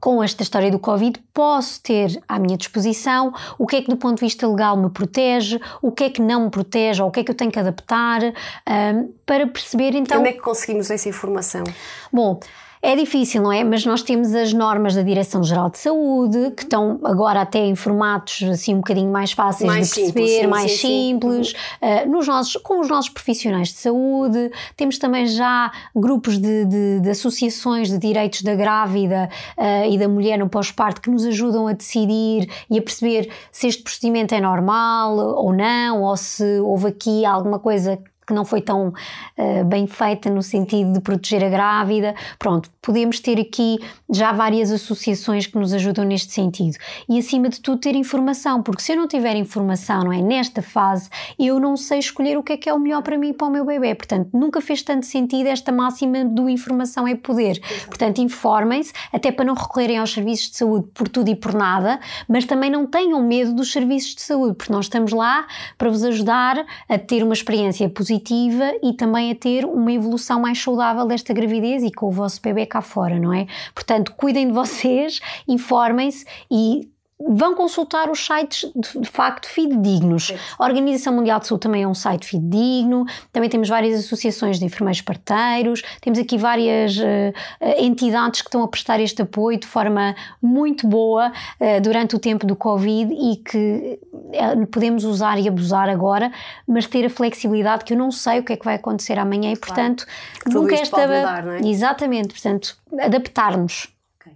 com 0.00 0.22
esta 0.22 0.42
história 0.42 0.70
do 0.70 0.78
Covid, 0.78 1.22
posso 1.32 1.80
ter 1.82 2.20
à 2.28 2.38
minha 2.38 2.56
disposição 2.56 3.32
o 3.58 3.66
que 3.66 3.76
é 3.76 3.82
que, 3.82 3.88
do 3.88 3.96
ponto 3.96 4.16
de 4.16 4.24
vista 4.24 4.48
legal, 4.48 4.76
me 4.76 4.90
protege, 4.90 5.60
o 5.80 5.92
que 5.92 6.04
é 6.04 6.10
que 6.10 6.20
não 6.20 6.44
me 6.44 6.50
protege, 6.50 7.02
ou 7.02 7.08
o 7.08 7.12
que 7.12 7.20
é 7.20 7.24
que 7.24 7.30
eu 7.30 7.34
tenho 7.34 7.50
que 7.50 7.58
adaptar, 7.58 8.20
um, 8.24 9.12
para 9.24 9.46
perceber 9.46 9.94
então. 9.94 10.18
Como 10.18 10.28
é 10.28 10.32
que 10.32 10.40
conseguimos 10.40 10.90
essa 10.90 11.08
informação? 11.08 11.64
Bom. 12.12 12.40
É 12.84 12.96
difícil, 12.96 13.40
não 13.40 13.52
é? 13.52 13.62
Mas 13.62 13.86
nós 13.86 14.02
temos 14.02 14.34
as 14.34 14.52
normas 14.52 14.96
da 14.96 15.02
Direção-Geral 15.02 15.70
de 15.70 15.78
Saúde, 15.78 16.50
que 16.50 16.64
estão 16.64 16.98
agora 17.04 17.42
até 17.42 17.60
em 17.60 17.76
formatos 17.76 18.42
assim 18.42 18.74
um 18.74 18.78
bocadinho 18.78 19.08
mais 19.08 19.30
fáceis 19.30 19.70
mais 19.70 19.88
de 19.88 19.94
perceber, 19.94 20.20
simples, 20.20 20.40
sim, 20.40 20.46
mais 20.48 20.72
sim, 20.72 21.10
simples, 21.10 21.48
sim. 21.50 21.54
Uh, 21.80 22.10
nos 22.10 22.26
nossos, 22.26 22.56
com 22.56 22.80
os 22.80 22.88
nossos 22.88 23.08
profissionais 23.08 23.68
de 23.68 23.74
saúde. 23.74 24.50
Temos 24.76 24.98
também 24.98 25.28
já 25.28 25.70
grupos 25.94 26.38
de, 26.38 26.64
de, 26.64 27.00
de 27.00 27.10
associações 27.10 27.88
de 27.88 27.98
direitos 27.98 28.42
da 28.42 28.56
grávida 28.56 29.28
uh, 29.56 29.88
e 29.88 29.96
da 29.96 30.08
mulher 30.08 30.36
no 30.36 30.48
pós-parto 30.48 31.00
que 31.00 31.08
nos 31.08 31.24
ajudam 31.24 31.68
a 31.68 31.74
decidir 31.74 32.50
e 32.68 32.80
a 32.80 32.82
perceber 32.82 33.30
se 33.52 33.68
este 33.68 33.80
procedimento 33.80 34.34
é 34.34 34.40
normal 34.40 35.16
ou 35.16 35.52
não, 35.52 36.02
ou 36.02 36.16
se 36.16 36.58
houve 36.58 36.88
aqui 36.88 37.24
alguma 37.24 37.60
coisa 37.60 37.96
que 38.26 38.32
não 38.32 38.44
foi 38.44 38.60
tão 38.60 38.88
uh, 38.88 39.64
bem 39.64 39.86
feita 39.86 40.30
no 40.30 40.42
sentido 40.42 40.92
de 40.92 41.00
proteger 41.00 41.44
a 41.44 41.48
grávida. 41.48 42.14
Pronto, 42.38 42.70
podemos 42.80 43.20
ter 43.20 43.40
aqui 43.40 43.78
já 44.10 44.32
várias 44.32 44.70
associações 44.70 45.46
que 45.46 45.58
nos 45.58 45.72
ajudam 45.72 46.04
neste 46.04 46.32
sentido. 46.32 46.76
E 47.08 47.18
acima 47.18 47.48
de 47.48 47.60
tudo 47.60 47.80
ter 47.80 47.94
informação, 47.96 48.62
porque 48.62 48.82
se 48.82 48.92
eu 48.92 48.96
não 48.96 49.08
tiver 49.08 49.34
informação, 49.36 50.04
não 50.04 50.12
é, 50.12 50.22
nesta 50.22 50.62
fase, 50.62 51.08
eu 51.38 51.58
não 51.58 51.76
sei 51.76 51.98
escolher 51.98 52.36
o 52.36 52.42
que 52.42 52.52
é 52.52 52.56
que 52.56 52.68
é 52.68 52.74
o 52.74 52.78
melhor 52.78 53.02
para 53.02 53.18
mim 53.18 53.30
e 53.30 53.32
para 53.32 53.46
o 53.46 53.50
meu 53.50 53.64
bebê. 53.64 53.94
Portanto, 53.94 54.30
nunca 54.32 54.60
fez 54.60 54.82
tanto 54.82 55.06
sentido 55.06 55.48
esta 55.48 55.72
máxima 55.72 56.24
do 56.24 56.48
informação 56.48 57.06
é 57.06 57.14
poder. 57.14 57.60
Portanto, 57.86 58.20
informem-se, 58.20 58.92
até 59.12 59.32
para 59.32 59.44
não 59.44 59.54
recorrerem 59.54 59.98
aos 59.98 60.12
serviços 60.12 60.50
de 60.50 60.56
saúde 60.56 60.88
por 60.94 61.08
tudo 61.08 61.28
e 61.28 61.34
por 61.36 61.54
nada, 61.54 61.98
mas 62.28 62.44
também 62.44 62.70
não 62.70 62.86
tenham 62.86 63.22
medo 63.22 63.52
dos 63.54 63.72
serviços 63.72 64.14
de 64.14 64.22
saúde, 64.22 64.54
porque 64.54 64.72
nós 64.72 64.84
estamos 64.84 65.12
lá 65.12 65.46
para 65.76 65.90
vos 65.90 66.04
ajudar 66.04 66.64
a 66.88 66.98
ter 66.98 67.22
uma 67.22 67.34
experiência 67.34 67.88
positiva 67.88 68.11
positiva 68.12 68.72
e 68.82 68.92
também 68.92 69.30
a 69.30 69.34
ter 69.34 69.64
uma 69.64 69.90
evolução 69.90 70.40
mais 70.40 70.60
saudável 70.60 71.06
desta 71.06 71.32
gravidez 71.32 71.82
e 71.82 71.90
com 71.90 72.08
o 72.08 72.10
vosso 72.10 72.40
bebê 72.42 72.66
cá 72.66 72.82
fora, 72.82 73.18
não 73.18 73.32
é? 73.32 73.46
Portanto, 73.74 74.12
cuidem 74.14 74.48
de 74.48 74.52
vocês, 74.52 75.20
informem-se 75.48 76.26
e 76.50 76.90
vão 77.28 77.54
consultar 77.54 78.10
os 78.10 78.24
sites 78.24 78.70
de, 78.74 79.00
de 79.00 79.08
facto 79.08 79.48
fidedignos. 79.48 80.32
A 80.58 80.64
Organização 80.64 81.14
Mundial 81.14 81.40
de 81.40 81.46
Saúde 81.46 81.62
também 81.62 81.82
é 81.82 81.88
um 81.88 81.94
site 81.94 82.26
fidedigno, 82.26 83.06
também 83.32 83.48
temos 83.48 83.68
várias 83.68 83.98
associações 84.04 84.58
de 84.58 84.64
enfermeiros 84.64 85.00
parteiros, 85.00 85.82
temos 86.00 86.18
aqui 86.18 86.36
várias 86.36 86.96
uh, 86.96 87.32
entidades 87.78 88.42
que 88.42 88.48
estão 88.48 88.62
a 88.62 88.68
prestar 88.68 89.00
este 89.00 89.22
apoio 89.22 89.58
de 89.58 89.66
forma 89.66 90.14
muito 90.40 90.86
boa 90.86 91.30
uh, 91.30 91.80
durante 91.80 92.16
o 92.16 92.18
tempo 92.18 92.46
do 92.46 92.56
Covid 92.56 93.12
e 93.12 93.36
que 93.36 94.00
uh, 94.12 94.66
podemos 94.66 95.04
usar 95.04 95.38
e 95.38 95.48
abusar 95.48 95.88
agora, 95.88 96.32
mas 96.66 96.86
ter 96.86 97.04
a 97.04 97.10
flexibilidade 97.10 97.84
que 97.84 97.92
eu 97.92 97.98
não 97.98 98.10
sei 98.10 98.40
o 98.40 98.42
que 98.42 98.52
é 98.52 98.56
que 98.56 98.64
vai 98.64 98.74
acontecer 98.74 99.18
amanhã 99.18 99.52
e, 99.52 99.56
portanto, 99.56 100.06
claro. 100.40 100.60
nunca 100.60 100.74
esta. 100.74 101.02
Mudar, 101.02 101.46
é? 101.48 101.68
Exatamente, 101.68 102.28
portanto, 102.28 102.76
adaptar-nos. 102.98 103.88
Okay. 104.20 104.32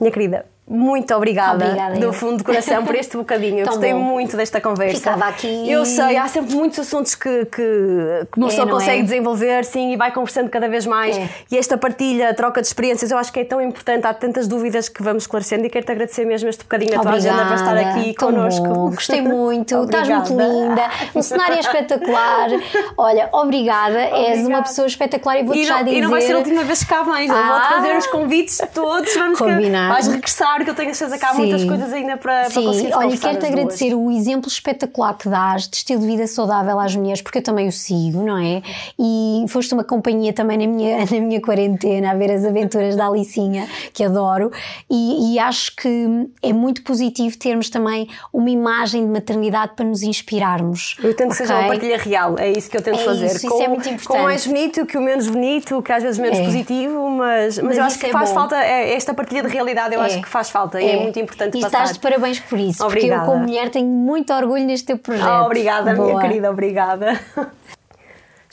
Minha 0.00 0.12
querida, 0.12 0.46
muito 0.66 1.14
obrigada, 1.14 1.66
obrigada 1.66 2.00
do 2.00 2.10
fundo 2.12 2.38
do 2.38 2.44
coração 2.44 2.84
por 2.84 2.94
este 2.94 3.16
bocadinho. 3.18 3.60
Eu 3.60 3.66
gostei 3.66 3.92
bom. 3.92 4.00
muito 4.00 4.34
desta 4.34 4.62
conversa. 4.62 4.96
Ficava 4.96 5.26
aqui. 5.26 5.70
Eu 5.70 5.84
sei, 5.84 6.16
há 6.16 6.26
sempre 6.26 6.54
muitos 6.54 6.78
assuntos 6.78 7.14
que, 7.14 7.44
que, 7.46 8.26
que 8.32 8.38
uma 8.38 8.48
pessoa 8.48 8.66
é, 8.66 8.70
consegue 8.70 9.00
é? 9.00 9.02
desenvolver, 9.02 9.64
sim, 9.66 9.92
e 9.92 9.96
vai 9.96 10.10
conversando 10.10 10.48
cada 10.48 10.66
vez 10.66 10.86
mais. 10.86 11.18
É. 11.18 11.28
E 11.50 11.58
esta 11.58 11.76
partilha, 11.76 12.32
troca 12.32 12.62
de 12.62 12.66
experiências, 12.66 13.10
eu 13.10 13.18
acho 13.18 13.30
que 13.30 13.40
é 13.40 13.44
tão 13.44 13.60
importante. 13.60 14.06
Há 14.06 14.14
tantas 14.14 14.48
dúvidas 14.48 14.88
que 14.88 15.02
vamos 15.02 15.24
esclarecendo 15.24 15.66
e 15.66 15.70
quero-te 15.70 15.92
agradecer 15.92 16.24
mesmo 16.24 16.48
este 16.48 16.62
bocadinho 16.62 16.98
a 16.98 17.02
tua 17.02 17.12
agenda 17.12 17.44
para 17.44 17.54
estar 17.54 17.76
aqui 17.76 18.14
Tão 18.14 18.28
connosco. 18.28 18.66
Bom. 18.66 18.90
Gostei 18.90 19.20
muito, 19.20 19.84
estás 19.84 20.08
muito 20.08 20.32
linda, 20.32 20.90
o 21.14 21.22
cenário 21.22 21.56
é 21.56 21.60
espetacular. 21.60 22.48
Olha, 22.96 23.28
obrigada, 23.32 23.98
obrigada. 23.98 24.28
és 24.30 24.46
uma 24.46 24.62
pessoa 24.62 24.86
espetacular 24.86 25.40
e 25.40 25.42
vou-te 25.42 25.64
já 25.64 25.82
dizer. 25.82 25.98
E 25.98 26.00
não 26.00 26.08
vai 26.10 26.22
ser 26.22 26.32
a 26.32 26.38
última 26.38 26.64
vez 26.64 26.82
que 26.82 26.86
cá 26.86 27.02
vens, 27.02 27.30
ah. 27.30 27.34
vou-te 27.34 27.68
fazer 27.74 27.96
os 27.98 28.06
convites 28.06 28.62
todos, 28.72 29.14
vamos 29.14 29.38
Combinar. 29.38 29.92
Vais 29.92 30.08
regressar 30.08 30.53
claro 30.54 30.64
que 30.64 30.70
eu 30.70 30.74
tenho 30.74 30.94
certeza 30.94 31.18
que 31.18 31.24
há 31.24 31.32
Sim. 31.32 31.38
muitas 31.38 31.64
coisas 31.64 31.92
ainda 31.92 32.16
para, 32.16 32.44
Sim. 32.44 32.54
para 32.54 32.62
conseguir 32.62 32.94
Olha, 32.94 33.16
quero-te 33.16 33.46
agradecer 33.46 33.94
o 33.94 34.10
exemplo 34.10 34.48
espetacular 34.48 35.14
que 35.14 35.28
dás 35.28 35.68
de 35.68 35.76
estilo 35.76 36.00
de 36.00 36.06
vida 36.06 36.26
saudável 36.26 36.78
às 36.78 36.94
mulheres, 36.94 37.20
porque 37.20 37.38
eu 37.38 37.42
também 37.42 37.66
o 37.66 37.72
sigo, 37.72 38.22
não 38.22 38.38
é? 38.38 38.62
E 38.98 39.44
foste 39.48 39.74
uma 39.74 39.84
companhia 39.84 40.32
também 40.32 40.58
na 40.58 40.66
minha, 40.66 40.98
na 41.10 41.20
minha 41.20 41.40
quarentena 41.40 42.12
a 42.12 42.14
ver 42.14 42.30
as 42.30 42.44
aventuras 42.44 42.94
da 42.94 43.06
Alicinha, 43.06 43.66
que 43.92 44.04
adoro, 44.04 44.52
e, 44.88 45.34
e 45.34 45.38
acho 45.38 45.74
que 45.76 46.28
é 46.42 46.52
muito 46.52 46.82
positivo 46.82 47.36
termos 47.36 47.68
também 47.68 48.08
uma 48.32 48.50
imagem 48.50 49.04
de 49.04 49.10
maternidade 49.10 49.72
para 49.74 49.84
nos 49.84 50.02
inspirarmos. 50.02 50.96
Eu 51.02 51.14
tento 51.14 51.14
okay? 51.14 51.28
que 51.28 51.36
seja 51.36 51.58
uma 51.58 51.68
partilha 51.68 51.98
real, 51.98 52.38
é 52.38 52.52
isso 52.52 52.70
que 52.70 52.76
eu 52.76 52.82
tento 52.82 53.00
é 53.00 53.04
fazer. 53.04 53.26
Isso, 53.26 53.48
com, 53.48 53.54
isso 53.54 53.64
é 53.64 53.68
muito 53.68 53.88
importante. 53.88 54.06
Com 54.06 54.18
o 54.18 54.22
mais 54.22 54.46
bonito 54.46 54.86
que 54.86 54.96
o 54.96 55.02
menos 55.02 55.28
bonito, 55.28 55.82
que 55.82 55.92
às 55.92 56.02
vezes 56.02 56.18
menos 56.18 56.38
é. 56.38 56.44
positivo, 56.44 57.10
mas, 57.10 57.58
mas, 57.58 57.66
mas 57.66 57.78
eu 57.78 57.84
acho 57.84 57.98
que 57.98 58.06
é 58.06 58.10
faz 58.10 58.28
bom. 58.28 58.34
falta 58.34 58.56
é, 58.56 58.94
esta 58.94 59.12
partilha 59.12 59.42
de 59.42 59.48
realidade, 59.48 59.94
eu 59.94 60.02
é. 60.02 60.06
acho 60.06 60.20
que 60.20 60.28
faz 60.28 60.43
falta 60.50 60.80
e 60.80 60.86
é, 60.86 60.94
é 60.94 61.02
muito 61.02 61.18
importante 61.18 61.58
e 61.58 61.60
passar. 61.60 61.78
E 61.78 61.82
estás 61.82 61.92
de 61.94 62.00
parabéns 62.00 62.40
por 62.40 62.58
isso, 62.58 62.84
obrigada. 62.84 63.20
porque 63.20 63.30
eu 63.30 63.34
como 63.34 63.46
mulher 63.46 63.70
tenho 63.70 63.86
muito 63.86 64.32
orgulho 64.32 64.64
neste 64.64 64.86
teu 64.86 64.98
projeto. 64.98 65.26
Oh, 65.26 65.46
obrigada, 65.46 65.94
Boa. 65.94 66.08
minha 66.08 66.20
querida, 66.20 66.50
obrigada. 66.50 67.20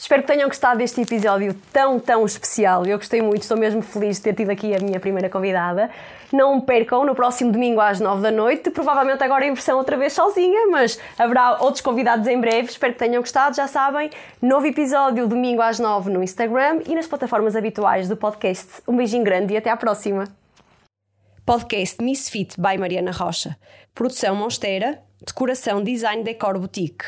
Espero 0.02 0.22
que 0.22 0.32
tenham 0.32 0.48
gostado 0.48 0.78
deste 0.78 1.00
episódio 1.00 1.54
tão, 1.72 2.00
tão 2.00 2.24
especial. 2.26 2.84
Eu 2.84 2.98
gostei 2.98 3.22
muito, 3.22 3.42
estou 3.42 3.56
mesmo 3.56 3.80
feliz 3.82 4.16
de 4.16 4.24
ter 4.24 4.34
tido 4.34 4.50
aqui 4.50 4.74
a 4.74 4.80
minha 4.80 4.98
primeira 4.98 5.30
convidada. 5.30 5.88
Não 6.32 6.60
percam 6.60 7.04
no 7.04 7.14
próximo 7.14 7.52
domingo 7.52 7.80
às 7.80 8.00
9 8.00 8.20
da 8.20 8.32
noite, 8.32 8.68
provavelmente 8.72 9.22
agora 9.22 9.46
em 9.46 9.54
versão 9.54 9.78
outra 9.78 9.96
vez 9.96 10.12
sozinha, 10.12 10.66
mas 10.72 10.98
haverá 11.16 11.58
outros 11.60 11.80
convidados 11.80 12.26
em 12.26 12.40
breve. 12.40 12.68
Espero 12.68 12.94
que 12.94 12.98
tenham 12.98 13.22
gostado. 13.22 13.54
Já 13.54 13.68
sabem, 13.68 14.10
novo 14.42 14.66
episódio 14.66 15.28
domingo 15.28 15.62
às 15.62 15.78
9 15.78 16.10
no 16.10 16.20
Instagram 16.20 16.80
e 16.84 16.96
nas 16.96 17.06
plataformas 17.06 17.54
habituais 17.54 18.08
do 18.08 18.16
podcast. 18.16 18.82
Um 18.88 18.96
beijinho 18.96 19.22
grande 19.22 19.54
e 19.54 19.56
até 19.56 19.70
à 19.70 19.76
próxima. 19.76 20.24
Podcast 21.44 22.00
Misfit 22.00 22.54
by 22.56 22.78
Mariana 22.78 23.10
Rocha. 23.10 23.58
Produção 23.92 24.36
Monsteira. 24.36 25.02
Decoração 25.26 25.82
Design 25.82 26.22
Decor 26.22 26.56
Boutique. 26.56 27.04